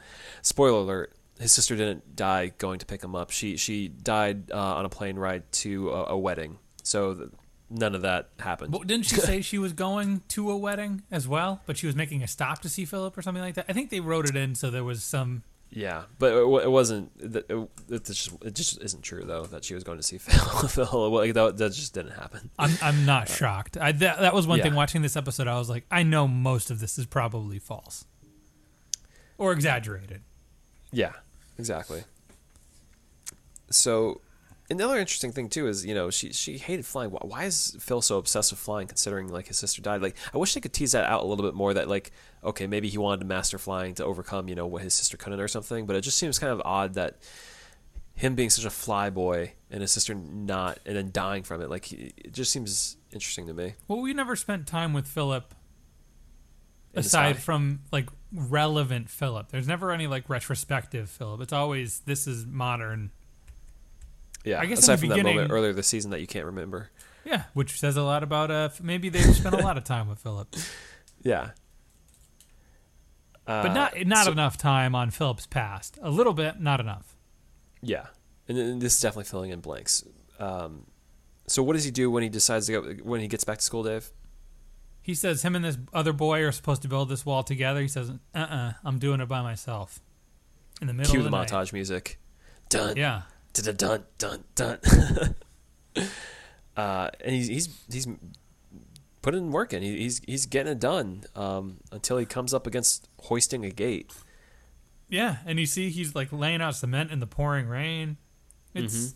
Spoiler 0.42 0.78
alert: 0.80 1.12
his 1.38 1.52
sister 1.52 1.76
didn't 1.76 2.14
die 2.16 2.52
going 2.58 2.78
to 2.80 2.86
pick 2.86 3.02
him 3.02 3.14
up. 3.14 3.30
She 3.30 3.56
she 3.56 3.88
died 3.88 4.50
uh, 4.50 4.56
on 4.76 4.84
a 4.84 4.88
plane 4.88 5.16
ride 5.16 5.50
to 5.52 5.90
a, 5.90 6.04
a 6.12 6.18
wedding. 6.18 6.58
So 6.82 7.30
none 7.70 7.94
of 7.94 8.02
that 8.02 8.28
happened. 8.40 8.72
But 8.72 8.86
didn't 8.86 9.06
she 9.06 9.16
say 9.20 9.40
she 9.40 9.58
was 9.58 9.72
going 9.72 10.22
to 10.28 10.50
a 10.50 10.56
wedding 10.56 11.02
as 11.10 11.26
well? 11.28 11.62
But 11.66 11.76
she 11.78 11.86
was 11.86 11.96
making 11.96 12.22
a 12.22 12.28
stop 12.28 12.60
to 12.62 12.68
see 12.68 12.84
Philip 12.84 13.16
or 13.16 13.22
something 13.22 13.42
like 13.42 13.54
that. 13.54 13.66
I 13.68 13.72
think 13.72 13.90
they 13.90 14.00
wrote 14.00 14.28
it 14.28 14.36
in 14.36 14.54
so 14.54 14.70
there 14.70 14.84
was 14.84 15.02
some. 15.02 15.42
Yeah, 15.72 16.02
but 16.18 16.32
it, 16.32 16.64
it 16.64 16.70
wasn't. 16.70 17.12
It, 17.20 17.46
it, 17.88 18.04
just 18.04 18.32
it 18.42 18.56
just 18.56 18.82
isn't 18.82 19.02
true 19.02 19.22
though 19.24 19.44
that 19.46 19.64
she 19.64 19.74
was 19.74 19.84
going 19.84 19.98
to 19.98 20.02
see 20.02 20.18
Phil. 20.18 20.68
Phil 20.68 21.10
like, 21.10 21.32
that, 21.34 21.58
that 21.58 21.72
just 21.72 21.94
didn't 21.94 22.12
happen. 22.12 22.50
I'm 22.58 22.72
I'm 22.82 23.06
not 23.06 23.30
uh, 23.30 23.34
shocked. 23.34 23.76
I 23.76 23.92
that, 23.92 24.18
that 24.18 24.34
was 24.34 24.48
one 24.48 24.58
Yeah. 24.58 24.64
thing 24.64 24.74
watching 24.74 25.02
this 25.02 25.16
episode. 25.16 25.46
I 25.46 25.56
was 25.58 25.70
like, 25.70 25.84
I 25.88 26.02
know 26.02 26.26
most 26.26 26.72
of 26.72 26.80
this 26.80 26.98
is 26.98 27.06
probably 27.06 27.60
false 27.60 28.04
or 29.38 29.52
exaggerated. 29.52 30.22
Yeah, 30.92 31.12
exactly. 31.56 32.02
So, 33.70 34.20
another 34.70 34.98
interesting 34.98 35.32
thing 35.32 35.48
too 35.48 35.66
is 35.66 35.84
you 35.84 35.94
know 35.94 36.10
she 36.10 36.32
she 36.32 36.58
hated 36.58 36.86
flying. 36.86 37.10
Why, 37.10 37.20
why 37.22 37.44
is 37.44 37.76
Phil 37.80 38.00
so 38.00 38.18
obsessed 38.18 38.52
with 38.52 38.60
flying? 38.60 38.86
Considering 38.86 39.28
like 39.28 39.48
his 39.48 39.58
sister 39.58 39.82
died. 39.82 40.02
Like 40.02 40.16
I 40.32 40.38
wish 40.38 40.54
they 40.54 40.60
could 40.60 40.72
tease 40.72 40.92
that 40.92 41.04
out 41.04 41.22
a 41.22 41.26
little 41.26 41.44
bit 41.44 41.54
more. 41.54 41.74
That 41.74 41.88
like 41.88 42.12
okay 42.44 42.66
maybe 42.66 42.88
he 42.88 42.98
wanted 42.98 43.20
to 43.20 43.26
master 43.26 43.58
flying 43.58 43.94
to 43.94 44.04
overcome 44.04 44.48
you 44.48 44.54
know 44.54 44.66
what 44.66 44.82
his 44.82 44.94
sister 44.94 45.16
couldn't 45.16 45.40
or 45.40 45.48
something. 45.48 45.86
But 45.86 45.96
it 45.96 46.02
just 46.02 46.18
seems 46.18 46.38
kind 46.38 46.52
of 46.52 46.62
odd 46.64 46.94
that 46.94 47.18
him 48.14 48.34
being 48.34 48.50
such 48.50 48.64
a 48.64 48.70
fly 48.70 49.08
boy 49.10 49.52
and 49.70 49.80
his 49.80 49.92
sister 49.92 50.14
not 50.14 50.78
and 50.86 50.96
then 50.96 51.10
dying 51.12 51.42
from 51.42 51.62
it. 51.62 51.70
Like 51.70 51.86
he, 51.86 52.12
it 52.16 52.32
just 52.32 52.52
seems 52.52 52.96
interesting 53.12 53.46
to 53.46 53.54
me. 53.54 53.74
Well, 53.88 54.00
we 54.00 54.14
never 54.14 54.36
spent 54.36 54.66
time 54.66 54.92
with 54.92 55.06
Philip 55.06 55.54
aside 56.94 57.38
from 57.38 57.80
like 57.92 58.08
relevant 58.32 59.10
Philip. 59.10 59.50
There's 59.50 59.68
never 59.68 59.90
any 59.90 60.06
like 60.06 60.28
retrospective 60.28 61.08
Philip. 61.08 61.40
It's 61.40 61.52
always 61.52 62.00
this 62.00 62.26
is 62.26 62.46
modern. 62.46 63.10
Yeah, 64.44 64.60
I 64.60 64.66
guess 64.66 64.78
aside 64.80 65.00
from 65.00 65.10
that 65.10 65.22
moment 65.22 65.50
earlier 65.50 65.72
this 65.72 65.86
season 65.86 66.10
that 66.12 66.20
you 66.20 66.26
can't 66.26 66.46
remember. 66.46 66.90
Yeah, 67.24 67.44
which 67.52 67.78
says 67.78 67.96
a 67.96 68.02
lot 68.02 68.22
about 68.22 68.50
uh 68.50 68.70
maybe 68.82 69.08
they've 69.10 69.34
spent 69.36 69.54
a 69.54 69.58
lot 69.58 69.76
of 69.76 69.84
time 69.84 70.08
with 70.08 70.18
Philip, 70.20 70.54
Yeah. 71.22 71.50
but 73.44 73.66
Uh, 73.66 73.72
not 73.74 74.06
not 74.06 74.24
so- 74.26 74.32
enough 74.32 74.56
time 74.56 74.94
on 74.94 75.10
Philip's 75.10 75.46
past. 75.46 75.98
A 76.02 76.10
little 76.10 76.32
bit, 76.32 76.60
not 76.60 76.80
enough. 76.80 77.16
Yeah, 77.82 78.06
and, 78.48 78.58
and 78.58 78.80
this 78.82 78.94
is 78.96 79.00
definitely 79.00 79.24
filling 79.24 79.50
in 79.50 79.60
blanks. 79.60 80.04
Um, 80.38 80.86
so 81.46 81.62
what 81.62 81.74
does 81.74 81.84
he 81.84 81.90
do 81.90 82.10
when 82.10 82.22
he 82.22 82.28
decides 82.28 82.66
to 82.66 82.72
go 82.72 82.82
when 83.02 83.20
he 83.20 83.28
gets 83.28 83.44
back 83.44 83.58
to 83.58 83.64
school, 83.64 83.82
Dave? 83.82 84.10
He 85.02 85.14
says 85.14 85.42
him 85.42 85.56
and 85.56 85.64
this 85.64 85.78
other 85.92 86.12
boy 86.12 86.42
are 86.42 86.52
supposed 86.52 86.82
to 86.82 86.88
build 86.88 87.08
this 87.08 87.24
wall 87.26 87.42
together. 87.42 87.80
He 87.80 87.88
says, 87.88 88.10
"Uh, 88.10 88.38
uh-uh, 88.38 88.72
I'm 88.84 88.98
doing 88.98 89.20
it 89.20 89.26
by 89.28 89.42
myself." 89.42 90.00
In 90.80 90.86
the 90.86 90.92
middle 90.94 91.10
Cue 91.10 91.20
of 91.20 91.24
the 91.24 91.30
the, 91.30 91.36
night. 91.36 91.48
montage 91.50 91.72
music. 91.74 92.18
Dun 92.70 92.96
Yeah, 92.96 93.22
dun 93.52 93.74
dun 93.76 94.04
dun 94.18 94.44
dun. 94.54 95.34
uh, 96.76 97.10
and 97.20 97.34
he's 97.34 97.48
he's 97.48 97.68
he's 97.90 98.06
putting 99.22 99.44
in 99.46 99.52
work 99.52 99.72
in. 99.72 99.82
He, 99.82 99.98
he's 99.98 100.20
he's 100.26 100.46
getting 100.46 100.72
it 100.72 100.80
done 100.80 101.24
um, 101.34 101.78
until 101.92 102.16
he 102.18 102.26
comes 102.26 102.54
up 102.54 102.66
against 102.66 103.08
hoisting 103.22 103.64
a 103.64 103.70
gate. 103.70 104.12
yeah, 105.08 105.38
and 105.46 105.58
you 105.60 105.66
see 105.66 105.90
he's 105.90 106.14
like 106.14 106.32
laying 106.32 106.62
out 106.62 106.74
cement 106.76 107.10
in 107.10 107.20
the 107.20 107.26
pouring 107.26 107.66
rain. 107.66 108.16
It's 108.74 108.94
Mhm. 108.96 109.14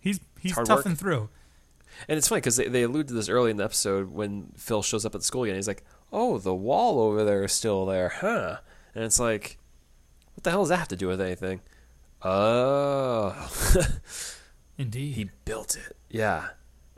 he's 0.00 0.20
he's 0.40 0.52
hard 0.52 0.68
work. 0.68 0.78
toughing 0.78 0.96
through. 0.96 1.28
And 2.08 2.18
it's 2.18 2.28
funny 2.28 2.40
because 2.40 2.56
they, 2.56 2.68
they 2.68 2.82
allude 2.82 3.08
to 3.08 3.14
this 3.14 3.28
early 3.28 3.50
in 3.50 3.56
the 3.56 3.64
episode 3.64 4.10
when 4.10 4.52
Phil 4.56 4.82
shows 4.82 5.06
up 5.06 5.14
at 5.14 5.20
the 5.22 5.24
school 5.26 5.44
again. 5.44 5.54
He's 5.56 5.68
like, 5.68 5.82
"Oh, 6.12 6.38
the 6.38 6.54
wall 6.54 7.00
over 7.00 7.24
there 7.24 7.44
is 7.44 7.52
still 7.52 7.86
there, 7.86 8.08
huh?" 8.08 8.58
And 8.94 9.04
it's 9.04 9.18
like, 9.20 9.58
"What 10.34 10.44
the 10.44 10.50
hell 10.50 10.62
does 10.62 10.68
that 10.70 10.78
have 10.78 10.88
to 10.88 10.96
do 10.96 11.08
with 11.08 11.20
anything?" 11.20 11.60
Oh, 12.28 13.50
Indeed. 14.78 15.14
he 15.14 15.30
built 15.44 15.76
it. 15.76 15.96
Yeah. 16.10 16.48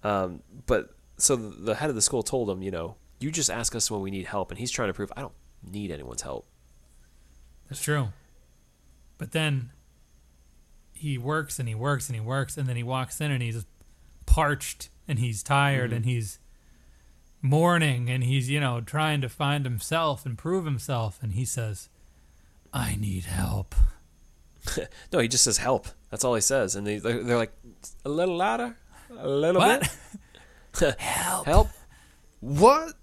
Um, 0.03 0.43
but 0.67 0.95
so 1.19 1.37
the 1.37 1.75
head 1.75 1.91
of 1.91 1.97
the 1.97 2.03
school 2.03 2.23
told 2.23 2.49
him, 2.49 2.63
you 2.63 2.71
know, 2.71 2.97
you 3.21 3.31
just 3.31 3.51
ask 3.51 3.75
us 3.75 3.91
when 3.91 4.01
we 4.01 4.11
need 4.11 4.27
help, 4.27 4.51
and 4.51 4.59
he's 4.59 4.71
trying 4.71 4.89
to 4.89 4.95
prove 4.95 5.13
I 5.17 5.21
don't 5.21 5.35
need 5.71 5.91
anyone's 5.91 6.23
help. 6.23 6.47
That's 7.69 7.83
true. 7.83 8.09
But 9.19 9.33
then 9.33 9.71
he 10.95 11.19
works 11.19 11.59
and 11.59 11.69
he 11.69 11.75
works 11.75 12.09
and 12.09 12.15
he 12.17 12.21
works 12.21 12.57
and 12.57 12.69
then 12.69 12.77
he 12.77 12.83
walks 12.83 13.21
in 13.21 13.31
and 13.31 13.43
he's 13.43 13.67
parched 14.27 14.89
and 15.07 15.19
he's 15.19 15.43
tired 15.43 15.93
and 15.93 16.05
he's 16.05 16.39
mourning 17.43 18.09
and 18.09 18.25
he's, 18.25 18.49
you 18.49 18.61
know, 18.61 18.81
trying 18.81 19.21
to 19.21 19.29
find 19.29 19.65
himself 19.65 20.25
and 20.25 20.39
prove 20.39 20.65
himself 20.65 21.19
and 21.23 21.33
he 21.33 21.45
says, 21.45 21.89
I 22.73 22.97
need 22.97 23.25
help. 23.25 23.75
No, 25.13 25.19
he 25.21 25.29
just 25.29 25.45
says 25.45 25.59
help. 25.59 25.87
That's 26.11 26.25
all 26.25 26.35
he 26.35 26.41
says, 26.41 26.75
and 26.77 26.87
they 26.87 26.99
they're, 26.99 27.23
they're 27.23 27.37
like 27.37 27.53
a 28.05 28.09
little 28.09 28.37
louder, 28.37 28.77
a 29.17 29.29
little 29.29 29.61
What? 29.61 29.89
bit. 30.81 30.99
help. 31.01 31.47
help. 31.47 31.69
What? 32.41 32.95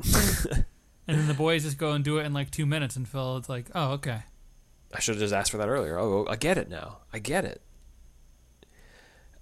And 1.08 1.20
then 1.20 1.28
the 1.28 1.34
boys 1.34 1.64
just 1.64 1.78
go 1.78 1.92
and 1.92 2.04
do 2.04 2.18
it 2.20 2.26
in 2.26 2.34
like 2.34 2.50
two 2.52 2.66
minutes 2.66 2.96
and 2.96 3.08
Phil 3.08 3.38
is 3.38 3.50
like, 3.50 3.68
Oh, 3.76 3.92
okay. 3.94 4.24
I 4.94 5.00
should 5.00 5.16
have 5.16 5.20
just 5.20 5.34
asked 5.34 5.52
for 5.52 5.58
that 5.58 5.68
earlier. 5.68 6.00
Oh, 6.00 6.26
I 6.30 6.36
get 6.36 6.58
it 6.58 6.70
now. 6.70 7.00
I 7.14 7.20
get 7.20 7.44
it. 7.46 7.62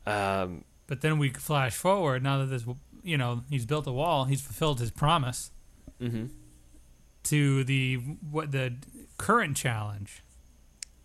Um, 0.06 0.66
But 0.88 1.02
then 1.02 1.18
we 1.20 1.30
flash 1.30 1.76
forward 1.76 2.24
now 2.24 2.40
that 2.40 2.48
this 2.48 2.66
you 3.04 3.18
know, 3.18 3.42
he's 3.50 3.66
built 3.66 3.86
a 3.88 3.92
wall, 3.92 4.26
he's 4.26 4.42
fulfilled 4.42 4.80
his 4.80 4.90
promise 4.92 5.52
mhm. 6.02 6.30
to 7.24 7.64
the 7.66 7.96
what 8.30 8.52
the 8.52 8.76
current 9.18 9.56
challenge. 9.58 10.24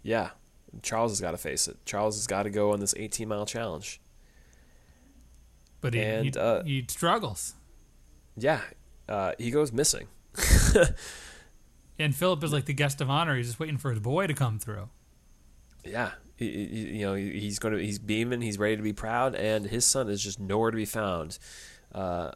yeah. 0.02 0.30
Charles 0.82 1.12
has 1.12 1.20
got 1.20 1.32
to 1.32 1.38
face 1.38 1.68
it. 1.68 1.76
Charles 1.84 2.16
has 2.16 2.26
got 2.26 2.44
to 2.44 2.50
go 2.50 2.72
on 2.72 2.80
this 2.80 2.94
18 2.96 3.28
mile 3.28 3.46
challenge. 3.46 4.00
But 5.80 5.94
he 5.94 6.00
And, 6.00 6.34
he, 6.34 6.40
uh, 6.40 6.62
he 6.64 6.84
struggles. 6.88 7.54
Yeah, 8.36 8.60
uh, 9.08 9.32
he 9.38 9.50
goes 9.50 9.72
missing. 9.72 10.08
And 11.98 12.14
Philip 12.14 12.44
is 12.44 12.52
like 12.52 12.66
the 12.66 12.74
guest 12.74 13.00
of 13.00 13.10
honor. 13.10 13.36
He's 13.36 13.48
just 13.48 13.58
waiting 13.58 13.76
for 13.76 13.90
his 13.90 13.98
boy 13.98 14.28
to 14.28 14.34
come 14.34 14.58
through. 14.58 14.88
Yeah, 15.84 16.12
he, 16.36 16.46
you 16.46 17.04
know 17.06 17.14
he- 17.14 17.40
he's 17.40 17.58
going 17.58 17.74
to 17.74 17.84
he's 17.84 17.98
beaming. 17.98 18.40
He's 18.40 18.58
ready 18.58 18.76
to 18.76 18.82
be 18.82 18.92
proud, 18.92 19.34
and 19.34 19.66
his 19.66 19.84
son 19.84 20.08
is 20.08 20.22
just 20.22 20.38
nowhere 20.38 20.70
to 20.70 20.76
be 20.76 20.84
found. 20.84 21.38
Uh, 21.92 22.30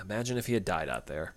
imagine 0.00 0.38
if 0.38 0.46
he 0.46 0.54
had 0.54 0.64
died 0.64 0.88
out 0.88 1.08
there. 1.08 1.34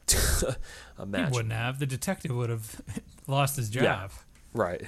imagine. 1.01 1.31
He 1.31 1.35
wouldn't 1.35 1.53
have. 1.53 1.79
The 1.79 1.85
detective 1.85 2.31
would 2.33 2.49
have 2.49 2.81
lost 3.27 3.57
his 3.57 3.69
job. 3.69 3.83
Yeah. 3.83 4.07
Right. 4.53 4.83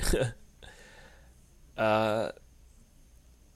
Uh, 1.78 2.32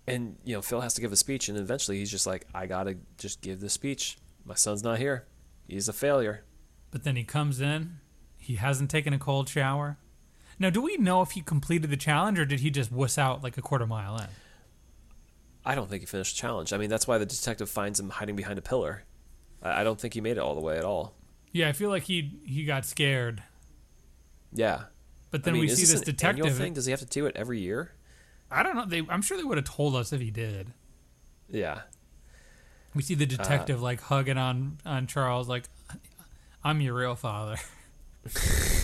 and 0.08 0.38
you 0.44 0.56
know 0.56 0.62
Phil 0.62 0.82
has 0.82 0.94
to 0.96 1.02
give 1.02 1.12
a 1.12 1.16
speech, 1.16 1.50
and 1.50 1.58
eventually 1.58 1.98
he's 1.98 2.12
just 2.12 2.28
like, 2.28 2.48
I 2.54 2.68
gotta 2.68 2.98
just 3.18 3.42
give 3.42 3.60
this 3.60 3.74
speech. 3.74 4.18
My 4.46 4.56
son's 4.56 4.84
not 4.84 4.98
here. 5.00 5.28
He's 5.68 5.88
a 5.88 5.94
failure. 5.94 6.44
But 6.90 7.04
then 7.04 7.16
he 7.16 7.24
comes 7.24 7.62
in. 7.62 7.98
He 8.38 8.56
hasn't 8.56 8.90
taken 8.90 9.14
a 9.14 9.20
cold 9.20 9.48
shower. 9.48 9.98
Now, 10.60 10.70
do 10.70 10.82
we 10.82 10.98
know 10.98 11.22
if 11.22 11.32
he 11.32 11.42
completed 11.42 11.90
the 11.90 11.98
challenge 11.98 12.38
or 12.38 12.46
did 12.46 12.60
he 12.60 12.70
just 12.70 12.92
wuss 12.92 13.18
out 13.18 13.44
like 13.44 13.58
a 13.58 13.62
quarter 13.62 13.88
mile 13.88 14.18
in? 14.18 14.28
I 15.64 15.76
don't 15.76 15.90
think 15.90 16.02
he 16.02 16.06
finished 16.06 16.36
the 16.36 16.42
challenge. 16.42 16.74
I 16.74 16.78
mean, 16.78 16.90
that's 16.90 17.08
why 17.08 17.18
the 17.18 17.26
detective 17.26 17.70
finds 17.70 18.00
him 18.00 18.10
hiding 18.10 18.36
behind 18.36 18.60
a 18.60 18.62
pillar. 18.62 19.04
I, 19.62 19.82
I 19.82 19.84
don't 19.84 20.00
think 20.00 20.14
he 20.14 20.22
made 20.22 20.38
it 20.38 20.40
all 20.40 20.56
the 20.56 20.62
way 20.62 20.78
at 20.78 20.84
all. 20.84 21.14
Yeah, 21.52 21.70
I 21.70 21.74
feel 21.74 21.90
like 21.90 22.04
he 22.04 22.40
he 22.46 22.66
got 22.66 22.86
scared. 22.86 23.44
Yeah. 24.54 24.84
But 25.30 25.42
I 25.42 25.44
then 25.46 25.54
mean, 25.54 25.62
we 25.62 25.70
see 25.70 25.82
this 25.82 25.92
this 25.92 26.02
detective. 26.02 26.56
thing. 26.56 26.74
Does 26.74 26.86
he 26.86 26.92
have 26.92 27.00
to 27.00 27.06
do 27.06 27.26
it 27.26 27.36
every 27.36 27.60
year? 27.60 27.92
I 28.52 28.64
don't 28.64 28.76
know. 28.76 28.86
They, 28.86 29.02
I'm 29.10 29.22
sure 29.22 29.38
they 29.38 29.44
would 29.44 29.58
have 29.58 29.66
told 29.66 29.96
us 29.96 30.12
if 30.14 30.20
he 30.22 30.30
did. 30.32 30.74
Yeah. 31.50 31.82
We 32.94 33.02
see 33.02 33.16
the 33.16 33.24
Uh, 33.26 33.30
detective 33.30 33.82
like 33.82 34.02
hugging 34.02 34.38
on 34.38 34.78
on 34.86 35.08
Charles, 35.08 35.48
like, 35.48 35.64
"I'm 36.64 36.82
your 36.82 36.94
real 36.94 37.16
father." 37.16 37.56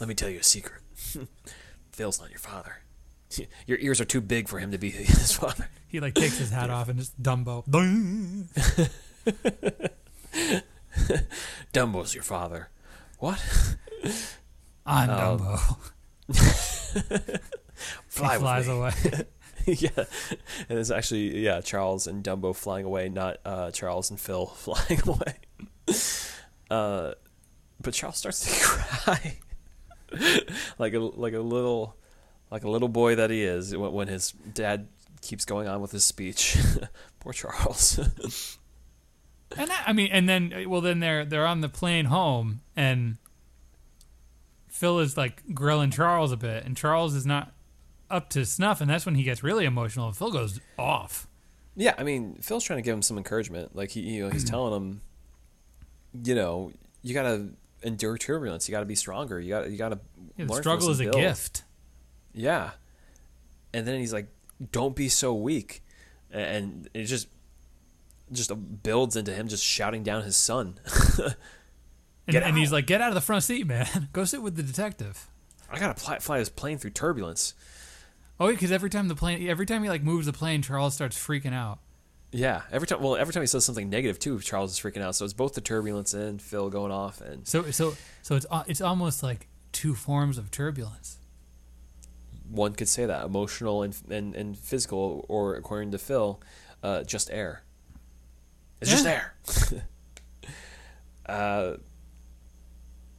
Let 0.00 0.08
me 0.08 0.14
tell 0.14 0.28
you 0.30 0.38
a 0.38 0.42
secret. 0.44 0.80
Phil's 1.92 2.20
not 2.20 2.30
your 2.30 2.38
father. 2.38 2.76
Your 3.66 3.78
ears 3.78 4.00
are 4.00 4.04
too 4.04 4.20
big 4.20 4.48
for 4.48 4.58
him 4.58 4.70
to 4.72 4.78
be 4.78 4.90
his 4.90 5.32
father. 5.32 5.68
He 5.88 6.00
like 6.00 6.14
takes 6.14 6.38
his 6.38 6.50
hat 6.50 6.70
off 6.70 6.88
and 6.88 6.98
just 6.98 7.20
Dumbo. 7.22 7.64
Dumbo's 11.72 12.14
your 12.14 12.24
father. 12.24 12.68
What? 13.18 13.42
I'm 14.84 15.10
Um, 15.10 15.38
Dumbo. 15.38 15.76
Fly 18.08 18.38
flies 18.38 18.68
with 18.68 18.76
me. 18.76 19.10
away. 19.10 19.26
yeah, 19.66 19.90
and 20.68 20.78
it's 20.78 20.90
actually 20.90 21.38
yeah 21.38 21.60
Charles 21.60 22.06
and 22.06 22.24
Dumbo 22.24 22.54
flying 22.54 22.84
away, 22.84 23.08
not 23.08 23.38
uh, 23.44 23.70
Charles 23.70 24.10
and 24.10 24.18
Phil 24.18 24.46
flying 24.56 25.00
away. 25.06 25.34
Uh, 26.70 27.12
but 27.80 27.94
Charles 27.94 28.16
starts 28.16 28.40
to 28.40 28.64
cry, 28.64 29.38
like 30.78 30.94
a 30.94 30.98
like 30.98 31.34
a 31.34 31.40
little 31.40 31.96
like 32.50 32.64
a 32.64 32.68
little 32.68 32.88
boy 32.88 33.14
that 33.14 33.30
he 33.30 33.42
is 33.42 33.76
when, 33.76 33.92
when 33.92 34.08
his 34.08 34.32
dad 34.32 34.88
keeps 35.20 35.44
going 35.44 35.68
on 35.68 35.80
with 35.80 35.92
his 35.92 36.04
speech. 36.04 36.58
Poor 37.20 37.32
Charles. 37.32 37.98
And 39.56 39.70
I, 39.70 39.82
I 39.86 39.92
mean, 39.92 40.08
and 40.10 40.28
then 40.28 40.64
well, 40.66 40.80
then 40.80 40.98
they're 40.98 41.24
they're 41.24 41.46
on 41.46 41.60
the 41.60 41.68
plane 41.68 42.06
home, 42.06 42.62
and 42.74 43.18
Phil 44.68 44.98
is 44.98 45.16
like 45.16 45.42
grilling 45.54 45.90
Charles 45.90 46.32
a 46.32 46.36
bit, 46.36 46.64
and 46.64 46.76
Charles 46.76 47.14
is 47.14 47.26
not 47.26 47.52
up 48.12 48.28
to 48.30 48.44
snuff, 48.44 48.80
and 48.80 48.90
that's 48.90 49.06
when 49.06 49.14
he 49.14 49.22
gets 49.22 49.42
really 49.42 49.64
emotional. 49.64 50.06
And 50.06 50.16
Phil 50.16 50.30
goes 50.30 50.60
off. 50.78 51.26
Yeah, 51.74 51.94
I 51.96 52.02
mean, 52.02 52.36
Phil's 52.40 52.64
trying 52.64 52.78
to 52.78 52.82
give 52.82 52.94
him 52.94 53.02
some 53.02 53.16
encouragement. 53.16 53.74
Like 53.74 53.90
he, 53.90 54.00
you 54.00 54.24
know, 54.24 54.30
he's 54.30 54.44
telling 54.50 54.74
him, 54.74 55.00
you 56.22 56.34
know, 56.34 56.72
you 57.02 57.14
gotta 57.14 57.48
endure 57.82 58.18
turbulence. 58.18 58.68
You 58.68 58.72
gotta 58.72 58.86
be 58.86 58.94
stronger. 58.94 59.40
You 59.40 59.48
gotta, 59.48 59.70
you 59.70 59.76
gotta. 59.76 59.98
Yeah, 60.36 60.44
the 60.44 60.54
struggle 60.54 60.90
is 60.90 61.00
a 61.00 61.04
bills. 61.04 61.16
gift. 61.16 61.64
Yeah, 62.34 62.70
and 63.74 63.86
then 63.86 63.98
he's 63.98 64.12
like, 64.12 64.28
"Don't 64.70 64.94
be 64.94 65.08
so 65.08 65.34
weak," 65.34 65.82
and 66.30 66.88
it 66.94 67.04
just, 67.04 67.28
just 68.30 68.50
builds 68.82 69.16
into 69.16 69.32
him 69.32 69.48
just 69.48 69.64
shouting 69.64 70.02
down 70.02 70.22
his 70.22 70.36
son. 70.36 70.78
And, 72.26 72.36
and 72.36 72.56
he's 72.56 72.72
like, 72.72 72.86
"Get 72.86 73.00
out 73.00 73.08
of 73.08 73.14
the 73.14 73.20
front 73.20 73.42
seat, 73.42 73.66
man. 73.66 74.08
Go 74.12 74.24
sit 74.24 74.42
with 74.42 74.56
the 74.56 74.62
detective." 74.62 75.28
I 75.70 75.78
gotta 75.78 75.98
fly, 75.98 76.18
fly 76.18 76.38
this 76.38 76.48
plane 76.48 76.78
through 76.78 76.90
turbulence. 76.90 77.54
Oh, 78.42 78.50
because 78.50 78.72
every 78.72 78.90
time 78.90 79.08
the 79.08 79.14
plane, 79.14 79.48
every 79.48 79.66
time 79.66 79.82
he 79.82 79.88
like 79.88 80.02
moves 80.02 80.26
the 80.26 80.32
plane, 80.32 80.62
Charles 80.62 80.94
starts 80.94 81.16
freaking 81.16 81.52
out. 81.54 81.78
Yeah, 82.32 82.62
every 82.72 82.88
time. 82.88 83.00
Well, 83.02 83.14
every 83.16 83.32
time 83.32 83.42
he 83.42 83.46
says 83.46 83.64
something 83.64 83.88
negative 83.90 84.18
too, 84.18 84.40
Charles 84.40 84.72
is 84.72 84.78
freaking 84.80 85.02
out. 85.02 85.14
So 85.14 85.24
it's 85.24 85.34
both 85.34 85.52
the 85.54 85.60
turbulence 85.60 86.12
and 86.14 86.40
Phil 86.42 86.70
going 86.70 86.90
off, 86.90 87.20
and 87.20 87.46
So, 87.46 87.70
so, 87.70 87.94
so 88.22 88.34
it's 88.36 88.46
al- 88.50 88.64
it's 88.66 88.80
almost 88.80 89.22
like 89.22 89.48
two 89.70 89.94
forms 89.94 90.38
of 90.38 90.50
turbulence. 90.50 91.18
one 92.50 92.72
could 92.74 92.88
say 92.88 93.06
that 93.06 93.24
emotional 93.24 93.82
and 93.82 93.96
and, 94.10 94.34
and 94.34 94.58
physical, 94.58 95.24
or 95.28 95.54
according 95.56 95.90
to 95.92 95.98
Phil, 95.98 96.40
uh, 96.82 97.02
just 97.04 97.30
air. 97.30 97.62
It's 98.80 98.90
just 98.90 99.04
Yeah. 99.04 99.20
air. 99.76 99.84
uh, 101.26 101.76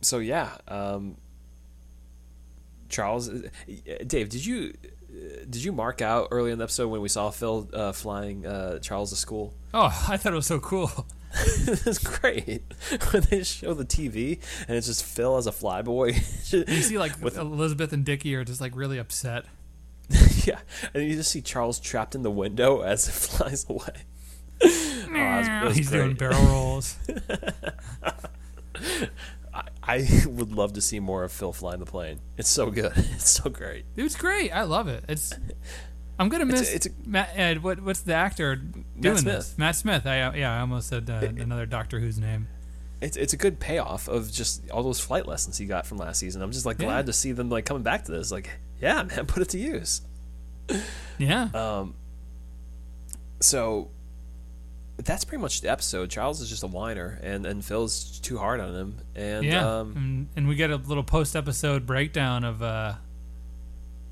so 0.01 0.19
yeah, 0.19 0.57
um, 0.67 1.17
Charles, 2.89 3.29
uh, 3.29 3.49
Dave, 4.05 4.29
did 4.29 4.45
you 4.45 4.73
uh, 4.83 4.87
did 5.49 5.63
you 5.63 5.71
mark 5.71 6.01
out 6.01 6.29
early 6.31 6.51
in 6.51 6.57
the 6.57 6.63
episode 6.63 6.87
when 6.89 7.01
we 7.01 7.09
saw 7.09 7.29
Phil 7.29 7.69
uh, 7.73 7.91
flying 7.91 8.45
uh, 8.45 8.79
Charles 8.79 9.09
to 9.11 9.15
school? 9.15 9.53
Oh, 9.73 9.85
I 10.07 10.17
thought 10.17 10.33
it 10.33 10.35
was 10.35 10.47
so 10.47 10.59
cool. 10.59 10.91
it's 11.35 11.97
great 11.97 12.61
when 13.11 13.23
they 13.29 13.43
show 13.43 13.73
the 13.73 13.85
TV 13.85 14.39
and 14.67 14.77
it's 14.77 14.85
just 14.87 15.03
Phil 15.03 15.35
as 15.37 15.47
a 15.47 15.51
flyboy. 15.51 16.13
You 16.69 16.81
see, 16.83 16.97
like 16.99 17.19
With, 17.21 17.37
Elizabeth 17.37 17.91
and 17.93 18.05
Dickie 18.05 18.35
are 18.35 18.43
just 18.43 18.61
like 18.61 18.75
really 18.75 18.99
upset. 18.99 19.45
yeah, 20.45 20.59
and 20.93 21.03
you 21.03 21.15
just 21.15 21.31
see 21.31 21.41
Charles 21.41 21.79
trapped 21.79 22.13
in 22.13 22.21
the 22.23 22.29
window 22.31 22.81
as 22.81 23.07
it 23.07 23.11
flies 23.13 23.65
away. 23.69 24.03
Oh, 24.61 24.67
it 24.67 25.09
was- 25.09 25.47
it 25.47 25.63
was 25.65 25.75
He's 25.77 25.89
doing 25.91 26.13
barrel 26.15 26.43
rolls. 26.45 26.97
I, 29.85 30.07
would 30.27 30.51
love 30.53 30.73
to 30.73 30.81
see 30.81 30.99
more 30.99 31.23
of 31.23 31.31
Phil 31.31 31.51
flying 31.53 31.79
the 31.79 31.85
plane. 31.85 32.19
It's 32.37 32.49
so 32.49 32.71
good. 32.71 32.93
It's 32.97 33.29
so 33.29 33.49
great. 33.49 33.85
It 33.95 34.03
was 34.03 34.15
great. 34.15 34.51
I 34.51 34.63
love 34.63 34.87
it. 34.87 35.03
It's. 35.09 35.33
I'm 36.19 36.29
gonna 36.29 36.45
It's- 36.45 36.59
miss 36.61 36.73
it's 36.73 36.85
a- 36.87 36.89
Matt. 37.09 37.31
Ed, 37.35 37.63
what 37.63 37.81
what's 37.81 38.01
the 38.01 38.13
actor 38.13 38.55
doing 38.55 39.17
Smith. 39.17 39.35
this? 39.35 39.57
Matt 39.57 39.75
Smith. 39.75 40.05
I 40.05 40.35
yeah. 40.35 40.55
I 40.55 40.59
almost 40.61 40.87
said 40.89 41.09
uh, 41.09 41.21
another 41.41 41.65
Doctor 41.65 41.99
Who's 41.99 42.17
name. 42.19 42.47
It's 43.01 43.17
it's 43.17 43.33
a 43.33 43.37
good 43.37 43.59
payoff 43.59 44.07
of 44.07 44.31
just 44.31 44.69
all 44.69 44.83
those 44.83 44.99
flight 44.99 45.27
lessons 45.27 45.57
he 45.57 45.65
got 45.65 45.85
from 45.85 45.97
last 45.97 46.19
season. 46.19 46.41
I'm 46.41 46.51
just 46.51 46.65
like 46.65 46.79
Yeah. 46.79 46.85
glad 46.85 47.05
to 47.07 47.13
see 47.13 47.31
them 47.31 47.49
like 47.49 47.65
coming 47.65 47.83
back 47.83 48.05
to 48.05 48.11
this. 48.11 48.31
Like, 48.31 48.49
yeah, 48.81 49.03
man, 49.03 49.25
put 49.27 49.41
it 49.41 49.49
to 49.49 49.59
use. 49.59 50.01
Yeah. 51.17 51.49
Uh, 51.53 51.87
So 53.41 53.89
that's 54.97 55.23
pretty 55.25 55.41
much 55.41 55.61
the 55.61 55.71
episode. 55.71 56.09
Charles 56.09 56.39
is 56.39 56.49
just 56.49 56.63
a 56.63 56.67
whiner, 56.67 57.19
and 57.23 57.45
and 57.45 57.63
Phil's 57.65 58.19
too 58.19 58.37
hard 58.37 58.59
on 58.59 58.75
him. 58.75 58.97
And 59.15 59.45
yeah. 59.45 59.79
um, 59.79 59.93
and, 59.95 60.27
and 60.35 60.47
we 60.47 60.55
get 60.55 60.69
a 60.69 60.75
little 60.77 61.03
post 61.03 61.35
episode 61.35 61.85
breakdown 61.85 62.43
of 62.43 62.61
uh, 62.61 62.93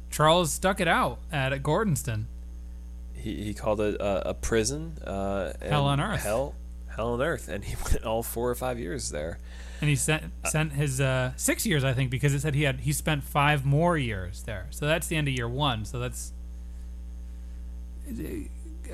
Charles 0.10 0.52
stuck 0.52 0.80
it 0.80 0.88
out 0.88 1.20
at 1.32 1.52
Gordonstoun. 1.62 2.26
he, 3.14 3.44
he 3.44 3.54
called 3.54 3.80
it 3.80 3.96
a, 4.02 4.30
a 4.30 4.34
prison. 4.34 4.98
Uh, 5.06 5.54
Hell 5.62 5.86
on 5.86 6.00
earth. 6.02 6.24
Hell, 6.24 6.56
hell 6.96 7.14
on 7.14 7.22
earth, 7.22 7.48
and 7.48 7.64
he 7.64 7.76
went 7.92 8.04
all 8.04 8.24
four 8.24 8.50
or 8.50 8.56
five 8.56 8.80
years 8.80 9.12
there. 9.12 9.38
And 9.82 9.90
he 9.90 9.96
sent 9.96 10.26
sent 10.46 10.74
his 10.74 11.02
uh, 11.02 11.32
six 11.38 11.66
years, 11.66 11.84
I 11.84 11.94
think, 11.94 12.12
because 12.12 12.36
it 12.36 12.42
said 12.42 12.54
he 12.54 12.64
had 12.64 12.82
he 12.82 12.94
spent 12.94 13.24
five 13.24 13.66
more 13.66 13.98
years 13.98 14.44
there. 14.44 14.68
So 14.70 14.86
that's 14.86 15.08
the 15.08 15.16
end 15.16 15.28
of 15.28 15.34
year 15.34 15.50
one. 15.50 15.86
So 15.86 15.98
that's, 15.98 16.34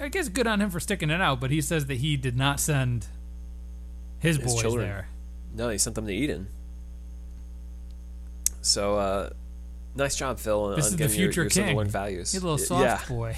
I 0.02 0.08
guess, 0.10 0.30
good 0.30 0.48
on 0.48 0.62
him 0.62 0.70
for 0.70 0.80
sticking 0.80 1.10
it 1.10 1.22
out. 1.22 1.40
But 1.40 1.52
he 1.52 1.62
says 1.62 1.86
that 1.88 1.96
he 1.96 2.18
did 2.18 2.36
not 2.38 2.60
send 2.60 3.08
his, 4.20 4.38
His 4.38 4.54
boys 4.54 4.62
children. 4.62 4.88
there. 4.88 5.08
No, 5.54 5.70
he 5.70 5.78
sent 5.78 5.96
them 5.96 6.06
to 6.08 6.14
Eton. 6.14 6.48
So, 8.62 8.98
uh, 8.98 9.30
nice 9.96 10.16
job, 10.16 10.40
Phil. 10.40 10.70
This 10.76 10.78
on 10.78 10.80
is 10.86 10.92
the 10.92 10.98
getting 10.98 11.20
your- 11.20 11.32
future 11.32 11.42
your 11.62 11.76
king. 11.76 11.90
values. 11.90 12.32
He's 12.32 12.42
a 12.42 12.46
little 12.46 12.58
soft 12.58 13.08
boy. 13.10 13.38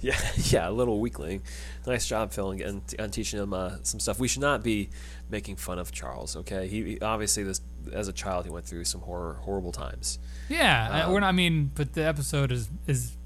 Yeah, 0.00 0.14
yeah, 0.36 0.42
yeah, 0.44 0.68
a 0.68 0.70
little 0.70 1.00
weakling. 1.00 1.42
Nice 1.86 2.06
job, 2.06 2.30
Phil, 2.32 2.52
and, 2.52 2.82
and, 2.98 3.12
teaching 3.12 3.40
him 3.40 3.52
uh, 3.52 3.76
some 3.82 3.98
stuff. 3.98 4.20
We 4.20 4.28
should 4.28 4.42
not 4.42 4.62
be 4.62 4.90
making 5.28 5.56
fun 5.56 5.78
of 5.80 5.90
Charles. 5.90 6.36
Okay, 6.36 6.68
he, 6.68 6.84
he 6.84 7.00
obviously 7.00 7.42
this 7.42 7.60
as 7.92 8.06
a 8.06 8.12
child 8.12 8.44
he 8.44 8.50
went 8.50 8.64
through 8.66 8.84
some 8.84 9.00
horror, 9.00 9.38
horrible 9.42 9.72
times. 9.72 10.18
Yeah, 10.48 10.88
I- 10.90 11.00
Um, 11.02 11.12
we're 11.12 11.20
not. 11.20 11.28
I 11.28 11.32
mean, 11.32 11.72
but 11.74 11.94
the 11.94 12.04
episode 12.04 12.52
is 12.52 12.68
is 12.86 13.16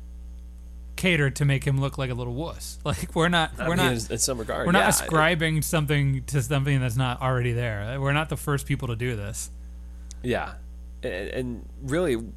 catered 1.03 1.35
to 1.35 1.45
make 1.45 1.65
him 1.65 1.81
look 1.81 1.99
like 1.99 2.11
a 2.11 2.15
little 2.15 2.33
wuss. 2.33 2.79
Like 2.85 3.15
we're 3.15 3.29
not. 3.29 3.57
We're 3.59 3.69
mean, 3.69 3.77
not. 3.77 4.11
in, 4.11 4.19
some 4.19 4.39
regard. 4.39 4.67
We're 4.67 4.73
not 4.73 4.83
yeah, 4.83 4.89
ascribing 4.89 5.63
something 5.63 6.25
to 6.25 6.43
something 6.43 6.81
that's 6.81 6.97
not 6.97 7.23
already 7.23 7.53
there. 7.53 7.99
We're 8.01 8.13
not 8.13 8.29
the 8.29 8.37
first 8.37 8.67
people 8.67 8.89
to 8.89 8.97
do 8.97 9.17
this. 9.17 9.51
Yeah, 10.23 10.55
and, 11.03 11.29
and 11.29 11.69
really, 11.83 12.15
and 12.15 12.35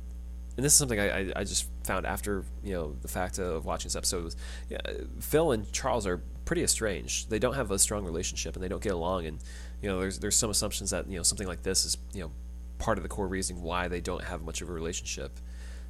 this 0.55 0.71
is 0.71 0.77
something 0.77 0.99
I, 0.99 1.19
I, 1.19 1.31
I 1.37 1.43
just 1.43 1.67
found 1.83 2.05
after 2.05 2.43
you 2.63 2.73
know 2.73 2.95
the 3.01 3.07
fact 3.07 3.37
of 3.37 3.65
watching 3.65 3.87
this 3.87 3.95
episode 3.95 4.23
was, 4.23 4.35
yeah, 4.69 4.79
Phil 5.19 5.51
and 5.51 5.71
Charles 5.71 6.07
are 6.07 6.21
pretty 6.45 6.63
estranged. 6.63 7.29
They 7.29 7.39
don't 7.39 7.55
have 7.55 7.71
a 7.71 7.79
strong 7.79 8.05
relationship 8.05 8.55
and 8.55 8.63
they 8.63 8.69
don't 8.69 8.83
get 8.83 8.93
along. 8.93 9.25
And 9.25 9.39
you 9.81 9.89
know, 9.89 9.99
there's 9.99 10.19
there's 10.19 10.35
some 10.35 10.49
assumptions 10.49 10.91
that 10.91 11.07
you 11.09 11.17
know 11.17 11.23
something 11.23 11.47
like 11.47 11.63
this 11.63 11.85
is 11.85 11.97
you 12.13 12.21
know 12.21 12.31
part 12.77 12.97
of 12.97 13.03
the 13.03 13.09
core 13.09 13.27
reason 13.27 13.61
why 13.61 13.87
they 13.87 14.01
don't 14.01 14.23
have 14.23 14.43
much 14.43 14.61
of 14.61 14.69
a 14.69 14.73
relationship. 14.73 15.39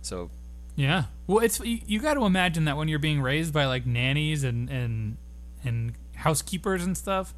So 0.01 0.31
Yeah. 0.75 1.05
Well, 1.27 1.39
it's 1.43 1.59
you, 1.59 1.79
you 1.87 1.99
got 1.99 2.15
to 2.15 2.25
imagine 2.25 2.65
that 2.65 2.75
when 2.77 2.87
you're 2.87 2.99
being 2.99 3.21
raised 3.21 3.53
by 3.53 3.65
like 3.65 3.85
nannies 3.85 4.43
and 4.43 4.69
and 4.69 5.17
and 5.63 5.93
housekeepers 6.15 6.83
and 6.83 6.97
stuff, 6.97 7.33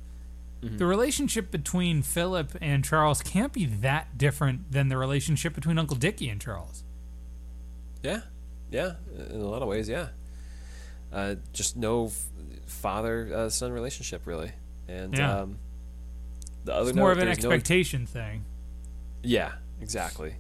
Mm-hmm. 0.64 0.78
the 0.78 0.88
relationship 0.88 1.52
between 1.52 2.02
Philip 2.02 2.58
and 2.62 2.84
Charles 2.84 3.22
can't 3.22 3.54
be 3.54 3.66
that 3.68 4.18
different 4.18 4.72
than 4.72 4.88
the 4.90 4.98
relationship 4.98 5.54
between 5.54 5.78
Uncle 5.78 5.96
Dickie 5.96 6.30
and 6.30 6.42
Charles. 6.42 6.84
yeah, 8.02 8.22
yeah, 8.72 8.94
in 9.30 9.40
a 9.40 9.48
lot 9.48 9.62
of 9.62 9.68
ways, 9.68 9.88
yeah. 9.88 10.08
Uh, 11.14 11.36
just 11.54 11.78
no 11.78 12.08
f- 12.08 12.26
father 12.66 13.30
uh, 13.36 13.50
son 13.50 13.72
relationship 13.72 14.26
really, 14.26 14.52
and 14.88 15.16
Yeah. 15.16 15.42
um, 15.42 15.60
the 16.66 16.74
other 16.74 16.90
It's 16.90 16.98
more 16.98 17.10
note, 17.10 17.12
of 17.12 17.18
an 17.20 17.26
there's 17.26 17.44
no- 17.44 17.52
expectation 17.52 18.08
thing. 18.08 18.44
Yeah, 19.22 19.52
exactly. 19.80 20.38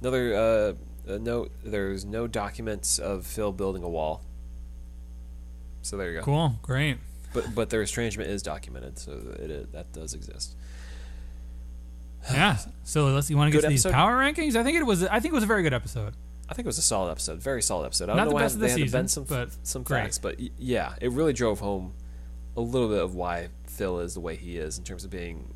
Another 0.00 0.34
uh, 0.34 0.72
a 1.08 1.18
note: 1.18 1.50
there's 1.64 2.04
no 2.04 2.26
documents 2.26 2.98
of 2.98 3.26
Phil 3.26 3.52
building 3.52 3.82
a 3.82 3.88
wall. 3.88 4.22
So 5.82 5.96
there 5.96 6.10
you 6.12 6.18
go. 6.18 6.24
Cool. 6.24 6.54
Great. 6.62 6.98
But 7.32 7.54
but 7.54 7.70
their 7.70 7.82
estrangement 7.82 8.30
is 8.30 8.42
documented, 8.42 8.98
so 8.98 9.12
it, 9.38 9.50
it 9.50 9.72
that 9.72 9.92
does 9.92 10.14
exist. 10.14 10.56
Yeah. 12.32 12.56
So 12.84 13.06
let's. 13.06 13.30
You 13.30 13.36
want 13.36 13.52
to 13.52 13.56
get 13.56 13.62
to 13.62 13.68
these 13.68 13.84
power 13.86 14.16
rankings? 14.16 14.56
I 14.56 14.62
think 14.64 14.76
it 14.78 14.84
was. 14.84 15.04
I 15.04 15.20
think 15.20 15.32
it 15.32 15.34
was 15.34 15.44
a 15.44 15.46
very 15.48 15.62
good 15.62 15.74
episode. 15.74 16.14
I 16.50 16.54
think 16.54 16.64
it 16.64 16.68
was 16.70 16.78
a 16.78 16.82
solid 16.82 17.10
episode, 17.10 17.40
very 17.42 17.60
solid 17.62 17.84
episode. 17.86 18.08
I 18.08 18.14
Not 18.14 18.24
don't 18.24 18.24
the 18.24 18.30
know 18.30 18.34
why 18.36 18.42
best 18.42 18.54
of 18.54 18.60
they 18.62 18.66
the 18.68 18.72
had 18.72 18.86
to 18.86 18.92
bend 18.92 19.10
season, 19.10 19.26
some 19.26 19.36
but 19.36 19.50
some 19.62 19.82
great. 19.82 20.00
facts, 20.04 20.18
but 20.18 20.36
yeah, 20.58 20.94
it 21.00 21.12
really 21.12 21.34
drove 21.34 21.60
home 21.60 21.92
a 22.56 22.60
little 22.62 22.88
bit 22.88 23.02
of 23.02 23.14
why 23.14 23.48
Phil 23.66 24.00
is 24.00 24.14
the 24.14 24.20
way 24.20 24.34
he 24.36 24.56
is 24.56 24.78
in 24.78 24.84
terms 24.84 25.04
of 25.04 25.10
being 25.10 25.52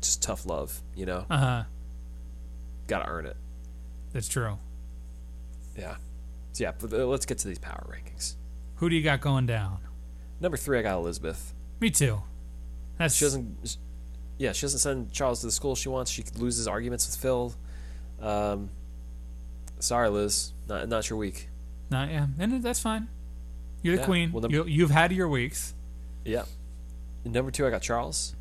just 0.00 0.20
tough 0.22 0.44
love. 0.44 0.82
You 0.96 1.06
know, 1.06 1.26
Uh 1.30 1.38
huh. 1.38 1.62
got 2.88 3.04
to 3.04 3.08
earn 3.08 3.26
it. 3.26 3.36
That's 4.12 4.28
true. 4.28 4.58
Yeah. 5.78 5.96
So 6.52 6.64
yeah, 6.64 6.72
but 6.78 6.92
uh, 6.92 7.06
let's 7.06 7.24
get 7.26 7.38
to 7.38 7.48
these 7.48 7.58
power 7.58 7.86
rankings. 7.88 8.34
Who 8.76 8.88
do 8.90 8.96
you 8.96 9.02
got 9.02 9.20
going 9.20 9.46
down? 9.46 9.78
Number 10.40 10.56
three, 10.56 10.78
I 10.78 10.82
got 10.82 10.96
Elizabeth. 10.98 11.54
Me 11.80 11.90
too. 11.90 12.22
That's 12.98 13.14
She 13.14 13.24
doesn't. 13.24 13.76
Yeah, 14.38 14.52
she 14.52 14.62
doesn't 14.62 14.78
send 14.80 15.12
Charles 15.12 15.40
to 15.40 15.46
the 15.46 15.52
school 15.52 15.74
she 15.74 15.88
wants. 15.88 16.10
She 16.10 16.24
loses 16.36 16.66
arguments 16.68 17.06
with 17.06 17.16
Phil. 17.16 17.54
Um, 18.20 18.70
sorry, 19.78 20.08
Liz. 20.10 20.52
Not 20.68 20.88
not 20.88 21.08
your 21.10 21.18
week. 21.18 21.48
Not 21.90 22.10
yeah, 22.10 22.26
and 22.38 22.62
that's 22.62 22.80
fine. 22.80 23.08
You're 23.82 23.94
the 23.96 24.00
Yeah, 24.02 24.06
queen. 24.06 24.32
well, 24.32 24.50
you, 24.50 24.64
you've 24.64 24.90
had 24.90 25.12
your 25.12 25.28
weeks. 25.28 25.74
Yeah. 26.24 26.44
Number 27.24 27.50
two, 27.50 27.66
I 27.66 27.70
got 27.70 27.82
Charles. 27.82 28.34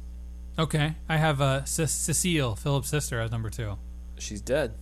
Okay, 0.60 0.96
I 1.08 1.18
have 1.18 1.40
uh, 1.42 1.64
Ce- 1.66 1.92
Cecile, 1.92 2.56
Philip's 2.56 2.90
sister, 2.90 3.20
as 3.20 3.30
number 3.32 3.50
two. 3.52 3.78
She's 4.18 4.42
dead. 4.42 4.74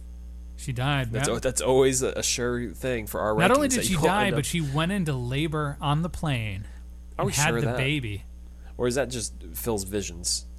She 0.57 0.71
died. 0.71 1.11
That's 1.11 1.39
that's 1.41 1.61
always 1.61 2.01
a, 2.01 2.23
sure 2.23 2.71
thing 2.71 3.07
for 3.07 3.19
our. 3.19 3.35
Not 3.35 3.51
only 3.51 3.67
did 3.67 3.85
she 3.85 3.95
die, 3.95 4.31
but 4.31 4.45
she 4.45 4.61
went 4.61 4.91
into 4.91 5.13
labor 5.13 5.77
on 5.81 6.01
the 6.01 6.09
plane 6.09 6.65
Are 7.17 7.25
we 7.25 7.33
had 7.33 7.49
sure 7.49 7.59
the 7.61 7.67
that? 7.67 7.77
baby. 7.77 8.23
or 8.77 8.87
is 8.87 8.95
that 8.95 9.09
just 9.09 9.33
Phil's 9.53 9.83
visions? 9.83 10.45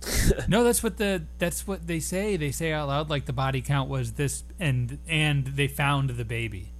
No, 0.48 0.62
that's 0.64 0.82
what 0.82 0.96
the 0.98 1.24
that's 1.38 1.66
what 1.66 1.86
they 1.86 1.98
say. 2.00 2.36
They 2.36 2.50
say 2.52 2.72
out 2.72 2.88
loud 2.88 3.10
like 3.10 3.26
the 3.26 3.32
body 3.32 3.60
count 3.62 3.88
was 3.88 4.12
this, 4.12 4.44
and 4.60 4.98
and 5.08 5.46
they 5.46 5.66
found 5.68 6.10
the 6.10 6.24
baby, 6.24 6.72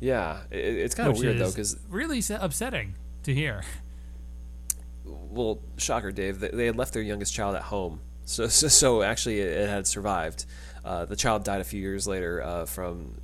Yeah, 0.00 0.38
it, 0.50 0.56
it's 0.56 0.94
kind 0.94 1.10
of 1.10 1.18
weird 1.18 1.38
though, 1.38 1.50
because 1.50 1.78
really 1.88 2.22
upsetting 2.30 2.94
to 3.24 3.34
hear. 3.34 3.64
well, 5.04 5.60
shocker, 5.76 6.10
Dave. 6.12 6.40
They, 6.40 6.48
they 6.48 6.66
had 6.66 6.76
left 6.76 6.94
their 6.94 7.02
youngest 7.02 7.34
child 7.34 7.54
at 7.56 7.62
home, 7.62 8.00
so 8.28 8.46
so, 8.48 8.68
so 8.68 9.02
actually 9.02 9.40
it, 9.40 9.48
it 9.48 9.68
had 9.68 9.86
survived. 9.86 10.44
Uh, 10.84 11.04
the 11.04 11.16
child 11.16 11.44
died 11.44 11.60
a 11.60 11.64
few 11.64 11.80
years 11.80 12.06
later 12.06 12.42
uh, 12.42 12.64
from 12.66 13.20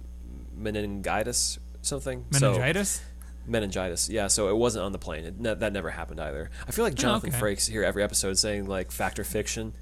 meningitis, 0.57 1.59
something. 1.83 2.25
So- 2.33 2.53
Meningitis. 2.53 3.01
meningitis. 3.47 4.09
Yeah, 4.09 4.27
so 4.29 4.49
it 4.49 4.57
wasn't 4.57 4.85
on 4.85 4.93
the 4.93 4.99
plane. 4.99 5.25
It, 5.25 5.39
ne- 5.41 5.55
that 5.55 5.73
never 5.73 5.91
happened 5.91 6.21
either. 6.21 6.51
I 6.67 6.73
feel 6.73 6.85
like 6.85 6.95
Jonathan 6.95 7.31
okay. 7.31 7.39
Frakes 7.39 7.69
here 7.71 7.85
every 7.85 8.03
episode 8.03 8.39
saying 8.39 8.67
like 8.67 8.91
fact 8.91 9.19
or 9.19 9.25
fiction. 9.25 9.75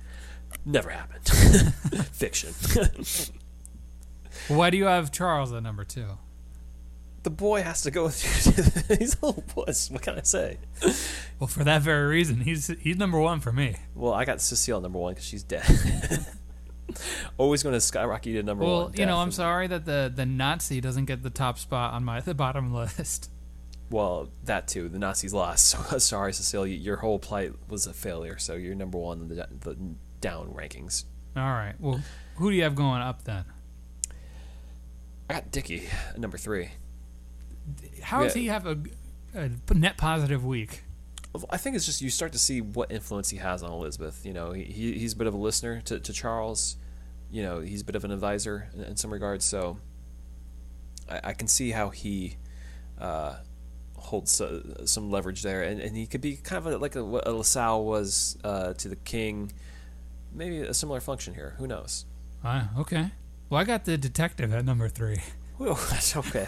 Never 0.64 0.90
happened. 0.90 1.26
fiction. 2.12 2.52
Why 4.48 4.70
do 4.70 4.76
you 4.76 4.84
have 4.84 5.12
Charles 5.12 5.52
at 5.52 5.62
number 5.62 5.84
two? 5.84 6.18
The 7.22 7.30
boy 7.30 7.62
has 7.62 7.82
to 7.82 7.90
go 7.90 8.04
with 8.06 8.86
you. 8.88 8.96
He's 8.96 9.16
a 9.22 9.26
little 9.26 9.42
puss. 9.42 9.90
What 9.90 10.02
can 10.02 10.18
I 10.18 10.22
say? 10.22 10.58
Well, 11.38 11.46
for 11.48 11.64
that 11.64 11.82
very 11.82 12.06
reason, 12.08 12.40
he's 12.40 12.66
he's 12.80 12.96
number 12.96 13.18
one 13.20 13.40
for 13.40 13.52
me. 13.52 13.76
Well, 13.94 14.12
I 14.12 14.24
got 14.24 14.40
Cecile 14.40 14.80
number 14.80 14.98
one 14.98 15.12
because 15.14 15.26
she's 15.26 15.42
dead. 15.42 15.64
Always 17.38 17.62
going 17.62 17.72
to 17.74 17.80
skyrocket 17.80 18.26
you 18.32 18.40
to 18.40 18.42
number 18.42 18.64
Well, 18.64 18.82
one. 18.84 18.92
you 18.96 19.06
know. 19.06 19.16
I'm 19.18 19.30
sorry 19.30 19.66
that 19.68 19.84
the 19.86 20.12
the 20.14 20.26
Nazi 20.26 20.80
doesn't 20.80 21.06
get 21.06 21.22
the 21.22 21.30
top 21.30 21.58
spot 21.58 21.94
on 21.94 22.04
my 22.04 22.20
the 22.22 22.34
bottom 22.34 22.72
list. 22.72 23.30
Well, 23.90 24.30
that 24.44 24.68
too. 24.68 24.88
The 24.88 24.98
Nazis 24.98 25.32
lost. 25.34 25.68
So 25.90 25.98
sorry, 25.98 26.32
Cecile. 26.32 26.66
Your 26.66 26.96
whole 26.96 27.18
plight 27.18 27.52
was 27.68 27.86
a 27.86 27.92
failure. 27.92 28.38
So 28.38 28.54
you're 28.54 28.74
number 28.74 28.98
one 28.98 29.20
in 29.22 29.28
the, 29.28 29.48
the 29.60 29.76
down 30.20 30.48
rankings. 30.48 31.04
All 31.36 31.42
right. 31.42 31.74
Well, 31.78 32.00
who 32.36 32.50
do 32.50 32.56
you 32.56 32.62
have 32.64 32.74
going 32.74 33.00
up 33.02 33.24
then? 33.24 33.44
I 35.30 35.34
got 35.34 35.50
Dickie 35.50 35.84
at 36.10 36.18
number 36.18 36.36
three. 36.36 36.70
How 38.02 38.22
does 38.22 38.34
he 38.34 38.46
have 38.46 38.66
a, 38.66 38.78
a 39.34 39.50
net 39.74 39.96
positive 39.96 40.44
week? 40.44 40.84
I 41.50 41.56
think 41.56 41.76
it's 41.76 41.86
just 41.86 42.02
you 42.02 42.10
start 42.10 42.32
to 42.32 42.38
see 42.38 42.60
what 42.60 42.92
influence 42.92 43.30
he 43.30 43.38
has 43.38 43.62
on 43.62 43.70
Elizabeth. 43.72 44.26
You 44.26 44.34
know, 44.34 44.52
he, 44.52 44.64
he 44.64 44.98
he's 44.98 45.14
a 45.14 45.16
bit 45.16 45.26
of 45.26 45.34
a 45.34 45.38
listener 45.38 45.80
to, 45.82 45.98
to 45.98 46.12
Charles. 46.12 46.76
You 47.30 47.42
know, 47.42 47.60
he's 47.60 47.80
a 47.80 47.84
bit 47.84 47.96
of 47.96 48.04
an 48.04 48.10
advisor 48.10 48.68
in, 48.74 48.82
in 48.84 48.96
some 48.96 49.10
regards. 49.10 49.44
So 49.44 49.78
I, 51.08 51.20
I 51.24 51.32
can 51.32 51.48
see 51.48 51.70
how 51.70 51.88
he 51.88 52.36
uh, 52.98 53.36
holds 53.96 54.40
uh, 54.40 54.84
some 54.84 55.10
leverage 55.10 55.42
there, 55.42 55.62
and, 55.62 55.80
and 55.80 55.96
he 55.96 56.06
could 56.06 56.20
be 56.20 56.36
kind 56.36 56.66
of 56.66 56.72
a, 56.72 56.76
like 56.76 56.96
a, 56.96 57.04
what 57.04 57.26
a 57.26 57.32
Lascelles 57.32 57.86
was 57.86 58.38
uh, 58.44 58.74
to 58.74 58.88
the 58.88 58.96
king. 58.96 59.52
Maybe 60.34 60.60
a 60.60 60.74
similar 60.74 61.00
function 61.00 61.34
here. 61.34 61.54
Who 61.58 61.66
knows? 61.66 62.04
Uh, 62.44 62.64
okay. 62.78 63.10
Well, 63.48 63.60
I 63.60 63.64
got 63.64 63.84
the 63.84 63.96
detective 63.96 64.52
at 64.52 64.64
number 64.64 64.88
three. 64.88 65.22
Whew, 65.58 65.76
that's 65.90 66.16
okay. 66.16 66.46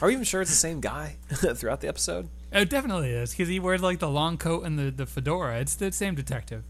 Are 0.00 0.08
we 0.08 0.12
even 0.14 0.24
sure 0.24 0.40
it's 0.40 0.50
the 0.50 0.56
same 0.56 0.80
guy 0.80 1.16
throughout 1.30 1.80
the 1.80 1.88
episode? 1.88 2.28
It 2.52 2.70
definitely 2.70 3.10
is 3.10 3.32
because 3.32 3.48
he 3.48 3.60
wears 3.60 3.82
like 3.82 3.98
the 3.98 4.08
long 4.08 4.38
coat 4.38 4.64
and 4.64 4.78
the, 4.78 4.90
the 4.90 5.04
fedora. 5.06 5.58
It's 5.60 5.74
the 5.74 5.92
same 5.92 6.14
detective. 6.14 6.62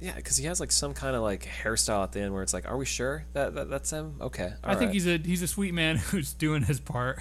Yeah, 0.00 0.14
because 0.14 0.36
he 0.36 0.46
has 0.46 0.60
like 0.60 0.70
some 0.70 0.94
kind 0.94 1.16
of 1.16 1.22
like 1.22 1.44
hairstyle 1.62 2.02
at 2.04 2.12
the 2.12 2.20
end 2.20 2.32
where 2.34 2.42
it's 2.42 2.52
like, 2.54 2.68
are 2.68 2.76
we 2.76 2.84
sure 2.84 3.24
that, 3.32 3.54
that 3.54 3.68
that's 3.70 3.90
him? 3.90 4.14
Okay, 4.20 4.52
I 4.62 4.74
think 4.76 4.92
he's 4.92 5.06
a 5.08 5.18
he's 5.18 5.42
a 5.42 5.48
sweet 5.48 5.74
man 5.74 5.96
who's 6.10 6.32
doing 6.32 6.62
his 6.62 6.78
part. 6.78 7.20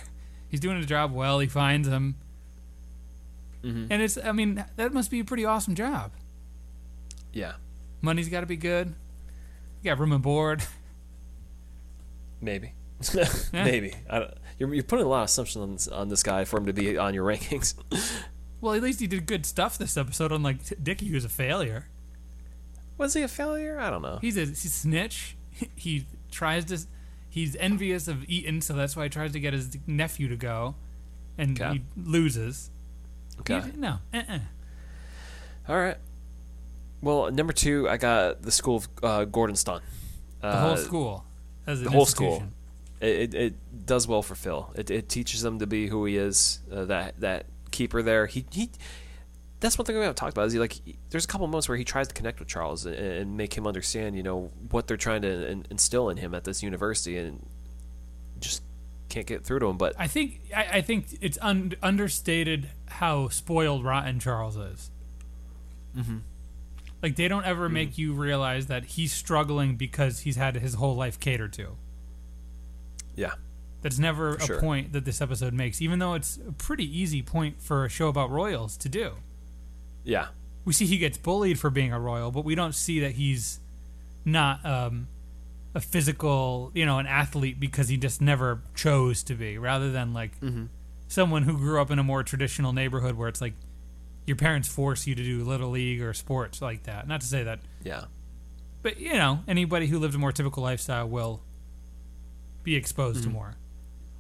He's 0.50 0.60
doing 0.60 0.78
his 0.78 0.86
job 0.86 1.12
well. 1.12 1.40
He 1.40 1.48
finds 1.48 1.88
him, 1.88 2.16
Mhm. 3.64 3.88
and 3.90 4.02
it's 4.02 4.18
I 4.24 4.32
mean 4.32 4.64
that 4.76 4.94
must 4.94 5.10
be 5.10 5.20
a 5.20 5.26
pretty 5.26 5.44
awesome 5.46 5.74
job. 5.76 6.12
yeah, 7.34 7.54
Money's 8.02 8.30
got 8.30 8.42
to 8.42 8.46
be 8.46 8.58
good. 8.58 8.94
You 9.82 9.92
got 9.92 10.00
room 10.00 10.12
and 10.14 10.22
board. 10.22 10.64
maybe, 12.42 12.74
maybe. 13.54 13.94
I 14.10 14.20
don't, 14.20 14.34
you're 14.60 14.74
you're 14.74 14.84
putting 14.84 15.06
a 15.06 15.10
lot 15.10 15.20
of 15.20 15.26
assumptions 15.26 15.62
on 15.64 15.74
this, 15.74 15.88
on 15.88 16.10
this 16.10 16.24
guy 16.24 16.46
for 16.46 16.58
him 16.58 16.66
to 16.66 16.74
be 16.74 16.98
on 16.98 17.14
your 17.14 17.26
rankings. 17.32 17.76
Well, 18.62 18.74
at 18.74 18.82
least 18.82 19.00
he 19.00 19.08
did 19.08 19.26
good 19.28 19.46
stuff 19.46 19.78
this 19.78 19.98
episode. 19.98 20.32
Unlike 20.32 20.66
T- 20.66 20.76
Dickie, 20.82 21.08
who's 21.08 21.26
a 21.26 21.30
failure. 21.30 21.88
Was 22.98 23.14
he 23.14 23.22
a 23.22 23.28
failure? 23.28 23.80
I 23.80 23.92
don't 23.92 24.02
know. 24.02 24.18
He's 24.22 24.38
a, 24.38 24.42
he's 24.46 24.66
a 24.66 24.70
snitch. 24.70 25.36
He 25.76 26.06
tries 26.32 26.66
to. 26.66 26.80
He's 27.30 27.56
envious 27.58 28.08
of 28.08 28.24
Eton, 28.30 28.62
so 28.62 28.74
that's 28.74 28.96
why 28.96 29.04
he 29.04 29.10
tries 29.10 29.32
to 29.34 29.40
get 29.40 29.54
his 29.54 29.78
nephew 29.86 30.28
to 30.30 30.36
go, 30.36 30.76
and 31.38 31.60
Okay. 31.60 31.74
he 31.74 31.84
loses. 31.96 32.72
Okay, 33.42 33.62
He- 33.62 33.78
no, 33.78 33.98
uh-uh. 34.14 34.40
all 35.70 35.78
right. 35.80 35.98
Well, 37.02 37.32
number 37.32 37.54
two, 37.54 37.88
I 37.88 37.98
got 37.98 38.42
the 38.42 38.52
school 38.52 38.78
of 38.78 38.88
uh, 39.04 39.26
Gordonstoun. 39.26 39.82
the 40.42 40.48
Uh, 40.48 40.62
whole 40.68 40.78
school 40.78 41.26
as 41.68 41.80
an 41.80 41.86
the 41.86 41.92
whole 41.92 42.06
school. 42.08 42.44
It, 43.00 43.08
it, 43.08 43.34
it 43.34 43.86
does 43.86 44.08
well 44.08 44.22
for 44.24 44.36
Phil. 44.36 44.72
It, 44.76 44.90
it 44.90 45.10
teaches 45.10 45.44
him 45.44 45.60
to 45.60 45.68
be 45.68 45.88
who 45.88 46.06
he 46.06 46.18
is. 46.18 46.60
Uh, 46.72 46.86
that 46.86 47.20
that 47.20 47.46
keeper 47.72 48.02
there. 48.02 48.26
He 48.26 48.46
he. 48.52 48.70
That's 49.60 49.78
one 49.78 49.86
thing 49.86 49.96
we 49.96 50.02
haven't 50.02 50.18
talked 50.18 50.34
about. 50.34 50.48
Is 50.48 50.54
he 50.54 50.60
like? 50.60 50.76
there's 51.10 51.26
a 51.26 51.28
couple 51.28 51.48
moments 51.48 51.68
where 51.68 51.78
he 51.78 51.84
tries 51.84 52.08
to 52.08 52.14
connect 52.14 52.40
with 52.40 52.48
Charles 52.48 52.86
and, 52.86 52.96
and 52.96 53.38
make 53.38 53.56
him 53.58 53.66
understand, 53.66 54.16
you 54.16 54.24
know, 54.24 54.52
what 54.70 54.88
they're 54.88 54.98
trying 54.98 55.24
to 55.24 55.48
in, 55.48 55.66
instill 55.72 56.10
in 56.10 56.18
him 56.18 56.34
at 56.34 56.44
this 56.44 56.62
university, 56.62 57.18
and 57.18 57.46
just 58.40 58.62
can't 59.10 59.26
get 59.26 59.44
through 59.44 59.60
to 59.60 59.68
him. 59.68 59.78
But 59.78 59.96
I 59.98 60.08
think 60.08 60.42
I, 60.56 60.64
I 60.74 60.82
think 60.82 61.18
it's 61.22 61.38
un, 61.42 61.74
understated 61.82 62.70
how 62.88 63.30
spoiled 63.30 63.84
rotten 63.84 64.20
Charles 64.20 64.58
is. 64.58 64.92
Mhm. 65.96 66.22
Like 67.02 67.16
they 67.16 67.28
don't 67.28 67.46
ever 67.46 67.70
make 67.70 67.98
you 67.98 68.14
realize 68.14 68.68
that 68.68 68.86
he's 68.86 69.12
struggling 69.14 69.76
because 69.76 70.22
he's 70.22 70.36
had 70.36 70.56
his 70.56 70.76
whole 70.76 70.96
life 70.96 71.20
catered 71.20 71.54
to. 71.54 71.78
Yeah, 73.18 73.34
That's 73.82 74.00
never 74.00 74.36
a 74.36 74.42
sure. 74.46 74.60
point 74.62 74.94
that 74.94 75.04
this 75.04 75.20
episode 75.22 75.54
makes, 75.54 75.82
even 75.82 76.00
though 76.00 76.14
it's 76.14 76.38
a 76.48 76.54
pretty 76.54 76.86
easy 76.86 77.22
point 77.22 77.62
for 77.62 77.84
a 77.84 77.90
show 77.90 78.08
about 78.08 78.30
royals 78.32 78.78
to 78.78 78.88
do. 78.90 79.16
yeah, 80.06 80.28
We 80.64 80.72
see 80.74 80.86
he 80.86 80.98
gets 80.98 81.18
bullied 81.18 81.60
for 81.60 81.70
being 81.70 81.92
a 81.92 82.00
royal, 82.00 82.32
but 82.32 82.46
we 82.46 82.56
don't 82.56 82.74
see 82.76 83.00
that 83.02 83.12
he's 83.14 83.60
not 84.24 84.66
um, 84.66 85.08
a 85.76 85.82
physical, 85.82 86.72
you 86.74 86.86
know, 86.86 86.98
an 87.00 87.08
athlete 87.08 87.60
because 87.60 87.90
he 87.90 87.98
just 87.98 88.22
never 88.22 88.62
chose 88.76 89.24
to 89.24 89.34
be, 89.36 89.58
rather 89.58 89.92
than 89.92 90.14
like 90.14 90.40
Mm-hmm. 90.42 90.66
someone 91.08 91.44
who 91.44 91.58
grew 91.58 91.82
up 91.82 91.90
in 91.92 92.00
a 92.00 92.04
more 92.04 92.24
traditional 92.24 92.74
neighborhood 92.74 93.16
where 93.16 93.28
it's 93.30 93.42
like 93.42 93.54
your 94.26 94.36
parents 94.38 94.68
force 94.68 95.08
you 95.08 95.16
to 95.16 95.24
do 95.24 95.44
little 95.44 95.70
league 95.70 96.02
or 96.02 96.14
sports 96.14 96.62
like 96.62 96.84
that. 96.84 97.08
Not 97.08 97.22
to 97.22 97.28
say 97.28 97.44
that, 97.44 97.60
yeah, 97.84 98.06
but 98.84 99.00
you 99.00 99.14
know, 99.14 99.40
anybody 99.48 99.88
who 99.88 100.00
lives 100.00 100.16
a 100.16 100.18
more 100.18 100.34
typical 100.34 100.64
lifestyle 100.64 101.08
will 101.08 101.42
be 102.68 102.76
exposed 102.76 103.24
to 103.24 103.30
more. 103.30 103.56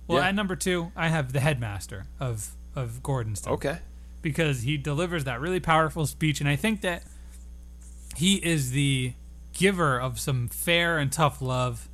Well, 0.07 0.19
Mm-hmm. 0.19 0.23
Yeah. 0.23 0.29
at 0.29 0.35
number 0.35 0.55
two, 0.55 0.91
I 0.95 1.09
have 1.09 1.33
the 1.33 1.41
headmaster 1.41 2.05
of 2.17 2.55
of 2.77 3.01
Gordonstoun 3.03 3.47
okay, 3.55 3.79
because 4.21 4.61
he 4.61 4.77
delivers 4.77 5.25
that 5.25 5.41
really 5.41 5.59
powerful 5.59 6.05
speech, 6.05 6.39
and 6.39 6.47
I 6.49 6.55
think 6.55 6.79
that 6.81 7.03
he 8.15 8.35
is 8.35 8.71
the 8.71 9.13
giver 9.51 9.99
of 9.99 10.17
some 10.19 10.47
fair 10.47 10.97
and 10.97 11.11
tough 11.11 11.41
love. 11.41 11.89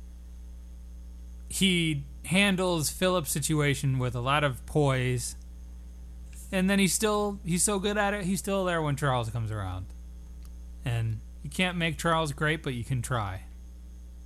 He 1.48 2.04
handles 2.26 2.88
Philip's 2.90 3.30
situation 3.32 3.98
with 3.98 4.14
a 4.14 4.20
lot 4.20 4.44
of 4.44 4.64
poise, 4.66 5.34
and 6.52 6.70
then 6.70 6.78
he's 6.78 6.94
still 6.94 7.40
he's 7.44 7.64
so 7.64 7.80
good 7.80 7.98
at 7.98 8.14
it. 8.14 8.24
He's 8.24 8.38
still 8.38 8.64
there 8.64 8.80
when 8.80 8.94
Charles 8.94 9.28
comes 9.30 9.50
around, 9.50 9.86
and 10.84 11.18
you 11.42 11.50
can't 11.50 11.76
make 11.76 11.98
Charles 11.98 12.30
great, 12.32 12.62
but 12.62 12.74
you 12.74 12.84
can 12.84 13.02
try. 13.02 13.42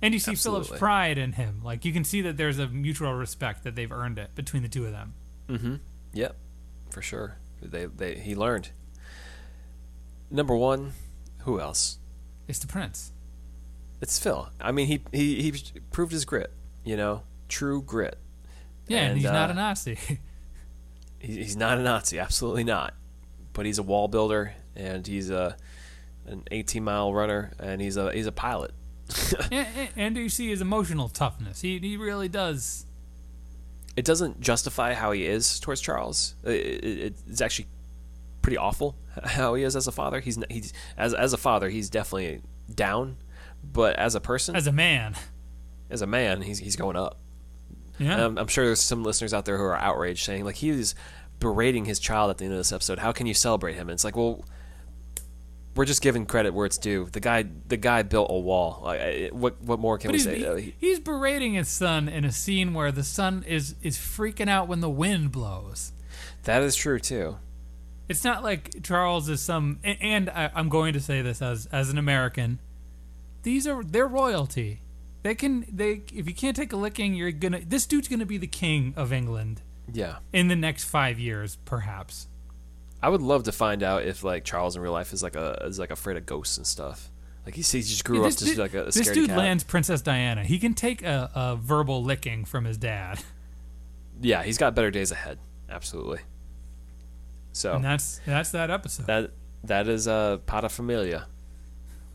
And 0.01 0.13
you 0.13 0.19
see 0.19 0.35
Philip's 0.35 0.67
Absolutely. 0.67 0.79
pride 0.79 1.17
in 1.17 1.33
him. 1.33 1.61
Like 1.63 1.83
you 1.83 1.91
can 1.91 2.03
see 2.03 2.21
that 2.21 2.37
there's 2.37 2.57
a 2.57 2.67
mutual 2.67 3.13
respect 3.13 3.63
that 3.63 3.75
they've 3.75 3.91
earned 3.91 4.17
it 4.17 4.33
between 4.35 4.63
the 4.63 4.69
two 4.69 4.85
of 4.85 4.91
them. 4.91 5.13
mm-hmm, 5.49 5.75
yep, 6.13 6.35
for 6.89 7.01
sure. 7.01 7.37
They 7.61 7.85
they 7.85 8.15
he 8.15 8.35
learned. 8.35 8.69
Number 10.31 10.55
one, 10.55 10.93
who 11.39 11.59
else? 11.59 11.97
It's 12.47 12.59
the 12.59 12.67
prince. 12.67 13.11
It's 14.01 14.17
Phil. 14.17 14.49
I 14.61 14.71
mean, 14.71 14.87
he 14.87 15.01
he 15.11 15.41
he 15.41 15.79
proved 15.91 16.11
his 16.11 16.23
grit. 16.23 16.53
You 16.85 16.95
know, 16.95 17.23
true 17.49 17.81
grit. 17.81 18.17
Yeah, 18.87 18.99
and, 18.99 19.07
And, 19.11 19.17
he's 19.19 19.31
not 19.31 19.49
uh, 19.49 19.53
a 19.53 19.55
Nazi. 19.55 19.97
He's 21.21 21.57
not 21.57 21.77
a 21.77 21.81
Nazi, 21.81 22.17
absolutely 22.17 22.63
not. 22.63 22.93
But 23.51 23.65
he's 23.65 23.77
a 23.77 23.83
wall 23.83 24.07
builder, 24.07 24.53
and 24.73 25.05
he's 25.05 25.29
a 25.29 25.57
an 26.25 26.43
18 26.49 26.81
mile 26.81 27.13
runner, 27.13 27.51
and 27.59 27.81
he's 27.81 27.97
a 27.97 28.13
he's 28.13 28.25
a 28.25 28.31
pilot. 28.31 28.71
see 30.29 30.49
his 30.49 30.61
emotional 30.61 31.09
toughness. 31.09 31.61
He 31.61 31.79
he 31.79 31.97
really 31.97 32.29
does. 32.29 32.85
It 33.95 34.05
doesn't 34.05 34.39
justify 34.39 34.93
how 34.93 35.11
he 35.11 35.25
is 35.25 35.59
towards 35.59 35.81
Charles. 35.81 36.35
It, 36.43 36.83
it, 36.83 37.19
it's 37.27 37.41
actually 37.41 37.67
pretty 38.41 38.57
awful 38.57 38.95
how 39.23 39.53
he 39.55 39.63
is 39.63 39.75
as 39.75 39.87
a 39.87 39.91
father. 39.91 40.19
He's 40.19 40.37
he's 40.49 40.73
as 40.97 41.13
as 41.13 41.33
a 41.33 41.37
father, 41.37 41.69
he's 41.69 41.89
definitely 41.89 42.41
down, 42.73 43.17
but 43.63 43.95
as 43.97 44.15
a 44.15 44.21
person, 44.21 44.55
As 44.55 44.67
a 44.67 44.71
man, 44.71 45.15
as 45.89 46.01
a 46.01 46.07
man, 46.07 46.41
he's 46.41 46.59
he's 46.59 46.75
going 46.75 46.95
up. 46.95 47.19
yeah, 47.97 48.25
I'm, 48.25 48.37
I'm 48.37 48.47
sure 48.47 48.65
there's 48.65 48.81
some 48.81 49.03
listeners 49.03 49.33
out 49.33 49.45
there 49.45 49.57
who 49.57 49.63
are 49.63 49.77
outraged, 49.77 50.23
saying 50.23 50.45
like 50.45 50.55
he 50.55 50.71
was 50.71 50.95
berating 51.39 51.85
his 51.85 51.99
child 51.99 52.29
at 52.29 52.37
the 52.37 52.45
end 52.45 52.53
of 52.53 52.59
this 52.59 52.71
episode. 52.71 52.99
How 52.99 53.11
can 53.11 53.25
you 53.27 53.33
celebrate 53.33 53.73
him? 53.73 53.89
And 53.89 53.91
it's 53.91 54.03
like, 54.03 54.15
well, 54.15 54.45
we're 55.75 55.85
just 55.85 56.01
giving 56.01 56.25
credit 56.25 56.53
where 56.53 56.65
it's 56.65 56.77
due. 56.77 57.07
The 57.11 57.19
guy, 57.19 57.45
the 57.67 57.77
guy 57.77 58.01
built 58.03 58.27
a 58.31 58.37
wall. 58.37 58.81
Like, 58.83 59.29
what, 59.31 59.61
what 59.61 59.79
more 59.79 59.97
can 59.97 60.09
But 60.09 60.13
we 60.13 60.19
say? 60.19 60.37
he- 60.39 60.45
Uh, 60.45 60.55
he's 60.77 60.99
berating 60.99 61.53
his 61.53 61.69
son 61.69 62.09
in 62.09 62.25
a 62.25 62.31
scene 62.31 62.73
where 62.73 62.91
the 62.91 63.03
son 63.03 63.43
is 63.47 63.75
is 63.81 63.97
freaking 63.97 64.49
out 64.49 64.67
when 64.67 64.81
the 64.81 64.89
wind 64.89 65.31
blows. 65.31 65.91
that 66.43 66.61
is 66.63 66.75
true 66.75 66.99
too. 66.99 67.37
It's 68.09 68.23
not 68.23 68.43
like 68.43 68.81
Charles 68.83 69.29
is 69.29 69.39
some. 69.39 69.79
And 69.83 70.29
I, 70.31 70.49
I'm 70.55 70.67
going 70.69 70.93
to 70.93 70.99
say 70.99 71.21
this 71.21 71.41
as 71.41 71.67
as 71.71 71.89
an 71.91 71.97
American. 71.97 72.59
These 73.43 73.67
are 73.67 73.83
they're 73.83 74.07
royalty. 74.07 74.81
They 75.21 75.35
can 75.35 75.65
they 75.71 76.01
if 76.13 76.27
you 76.27 76.33
can't 76.33 76.55
take 76.57 76.73
a 76.73 76.77
licking, 76.77 77.13
you're 77.13 77.31
gonna. 77.31 77.61
This 77.65 77.85
dude's 77.85 78.07
gonna 78.07 78.25
be 78.25 78.37
the 78.37 78.47
king 78.47 78.93
of 78.97 79.13
England 79.13 79.61
Yeah, 79.93 80.17
in 80.33 80.47
the 80.47 80.55
next 80.55 80.85
five 80.85 81.19
years, 81.19 81.57
perhaps. 81.65 82.27
I 83.01 83.09
would 83.09 83.21
love 83.21 83.43
to 83.43 83.51
find 83.51 83.81
out 83.83 84.03
if 84.03 84.23
like 84.23 84.43
Charles 84.43 84.75
in 84.75 84.81
real 84.81 84.91
life 84.91 85.13
is 85.13 85.23
like 85.23 85.35
a 85.35 85.61
is 85.65 85.79
like 85.79 85.91
afraid 85.91 86.17
of 86.17 86.25
ghosts 86.25 86.57
and 86.57 86.67
stuff. 86.67 87.11
Like 87.45 87.55
he, 87.55 87.61
he 87.61 87.81
just 87.81 88.03
grew 88.03 88.21
this 88.21 88.35
up 88.35 88.39
just 88.39 88.51
dude, 88.51 88.57
like 88.59 88.73
a, 88.73 88.81
a 88.83 88.91
this 88.91 89.09
dude 89.09 89.29
cat. 89.29 89.37
lands 89.37 89.63
Princess 89.63 90.01
Diana. 90.01 90.43
He 90.43 90.59
can 90.59 90.73
take 90.73 91.01
a, 91.03 91.31
a 91.33 91.55
verbal 91.55 92.03
licking 92.03 92.45
from 92.45 92.65
his 92.65 92.77
dad, 92.77 93.21
Yeah, 94.21 94.43
he's 94.43 94.57
got 94.57 94.75
better 94.75 94.91
days 94.91 95.11
ahead. 95.11 95.39
Absolutely. 95.69 96.19
So 97.53 97.75
and 97.75 97.83
that's 97.83 98.19
that's 98.25 98.51
that 98.51 98.69
episode. 98.69 99.07
that 99.07 99.31
that 99.63 99.87
is 99.87 100.07
uh, 100.07 100.37
Pata 100.45 100.69
Familia. 100.69 101.27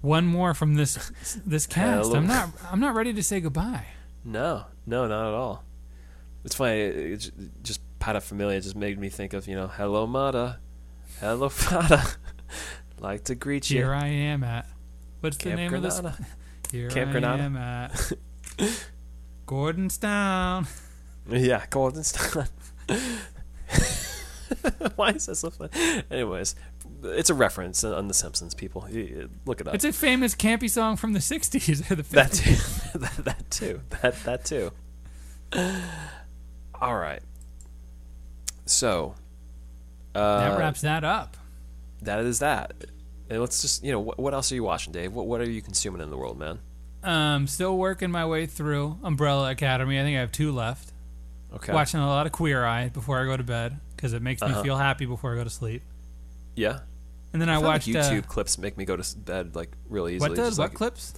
One 0.03 0.27
more 0.27 0.53
from 0.55 0.75
this 0.75 1.11
this 1.47 1.67
cast. 1.67 2.15
I'm 2.15 2.27
not 2.27 2.51
I'm 2.71 2.81
not 2.81 2.95
ready 2.95 3.13
to 3.15 3.23
say 3.23 3.41
goodbye. 3.41 3.87
No, 4.25 4.67
no, 4.87 5.07
not 5.07 5.29
at 5.29 5.35
all. 5.35 5.65
It's 6.45 6.55
funny. 6.55 6.81
It, 6.81 7.27
it, 7.27 7.63
just 7.63 7.81
Pata 7.99 8.21
Familia 8.21 8.61
just 8.61 8.77
made 8.77 8.99
me 8.99 9.09
think 9.09 9.33
of 9.33 9.49
you 9.49 9.57
know, 9.57 9.67
hello 9.67 10.07
Mata, 10.07 10.59
hello 11.21 11.49
Pata. 11.67 12.07
like 13.01 13.25
to 13.25 13.35
greet 13.35 13.71
you. 13.71 13.79
Here 13.79 13.95
I 13.95 14.07
am 14.09 14.45
at. 14.45 14.67
What's 15.21 15.37
the 15.37 15.45
Camp 15.45 15.57
name 15.57 15.75
of 15.75 15.81
Granada. 15.83 16.17
this? 16.19 16.29
Here 16.73 16.91
Camp 16.91 17.11
I 17.11 17.13
Granada. 17.13 17.43
am 17.43 17.57
at. 17.57 18.13
Gordonstoun. 19.47 20.67
Yeah, 21.29 21.65
Golden 21.71 22.03
Star. 22.05 22.47
Why 24.97 25.11
is 25.11 25.27
that 25.27 25.37
so 25.37 25.51
funny? 25.51 25.71
Anyways, 26.11 26.55
it's 27.03 27.31
a 27.31 27.35
reference 27.35 27.83
on 27.85 28.09
The 28.09 28.15
Simpsons. 28.15 28.55
People, 28.55 28.87
look 29.47 29.61
it 29.61 29.69
up. 29.69 29.75
It's 29.75 29.85
a 29.85 29.93
famous 29.93 30.35
campy 30.35 30.71
song 30.71 30.97
from 30.97 31.13
the 31.13 31.19
'60s 31.19 31.91
or 31.91 31.95
the 31.97 32.03
that 32.15 32.33
too. 32.33 32.99
that, 32.99 33.25
that 33.25 33.51
too. 33.51 33.81
That 34.03 34.25
that 34.25 34.45
too. 34.45 34.71
All 36.81 36.97
right. 36.97 37.23
So. 38.67 39.15
Uh, 40.15 40.41
that 40.51 40.59
wraps 40.59 40.81
that 40.83 41.05
up. 41.05 41.37
that 42.03 42.21
is 42.21 42.39
that. 42.41 42.73
And 43.31 43.41
let's 43.41 43.63
just, 43.63 43.83
you 43.83 43.91
know, 43.93 44.01
what, 44.01 44.19
what 44.19 44.35
else 44.35 44.53
are 44.53 44.55
you 44.55 44.63
watching, 44.65 44.93
Dave? 44.93 45.13
What, 45.13 45.27
what 45.27 45.41
are 45.41 45.49
you 45.51 45.63
consuming 45.63 46.03
in 46.03 46.11
the 46.11 46.17
world, 46.17 46.39
man? 46.39 46.59
Um, 47.03 47.47
still 47.47 47.77
working 47.79 48.11
my 48.11 48.27
way 48.27 48.47
through 48.47 48.99
Umbrella 49.03 49.51
Academy. 49.51 49.99
I 49.99 50.03
think 50.03 50.17
I 50.17 50.21
have 50.21 50.33
two 50.33 50.53
left. 50.53 50.93
Okay. 51.55 51.73
Watching 51.73 52.01
a 52.01 52.07
lot 52.07 52.27
of 52.27 52.33
Queer 52.33 52.65
Eye 52.65 52.89
before 52.91 53.21
I 53.21 53.25
go 53.25 53.37
to 53.37 53.43
bed 53.43 53.79
because 53.97 54.13
it 54.13 54.23
makes 54.23 54.43
me 54.43 54.49
Uh-huh. 54.49 54.63
feel 54.63 54.77
happy 54.77 55.07
before 55.07 55.33
I 55.33 55.37
go 55.37 55.45
to 55.45 55.51
sleep. 55.51 55.83
Yeah. 56.57 56.81
And 57.33 57.41
then 57.41 57.49
I, 57.49 57.55
I, 57.55 57.59
watched 57.59 57.89
like 57.89 57.97
YouTube 58.05 58.25
Uh, 58.25 58.27
clips 58.27 58.59
make 58.59 58.77
me 58.77 58.85
go 58.85 58.97
to 58.97 59.17
bed 59.19 59.55
like 59.57 59.71
really 59.89 60.17
easily. 60.17 60.31
what 60.31 60.37
does 60.37 60.49
just 60.51 60.59
what 60.59 60.71
like, 60.71 60.75
clips? 60.77 61.15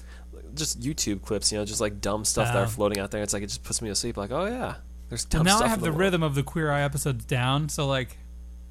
Just 0.55 0.81
YouTube 0.81 1.23
clips, 1.23 1.51
you 1.53 1.59
know, 1.59 1.65
just 1.65 1.81
like 1.81 2.01
dumb 2.01 2.25
stuff 2.25 2.49
that 2.49 2.57
are 2.57 2.65
Oh. 2.65 2.69
floating 2.69 2.99
out 2.99 3.11
there. 3.11 3.23
It's 3.23 3.33
like 3.33 3.43
it 3.43 3.49
just 3.49 3.65
puts 3.65 3.83
me 3.83 3.89
to 3.89 3.95
sleep. 3.95 4.17
Like, 4.17 4.31
oh 4.31 4.47
yeah, 4.47 4.77
there's 5.09 5.27
Well, 5.33 5.45
now 5.45 5.61
I 5.61 5.69
have 5.69 5.81
the 5.81 5.87
world. 5.91 5.99
rhythm 6.01 6.23
of 6.23 6.35
the 6.35 6.43
Queer 6.43 6.71
Eye 6.71 6.83
episodes 6.83 7.25
down, 7.25 7.69
so 7.69 7.87
like 7.87 8.17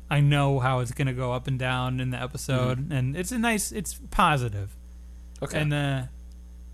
I 0.09 0.19
know 0.19 0.59
how 0.59 0.79
it's 0.79 0.91
gonna 0.91 1.13
go 1.13 1.33
up 1.33 1.47
and 1.47 1.57
down 1.57 1.99
in 1.99 2.11
the 2.11 2.21
episode, 2.21 2.91
and 2.91 3.15
it's 3.15 3.31
a 3.31 3.39
nice, 3.39 3.71
it's 3.71 3.99
positive. 4.11 4.75
Okay. 5.41 5.59
And 5.59 5.73
uh, 5.73 6.03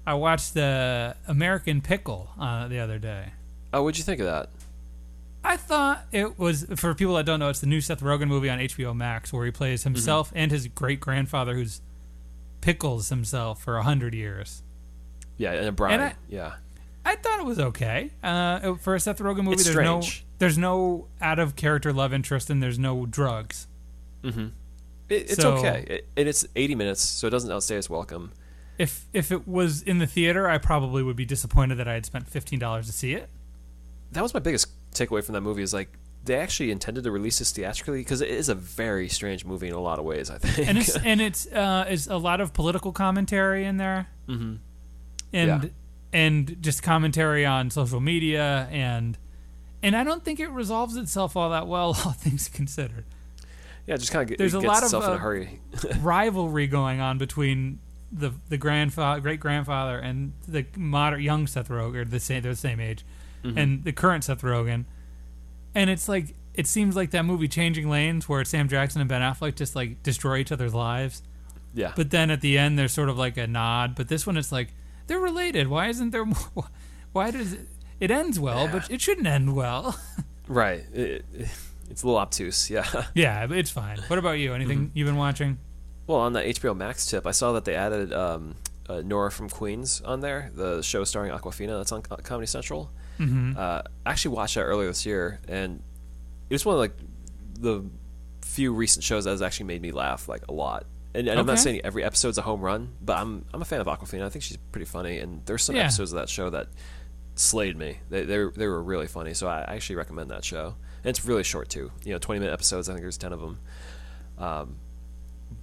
I 0.05 0.13
watched 0.15 0.53
the 0.53 1.15
American 1.27 1.81
Pickle 1.81 2.29
uh, 2.39 2.67
the 2.67 2.79
other 2.79 2.99
day. 2.99 3.31
oh, 3.73 3.83
what'd 3.83 3.97
you 3.97 4.03
think 4.03 4.19
of 4.19 4.25
that? 4.27 4.49
I 5.43 5.57
thought 5.57 6.05
it 6.11 6.37
was 6.37 6.65
for 6.75 6.93
people 6.93 7.15
that 7.15 7.25
don't 7.25 7.39
know, 7.39 7.49
it's 7.49 7.61
the 7.61 7.67
new 7.67 7.81
Seth 7.81 8.01
Rogen 8.01 8.27
movie 8.27 8.49
on 8.49 8.59
HBO 8.59 8.95
Max 8.95 9.33
where 9.33 9.45
he 9.45 9.51
plays 9.51 9.83
himself 9.83 10.31
and 10.35 10.51
his 10.51 10.67
great 10.67 10.99
grandfather 10.99 11.55
who's 11.55 11.81
pickles 12.61 13.09
himself 13.09 13.63
for 13.63 13.77
a 13.77 13.83
hundred 13.83 14.13
years. 14.13 14.61
Yeah, 15.37 15.53
and 15.53 15.67
a 15.67 15.71
bride. 15.71 15.93
And 15.93 16.01
I- 16.03 16.13
yeah. 16.29 16.53
I 17.03 17.15
thought 17.15 17.39
it 17.39 17.45
was 17.45 17.57
okay. 17.57 18.11
Uh, 18.21 18.75
for 18.75 18.93
a 18.93 18.99
Seth 18.99 19.17
Rogen 19.17 19.37
movie, 19.43 19.53
It's 19.53 19.63
there's 19.63 19.73
strange. 19.75 20.23
No 20.41 20.45
there's 20.47 20.57
no 20.57 21.07
out 21.21 21.39
of 21.39 21.55
character 21.55 21.93
love 21.93 22.13
interest 22.13 22.49
and 22.49 22.61
there's 22.61 22.79
no 22.79 23.05
drugs. 23.05 23.67
Mm-hmm. 24.23 24.47
It, 25.09 25.13
it's 25.31 25.41
So- 25.41 25.53
okay. 25.57 25.85
It, 25.87 26.07
and 26.17 26.27
it's 26.27 26.45
80 26.55 26.75
minutes, 26.75 27.01
so 27.01 27.27
it 27.27 27.29
doesn't 27.31 27.51
outstay 27.51 27.75
its 27.77 27.89
welcome. 27.89 28.31
If 28.77 29.05
if 29.13 29.31
it 29.31 29.47
was 29.47 29.81
in 29.83 29.99
the 29.99 30.07
theater, 30.07 30.49
I 30.49 30.57
probably 30.57 31.03
would 31.03 31.15
be 31.15 31.25
disappointed 31.25 31.75
that 31.75 31.87
I 31.87 31.93
had 31.93 32.05
spent 32.05 32.27
fifteen 32.27 32.57
dollars 32.57 32.87
to 32.87 32.91
see 32.93 33.13
it. 33.13 33.29
That 34.11 34.23
was 34.23 34.33
my 34.33 34.39
biggest 34.39 34.67
takeaway 34.93 35.23
from 35.23 35.33
that 35.33 35.41
movie. 35.41 35.61
Is 35.61 35.71
like 35.73 35.89
they 36.23 36.35
actually 36.35 36.71
intended 36.71 37.03
to 37.03 37.11
release 37.11 37.37
this 37.39 37.51
theatrically 37.51 37.99
because 37.99 38.21
it 38.21 38.29
is 38.29 38.49
a 38.49 38.55
very 38.55 39.07
strange 39.07 39.45
movie 39.45 39.67
in 39.67 39.73
a 39.75 39.79
lot 39.79 39.99
of 39.99 40.05
ways. 40.05 40.31
I 40.31 40.37
think. 40.39 40.67
And 40.67 40.77
it's 40.79 40.95
and 41.05 41.21
it's 41.21 41.45
uh, 41.47 41.85
is 41.89 42.07
a 42.07 42.17
lot 42.17 42.41
of 42.41 42.53
political 42.53 42.91
commentary 42.91 43.65
in 43.65 43.77
there, 43.77 44.07
mm-hmm. 44.27 44.55
and 45.33 45.63
Yeah. 45.63 45.69
and 46.13 46.57
just 46.61 46.81
commentary 46.81 47.45
on 47.45 47.69
social 47.69 47.99
media 47.99 48.67
and 48.71 49.15
and 49.83 49.95
I 49.95 50.03
don't 50.03 50.23
think 50.23 50.39
it 50.39 50.49
resolves 50.49 50.95
itself 50.97 51.35
all 51.35 51.49
that 51.51 51.67
well, 51.67 51.87
all 52.05 52.11
things 52.13 52.47
considered. 52.49 53.05
Yeah, 53.87 53.97
just 53.97 54.11
kind 54.11 54.29
of 54.29 54.37
There's 54.37 54.53
it 54.53 54.57
a 54.57 54.61
gets 54.61 54.93
lot 54.93 54.93
of, 54.93 55.03
in 55.03 55.09
uh, 55.09 55.13
a 55.13 55.17
hurry. 55.17 55.59
Rivalry 56.01 56.67
going 56.67 56.99
on 57.01 57.17
between 57.17 57.79
the 58.11 58.31
the 58.49 58.57
grandfather, 58.57 59.21
great 59.21 59.39
grandfather, 59.39 59.97
and 59.97 60.33
the 60.47 60.65
modern 60.77 61.21
young 61.21 61.47
Seth 61.47 61.69
Rogen, 61.69 62.09
the 62.09 62.19
same 62.19 62.41
they're 62.43 62.51
the 62.53 62.57
same 62.57 62.79
age, 62.79 63.05
Mm-hmm. 63.43 63.57
and 63.57 63.83
the 63.83 63.91
current 63.91 64.23
Seth 64.23 64.43
Rogen, 64.43 64.85
and 65.73 65.89
it's 65.89 66.07
like 66.07 66.35
it 66.53 66.67
seems 66.67 66.95
like 66.95 67.09
that 67.11 67.23
movie 67.25 67.47
Changing 67.47 67.89
Lanes, 67.89 68.29
where 68.29 68.45
Sam 68.45 68.67
Jackson 68.67 69.01
and 69.01 69.09
Ben 69.09 69.21
Affleck 69.21 69.55
just 69.55 69.75
like 69.75 70.03
destroy 70.03 70.37
each 70.37 70.51
other's 70.51 70.75
lives. 70.75 71.23
yeah. 71.73 71.93
But 71.95 72.11
then 72.11 72.29
at 72.29 72.41
the 72.41 72.57
end, 72.59 72.77
there's 72.77 72.91
sort 72.93 73.09
of 73.09 73.17
like 73.17 73.37
a 73.37 73.47
nod. 73.47 73.95
But 73.95 74.09
this 74.09 74.27
one, 74.27 74.37
it's 74.37 74.51
like 74.51 74.73
they're 75.07 75.19
related. 75.19 75.69
Why 75.69 75.87
isn't 75.87 76.11
there 76.11 76.25
more? 76.55 76.65
Why 77.13 77.31
does 77.31 77.57
it? 78.01 78.11
Ends 78.11 78.39
well, 78.39 78.65
Yeah. 78.65 78.71
but 78.71 78.91
it 78.91 79.01
shouldn't 79.01 79.27
end 79.27 79.55
well. 79.55 79.97
right. 80.47 80.83
It, 80.93 81.25
it- 81.33 81.47
it's 81.89 82.03
a 82.03 82.05
little 82.05 82.19
obtuse. 82.21 82.69
Yeah. 82.69 82.85
yeah, 83.15 83.45
but 83.47 83.57
it's 83.57 83.69
fine. 83.69 83.97
What 84.07 84.17
about 84.17 84.39
you? 84.39 84.53
Anything 84.53 84.77
Mm-hmm. 84.87 84.97
you've 84.97 85.07
been 85.07 85.17
watching? 85.17 85.57
Well, 86.07 86.19
on 86.19 86.31
the 86.31 86.39
HBO 86.41 86.73
Max 86.75 87.05
tip, 87.05 87.27
I 87.27 87.31
saw 87.31 87.51
that 87.51 87.65
they 87.65 87.75
added 87.75 88.13
um, 88.13 88.55
uh, 88.87 89.01
Nora 89.03 89.29
from 89.29 89.49
Queens 89.49 90.01
on 90.05 90.21
there, 90.21 90.51
the 90.55 90.81
show 90.83 91.03
starring 91.03 91.31
Awkwafina 91.33 91.77
that's 91.77 91.91
on 91.91 92.01
Comedy 92.01 92.47
Central. 92.47 92.89
Mm-hmm. 93.19 93.57
Uh, 93.57 93.81
I 94.05 94.09
actually 94.11 94.35
watched 94.35 94.55
that 94.55 94.61
earlier 94.63 94.87
this 94.87 95.05
year, 95.05 95.41
and 95.49 95.83
it 96.49 96.53
was 96.53 96.65
one 96.65 96.75
of 96.75 96.79
like 96.79 96.93
the 97.59 97.83
few 98.41 98.73
recent 98.73 99.03
shows 99.03 99.25
that 99.25 99.31
has 99.31 99.41
actually 99.41 99.65
made 99.65 99.81
me 99.81 99.91
laugh 99.91 100.29
like 100.29 100.47
a 100.47 100.53
lot. 100.53 100.85
And, 101.13 101.27
and 101.27 101.37
I'm 101.37 101.45
not 101.45 101.59
saying 101.59 101.81
every 101.83 102.05
episode's 102.05 102.37
a 102.37 102.41
home 102.41 102.61
run, 102.61 102.93
but 103.01 103.17
I'm 103.17 103.43
I'm 103.53 103.61
a 103.61 103.65
fan 103.65 103.81
of 103.81 103.87
Awkwafina. 103.87 104.23
I 104.25 104.29
think 104.29 104.43
she's 104.43 104.55
pretty 104.71 104.85
funny, 104.85 105.17
and 105.19 105.45
there's 105.45 105.61
some 105.63 105.75
Yeah. 105.75 105.83
episodes 105.83 106.13
of 106.13 106.19
that 106.19 106.29
show 106.29 106.49
that 106.51 106.67
slayed 107.41 107.75
me. 107.77 107.97
They 108.09 108.23
they 108.23 108.45
they 108.55 108.67
were 108.67 108.81
really 108.83 109.07
funny, 109.07 109.33
so 109.33 109.47
I 109.47 109.61
actually 109.61 109.95
recommend 109.97 110.29
that 110.31 110.43
show. 110.45 110.75
And 111.03 111.09
it's 111.09 111.25
really 111.25 111.43
short 111.43 111.69
too. 111.69 111.91
You 112.03 112.13
know, 112.13 112.19
20 112.19 112.39
minute 112.39 112.53
episodes. 112.53 112.87
I 112.87 112.93
think 112.93 113.03
there's 113.03 113.17
10 113.17 113.33
of 113.33 113.39
them. 113.41 113.59
Um, 114.37 114.75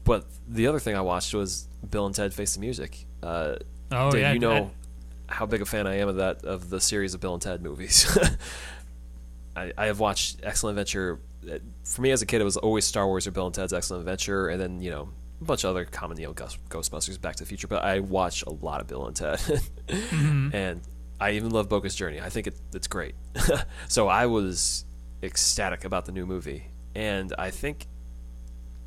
but 0.04 0.24
the 0.48 0.66
other 0.66 0.78
thing 0.80 0.96
I 0.96 1.00
watched 1.00 1.32
was 1.34 1.68
Bill 1.88 2.06
and 2.06 2.14
Ted 2.14 2.34
Face 2.34 2.54
the 2.54 2.60
Music. 2.60 3.06
Uh, 3.22 3.56
Oh 3.90 4.10
Dave, 4.10 4.20
yeah, 4.20 4.32
you 4.32 4.38
know 4.38 4.70
I- 5.30 5.32
how 5.34 5.46
big 5.46 5.62
a 5.62 5.64
fan 5.66 5.86
I 5.86 5.96
am 5.98 6.08
of 6.08 6.16
that 6.16 6.44
of 6.44 6.68
the 6.70 6.80
series 6.80 7.14
of 7.14 7.20
Bill 7.20 7.32
and 7.34 7.42
Ted 7.42 7.62
movies. 7.62 8.06
I, 9.56 9.72
I 9.76 9.86
have 9.86 9.98
watched 10.00 10.40
Excellent 10.42 10.78
Adventure. 10.78 11.20
Uh, 11.48 11.58
For 11.84 12.02
me 12.02 12.10
as 12.10 12.22
a 12.22 12.26
kid, 12.26 12.40
it 12.40 12.44
was 12.44 12.56
always 12.56 12.84
Star 12.84 13.06
Wars 13.06 13.26
or 13.26 13.30
Bill 13.30 13.46
and 13.46 13.54
Ted's 13.54 13.72
Excellent 13.72 14.00
Adventure, 14.02 14.48
and 14.48 14.60
then 14.60 14.80
you 14.80 14.90
know 14.90 15.08
a 15.40 15.44
bunch 15.44 15.64
of 15.64 15.70
other 15.70 15.84
common, 15.84 16.18
you 16.20 16.26
know, 16.26 16.34
Ghostbusters, 16.34 17.20
Back 17.20 17.36
to 17.36 17.44
the 17.44 17.48
Future. 17.48 17.68
But 17.68 17.84
I 17.84 18.00
watch 18.00 18.42
a 18.42 18.50
lot 18.50 18.80
of 18.80 18.86
Bill 18.88 19.06
and 19.06 19.14
Ted, 19.16 19.38
Mm-hmm. 19.88 20.50
and 20.54 20.80
I 21.20 21.32
even 21.32 21.50
love 21.50 21.68
Bogus 21.68 21.94
Journey. 21.94 22.20
I 22.20 22.28
think 22.28 22.46
it, 22.46 22.54
it's 22.74 22.86
great. 22.86 23.14
so 23.88 24.08
I 24.08 24.26
was 24.26 24.84
ecstatic 25.22 25.84
about 25.84 26.04
the 26.06 26.12
new 26.12 26.26
movie, 26.26 26.70
and 26.94 27.34
I 27.38 27.50
think 27.50 27.86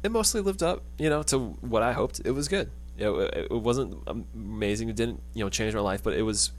it 0.04 0.12
mostly 0.12 0.42
lived 0.42 0.64
up, 0.64 0.84
you 0.98 1.10
know, 1.10 1.24
to 1.24 1.40
what 1.40 1.84
I 1.84 1.94
hoped. 1.94 2.22
It 2.24 2.32
was 2.32 2.48
good. 2.48 2.72
It, 2.98 3.10
it 3.10 3.52
wasn't 3.52 4.04
amazing. 4.36 4.90
It 4.90 4.96
didn't, 4.96 5.22
you 5.34 5.44
know, 5.44 5.50
change 5.50 5.74
my 5.74 5.82
life, 5.82 6.04
but 6.04 6.14
it 6.14 6.22
was 6.22 6.52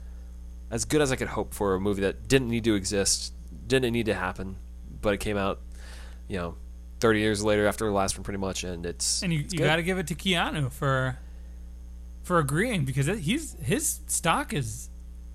as 0.69 0.85
good 0.85 1.01
as 1.01 1.11
I 1.11 1.15
could 1.15 1.27
hope 1.29 1.53
for 1.53 1.75
a 1.75 1.79
movie 1.79 2.01
that 2.01 2.27
didn't 2.27 2.49
need 2.49 2.63
to 2.65 2.75
exist, 2.75 3.33
didn't 3.67 3.93
need 3.93 4.07
to 4.07 4.13
happen, 4.13 4.57
but 5.01 5.13
it 5.13 5.19
came 5.19 5.37
out, 5.37 5.59
you 6.27 6.37
know, 6.37 6.55
30 6.99 7.19
years 7.19 7.43
later 7.43 7.67
after 7.67 7.85
the 7.85 7.91
last 7.91 8.17
one, 8.17 8.23
pretty 8.23 8.39
much, 8.39 8.63
and 8.63 8.85
it's 8.85 9.21
and 9.21 9.33
you, 9.33 9.45
you 9.49 9.59
got 9.59 9.75
to 9.75 9.83
give 9.83 9.97
it 9.97 10.07
to 10.07 10.15
Keanu 10.15 10.71
for 10.71 11.19
for 12.23 12.39
agreeing 12.39 12.85
because 12.85 13.09
it, 13.09 13.19
he's 13.19 13.55
his 13.61 13.99
stock 14.07 14.53
is 14.53 14.89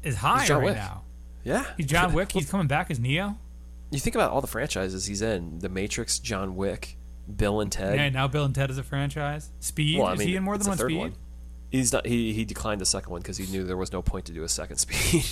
is 0.08 0.16
high 0.16 0.46
right 0.48 0.62
Wick. 0.64 0.74
now. 0.76 1.02
yeah, 1.44 1.64
He's 1.76 1.86
John 1.86 2.12
Wick. 2.14 2.32
He's 2.32 2.50
coming 2.50 2.66
back 2.66 2.90
as 2.90 2.98
Neo. 2.98 3.36
you 3.90 3.98
think 4.00 4.16
about 4.16 4.30
all 4.32 4.40
the 4.40 4.46
franchises 4.46 5.06
he's 5.06 5.22
in: 5.22 5.58
The 5.60 5.68
Matrix, 5.68 6.18
John 6.18 6.56
Wick, 6.56 6.96
Bill 7.34 7.60
and 7.60 7.70
Ted. 7.70 7.96
Yeah, 7.96 8.08
now 8.08 8.26
Bill 8.28 8.44
and 8.44 8.54
Ted 8.54 8.70
is 8.70 8.78
a 8.78 8.82
franchise. 8.82 9.50
Speed 9.60 9.98
Well, 9.98 10.08
I 10.08 10.12
is 10.14 10.18
mean, 10.18 10.28
he 10.28 10.36
in 10.36 10.42
more 10.42 10.58
than 10.58 10.66
one 10.68 10.78
Speed? 10.78 10.98
one. 10.98 11.14
He's 11.70 11.92
not. 11.92 12.06
He 12.06 12.32
he 12.32 12.44
declined 12.44 12.80
the 12.80 12.86
second 12.86 13.10
one 13.12 13.20
because 13.20 13.36
he 13.36 13.46
knew 13.46 13.64
there 13.64 13.76
was 13.76 13.92
no 13.92 14.00
point 14.02 14.24
to 14.26 14.32
do 14.32 14.42
a 14.42 14.48
second 14.48 14.76
Speed. 14.84 15.26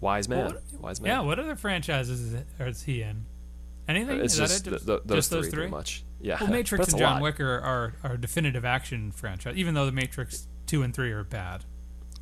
Wise 0.00 0.28
man. 0.28 0.46
Well, 0.46 0.54
Wise 0.80 1.00
man. 1.00 1.10
Yeah, 1.10 1.20
what 1.20 1.38
other 1.38 1.56
franchises 1.56 2.20
is, 2.20 2.32
it, 2.34 2.46
is 2.60 2.82
he 2.82 3.02
in? 3.02 3.26
Anything? 3.88 4.20
It's 4.20 4.34
is 4.34 4.38
just 4.38 4.64
that 4.64 4.70
it? 4.72 4.76
th- 4.78 4.86
th- 4.86 5.00
those, 5.04 5.16
just 5.18 5.30
those 5.30 5.44
three, 5.48 5.62
three? 5.64 5.66
much. 5.70 6.04
Yeah. 6.20 6.38
Well, 6.40 6.50
Matrix 6.50 6.88
and 6.88 6.98
John 6.98 7.14
lot. 7.14 7.22
Wick 7.22 7.40
are, 7.40 7.58
are, 7.60 7.94
are 8.04 8.16
definitive 8.16 8.64
action 8.64 9.10
franchise, 9.10 9.56
even 9.56 9.74
though 9.74 9.86
the 9.86 9.92
Matrix 9.92 10.46
two 10.66 10.82
and 10.82 10.94
three 10.94 11.10
are 11.10 11.24
bad. 11.24 11.64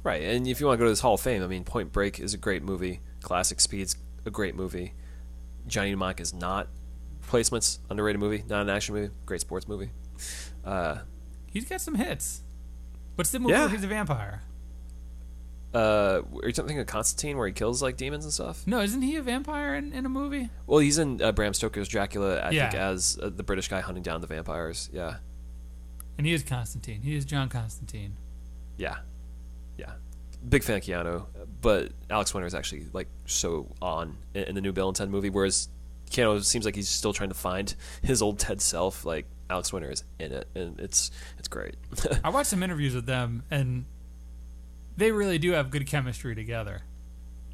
Right, 0.08 0.22
and 0.22 0.48
if 0.48 0.58
you 0.60 0.66
want 0.66 0.78
to 0.78 0.80
go 0.80 0.84
to 0.84 0.90
this 0.90 1.00
Hall 1.00 1.14
of 1.14 1.20
Fame, 1.20 1.42
I 1.42 1.46
mean, 1.46 1.64
Point 1.64 1.92
Break 1.92 2.18
is 2.18 2.32
a 2.32 2.38
great 2.38 2.62
movie. 2.62 3.00
Classic 3.20 3.60
Speed's 3.60 3.94
a 4.24 4.30
great 4.30 4.54
movie. 4.54 4.94
Johnny 5.66 5.90
Mnemonic 5.90 6.18
is 6.20 6.32
not. 6.32 6.68
Placements, 7.28 7.78
underrated 7.90 8.18
movie, 8.18 8.42
not 8.48 8.62
an 8.62 8.70
action 8.70 8.94
movie, 8.94 9.12
great 9.26 9.42
sports 9.42 9.68
movie. 9.68 9.90
Uh, 10.64 11.00
He's 11.50 11.66
got 11.68 11.82
some 11.82 11.94
hits. 11.96 12.40
What's 13.16 13.30
the 13.30 13.38
movie 13.38 13.52
Yeah. 13.52 13.60
where 13.66 13.68
he's 13.68 13.84
a 13.84 13.86
vampire? 13.86 14.42
uh, 15.74 16.22
are 16.42 16.46
you 16.48 16.52
thinking 16.54 16.78
of 16.78 16.86
Constantine 16.86 17.36
where 17.36 17.46
he 17.46 17.52
kills 17.52 17.82
like 17.82 17.98
demons 17.98 18.24
and 18.24 18.32
stuff? 18.32 18.66
No, 18.66 18.80
isn't 18.80 19.02
he 19.02 19.16
a 19.16 19.22
vampire 19.22 19.74
in, 19.74 19.92
in 19.92 20.06
a 20.06 20.08
movie? 20.08 20.48
Well, 20.66 20.78
he's 20.78 20.96
in 20.96 21.20
uh, 21.20 21.32
Bram 21.32 21.52
Stoker's 21.52 21.88
Dracula, 21.88 22.42
I 22.42 22.48
think, 22.50 22.74
as 22.74 23.18
uh, 23.22 23.28
the 23.28 23.42
British 23.42 23.68
guy 23.68 23.80
hunting 23.80 24.02
down 24.02 24.22
the 24.22 24.26
vampires. 24.26 24.88
Yeah, 24.90 25.16
And 26.16 26.26
he 26.26 26.32
is 26.32 26.42
Constantine. 26.42 27.02
He 27.02 27.14
is 27.14 27.26
John 27.26 27.50
Constantine. 27.50 28.16
yeah, 28.78 28.96
yeah. 29.78 29.92
Big 30.46 30.62
fan 30.62 30.76
of 30.76 30.82
Keanu, 30.82 31.24
but 31.60 31.92
Alex 32.10 32.34
Winter 32.34 32.46
is 32.46 32.54
actually 32.54 32.86
like 32.92 33.08
so 33.26 33.66
on 33.80 34.16
in, 34.34 34.44
in 34.44 34.54
the 34.54 34.60
new 34.60 34.72
Bill 34.72 34.88
and 34.88 34.96
Ted 34.96 35.10
movie, 35.10 35.30
whereas 35.30 35.68
Keanu 36.10 36.44
seems 36.44 36.64
like 36.64 36.76
he's 36.76 36.88
still 36.88 37.12
trying 37.12 37.30
to 37.30 37.34
find 37.34 37.74
his 38.02 38.22
old 38.22 38.38
Ted 38.38 38.60
self. 38.60 39.04
Like 39.04 39.26
Alex 39.50 39.72
Winter 39.72 39.90
is 39.90 40.04
in 40.18 40.32
it, 40.32 40.46
and 40.54 40.78
it's 40.78 41.10
it's 41.38 41.48
great. 41.48 41.76
I 42.24 42.30
watched 42.30 42.50
some 42.50 42.62
interviews 42.62 42.94
with 42.94 43.06
them, 43.06 43.42
and 43.50 43.84
they 44.96 45.12
really 45.12 45.38
do 45.38 45.52
have 45.52 45.70
good 45.70 45.86
chemistry 45.86 46.34
together. 46.34 46.82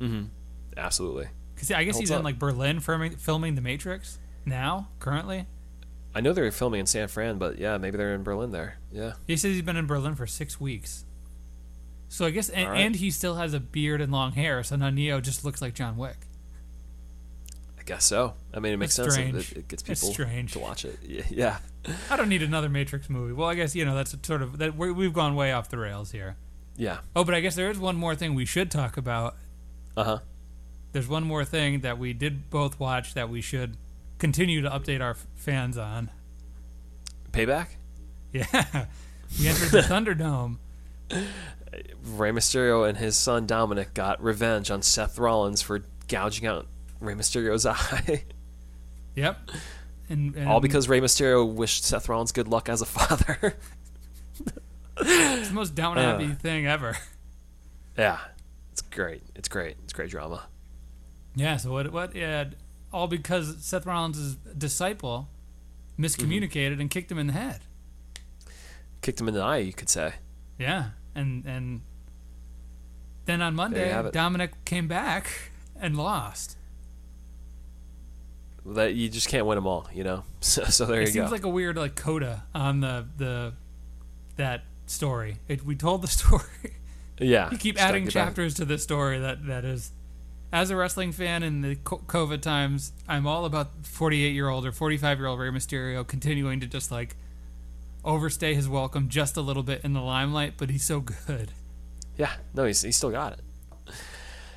mm-hmm. 0.00 0.24
Absolutely. 0.76 1.28
Because 1.54 1.70
I 1.70 1.84
guess 1.84 1.94
Holds 1.94 2.10
he's 2.10 2.16
in 2.16 2.24
like 2.24 2.38
Berlin 2.38 2.80
filming, 2.80 3.12
filming 3.16 3.54
The 3.54 3.60
Matrix 3.60 4.18
now, 4.44 4.88
currently. 4.98 5.46
I 6.14 6.20
know 6.20 6.32
they're 6.32 6.50
filming 6.50 6.80
in 6.80 6.86
San 6.86 7.08
Fran, 7.08 7.38
but 7.38 7.58
yeah, 7.58 7.76
maybe 7.78 7.96
they're 7.96 8.14
in 8.14 8.22
Berlin 8.22 8.50
there. 8.50 8.78
Yeah. 8.92 9.12
He 9.26 9.36
says 9.36 9.52
he's 9.52 9.62
been 9.62 9.76
in 9.76 9.86
Berlin 9.86 10.14
for 10.14 10.26
six 10.26 10.60
weeks. 10.60 11.04
So 12.14 12.24
I 12.24 12.30
guess, 12.30 12.48
and, 12.48 12.70
right. 12.70 12.80
and 12.82 12.94
he 12.94 13.10
still 13.10 13.34
has 13.34 13.54
a 13.54 13.58
beard 13.58 14.00
and 14.00 14.12
long 14.12 14.30
hair, 14.30 14.62
so 14.62 14.76
now 14.76 14.88
Neo 14.88 15.20
just 15.20 15.44
looks 15.44 15.60
like 15.60 15.74
John 15.74 15.96
Wick. 15.96 16.14
I 17.76 17.82
guess 17.82 18.04
so. 18.04 18.34
I 18.54 18.60
mean, 18.60 18.72
it 18.72 18.76
makes 18.76 18.96
It's 18.96 19.16
sense. 19.16 19.50
It, 19.50 19.58
it 19.58 19.66
gets 19.68 19.82
people 19.82 20.12
strange. 20.12 20.52
to 20.52 20.60
watch 20.60 20.84
it. 20.84 21.00
Yeah. 21.02 21.58
I 22.10 22.14
don't 22.14 22.28
need 22.28 22.44
another 22.44 22.68
Matrix 22.68 23.10
movie. 23.10 23.32
Well, 23.32 23.48
I 23.48 23.56
guess 23.56 23.74
you 23.74 23.84
know 23.84 23.96
that's 23.96 24.14
sort 24.22 24.42
of 24.42 24.58
that 24.58 24.76
we 24.76 24.92
we've 24.92 25.12
gone 25.12 25.34
way 25.34 25.50
off 25.50 25.70
the 25.70 25.76
rails 25.76 26.12
here. 26.12 26.36
Yeah. 26.76 26.98
Oh, 27.16 27.24
but 27.24 27.34
I 27.34 27.40
guess 27.40 27.56
there 27.56 27.68
is 27.68 27.80
one 27.80 27.96
more 27.96 28.14
thing 28.14 28.36
we 28.36 28.44
should 28.46 28.70
talk 28.70 28.96
about. 28.96 29.34
Uh 29.96 30.04
huh. 30.04 30.18
There's 30.92 31.08
one 31.08 31.24
more 31.24 31.44
thing 31.44 31.80
that 31.80 31.98
we 31.98 32.12
did 32.12 32.48
both 32.48 32.78
watch 32.78 33.14
that 33.14 33.28
we 33.28 33.40
should 33.40 33.76
continue 34.20 34.62
to 34.62 34.70
update 34.70 35.00
our 35.00 35.14
fans 35.34 35.76
on. 35.76 36.10
Payback. 37.32 37.70
Yeah, 38.32 38.86
we 39.40 39.48
entered 39.48 39.70
the 39.70 39.80
Thunderdome. 39.82 40.58
Rey 42.04 42.30
Mysterio 42.30 42.88
and 42.88 42.98
his 42.98 43.16
son 43.16 43.46
Dominik 43.46 43.94
got 43.94 44.22
revenge 44.22 44.70
on 44.70 44.82
Seth 44.82 45.18
Rollins 45.18 45.62
for 45.62 45.82
gouging 46.08 46.46
out 46.46 46.66
Rey 47.00 47.14
Mysterio's 47.14 47.66
eye. 47.66 48.24
Yep, 49.14 49.50
and, 50.08 50.34
and 50.34 50.48
All 50.48 50.60
because 50.60 50.88
Rey 50.88 51.00
Mysterio 51.00 51.50
wished 51.50 51.84
Seth 51.84 52.08
Rollins 52.08 52.32
good 52.32 52.48
luck 52.48 52.68
as 52.68 52.82
a 52.82 52.86
father. 52.86 53.54
it's 54.98 55.48
the 55.48 55.54
most 55.54 55.74
down 55.74 55.96
happy 55.96 56.26
Uh. 56.26 56.34
thing 56.34 56.66
ever. 56.66 56.96
yeah. 57.96 58.18
It's 58.72 58.82
great. 58.82 59.22
It's 59.36 59.48
great. 59.48 59.76
It's 59.84 59.92
great 59.92 60.10
drama. 60.10 60.48
Yeah. 61.36 61.56
So 61.58 61.70
what? 61.72 61.92
What? 61.92 62.14
Yeah. 62.16 62.46
All 62.92 63.06
because 63.06 63.56
Seth 63.64 63.86
Rollins' 63.86 64.34
disciple 64.36 65.28
miscommunicated 65.98 66.80
and 66.80 66.90
kicked 66.90 67.10
him 67.10 67.18
in 67.18 67.28
the 67.28 67.32
head. 67.34 67.60
Kicked 69.00 69.20
him 69.20 69.28
in 69.28 69.34
the 69.34 69.40
eye, 69.40 69.58
you 69.58 69.72
could 69.72 69.88
say. 69.88 70.14
Yeah, 70.58 70.90
and 71.14 71.44
and 71.46 71.80
then 73.26 73.40
on 73.42 73.54
Monday. 73.54 73.90
Dominik 73.90 74.50
came 74.64 74.86
back 74.88 75.50
and 75.80 75.96
lost. 75.96 76.56
That 78.66 78.94
you 78.94 79.08
just 79.10 79.28
can't 79.28 79.44
win 79.46 79.56
them 79.56 79.66
all, 79.66 79.88
you 79.92 80.04
know. 80.04 80.24
So, 80.40 80.64
so 80.64 80.84
there 80.86 81.00
it 81.00 81.08
you 81.08 81.14
go. 81.14 81.20
It 81.20 81.22
seems 81.24 81.32
like 81.32 81.44
a 81.44 81.48
weird 81.48 81.76
like 81.76 81.94
coda 81.96 82.44
on 82.54 82.80
the 82.80 83.06
the 83.16 83.54
that 84.36 84.64
story. 84.86 85.38
It, 85.48 85.64
we 85.64 85.74
told 85.74 86.02
the 86.02 86.08
story. 86.20 86.42
yeah. 87.18 87.50
you 87.50 87.56
keep 87.58 87.80
adding 87.80 88.04
get 88.04 88.14
back- 88.14 88.26
chapters 88.28 88.54
to 88.54 88.64
this 88.64 88.82
story 88.82 89.18
that 89.20 89.46
that 89.46 89.64
is. 89.64 89.92
As 90.52 90.70
a 90.70 90.76
wrestling 90.76 91.10
fan 91.10 91.42
in 91.42 91.62
the 91.62 91.74
COVID 91.74 92.40
times, 92.40 92.92
I'm 93.08 93.26
all 93.26 93.44
about 93.44 93.70
48 93.82 94.28
year 94.34 94.48
old 94.48 94.64
or 94.64 94.70
45 94.70 95.18
year 95.18 95.26
old 95.26 95.40
Rey 95.40 95.48
Mysterio 95.50 96.06
continuing 96.06 96.60
to 96.60 96.66
just 96.68 96.92
like 96.92 97.16
overstay 98.04 98.54
his 98.54 98.68
welcome 98.68 99.08
just 99.08 99.36
a 99.36 99.40
little 99.40 99.62
bit 99.62 99.80
in 99.84 99.92
the 99.92 100.00
limelight, 100.02 100.54
but 100.56 100.70
he's 100.70 100.84
so 100.84 101.00
good. 101.00 101.52
Yeah, 102.16 102.32
no, 102.54 102.64
he's 102.64 102.82
he's 102.82 102.96
still 102.96 103.10
got 103.10 103.32
it. 103.34 103.40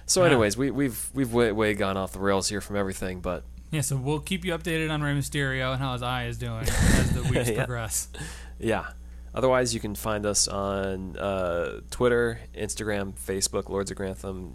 So, 0.05 0.21
Yeah. 0.21 0.27
anyways, 0.31 0.57
we 0.57 0.71
we've 0.71 1.09
we've 1.13 1.33
way, 1.33 1.51
way 1.51 1.73
gone 1.73 1.97
off 1.97 2.13
the 2.13 2.19
rails 2.19 2.49
here 2.49 2.61
from 2.61 2.75
everything, 2.75 3.19
but 3.19 3.43
Yeah, 3.71 3.81
so 3.81 3.97
we'll 3.97 4.19
keep 4.19 4.45
you 4.45 4.53
updated 4.57 4.91
on 4.91 5.01
Rey 5.01 5.13
Mysterio 5.13 5.71
and 5.73 5.81
how 5.81 5.93
his 5.93 6.01
eye 6.01 6.25
is 6.27 6.37
doing 6.37 6.61
as 6.67 7.11
the 7.11 7.23
weeks 7.23 7.49
Yeah. 7.49 7.55
progress. 7.65 8.07
yeah. 8.59 8.85
Otherwise, 9.35 9.73
you 9.73 9.79
can 9.79 9.93
find 9.93 10.25
us 10.25 10.47
on 10.47 11.15
uh, 11.17 11.81
Twitter, 11.91 12.39
Instagram, 12.55 13.13
Facebook, 13.13 13.69
Lords 13.69 13.91
of 13.91 13.97
Grantham, 13.97 14.53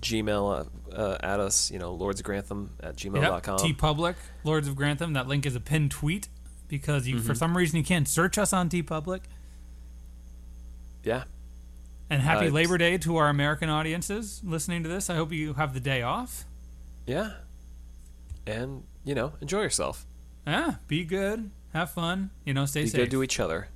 Gmail 0.00 0.66
uh, 0.92 0.94
uh, 0.96 1.18
at 1.22 1.40
us. 1.40 1.70
You 1.70 1.78
know, 1.78 1.92
Lords 1.92 2.20
of 2.20 2.24
Grantham 2.24 2.70
at 2.82 2.96
gmail.com. 2.96 3.58
T 3.58 3.72
Public, 3.74 4.16
Lords 4.44 4.66
of 4.68 4.76
Grantham. 4.76 5.12
That 5.12 5.26
link 5.28 5.44
is 5.44 5.54
a 5.56 5.60
pinned 5.60 5.90
tweet 5.90 6.28
because 6.68 7.06
you, 7.06 7.16
Mm-hmm. 7.16 7.26
for 7.26 7.34
some 7.34 7.56
reason 7.56 7.76
you 7.78 7.84
can't 7.84 8.08
search 8.08 8.38
us 8.38 8.52
on 8.52 8.68
TeePublic. 8.68 9.20
yeah, 11.02 11.24
And 12.10 12.22
happy 12.22 12.46
Uh, 12.48 12.50
Labor 12.50 12.78
Day 12.78 12.98
to 12.98 13.16
our 13.16 13.28
American 13.28 13.68
audiences 13.68 14.40
listening 14.44 14.82
to 14.82 14.88
this. 14.88 15.10
I 15.10 15.16
hope 15.16 15.32
you 15.32 15.54
have 15.54 15.74
the 15.74 15.80
day 15.80 16.02
off. 16.02 16.44
yeah, 17.06 17.32
and 18.46 18.84
you 19.04 19.14
know, 19.14 19.34
enjoy 19.40 19.60
yourself. 19.62 20.06
Yeah, 20.46 20.76
be 20.88 21.04
good, 21.04 21.50
have 21.72 21.90
fun. 21.90 22.30
You 22.44 22.54
know, 22.54 22.66
stay 22.66 22.82
Be 22.82 22.88
safe. 22.88 23.00
good 23.00 23.10
to 23.12 23.22
each 23.22 23.38
other. 23.40 23.68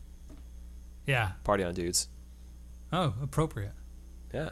yeah. 1.07 1.33
Party 1.45 1.65
on, 1.65 1.75
dudes. 1.75 2.09
Oh, 2.93 3.15
appropriate. 3.23 3.73
Yeah. 4.33 4.51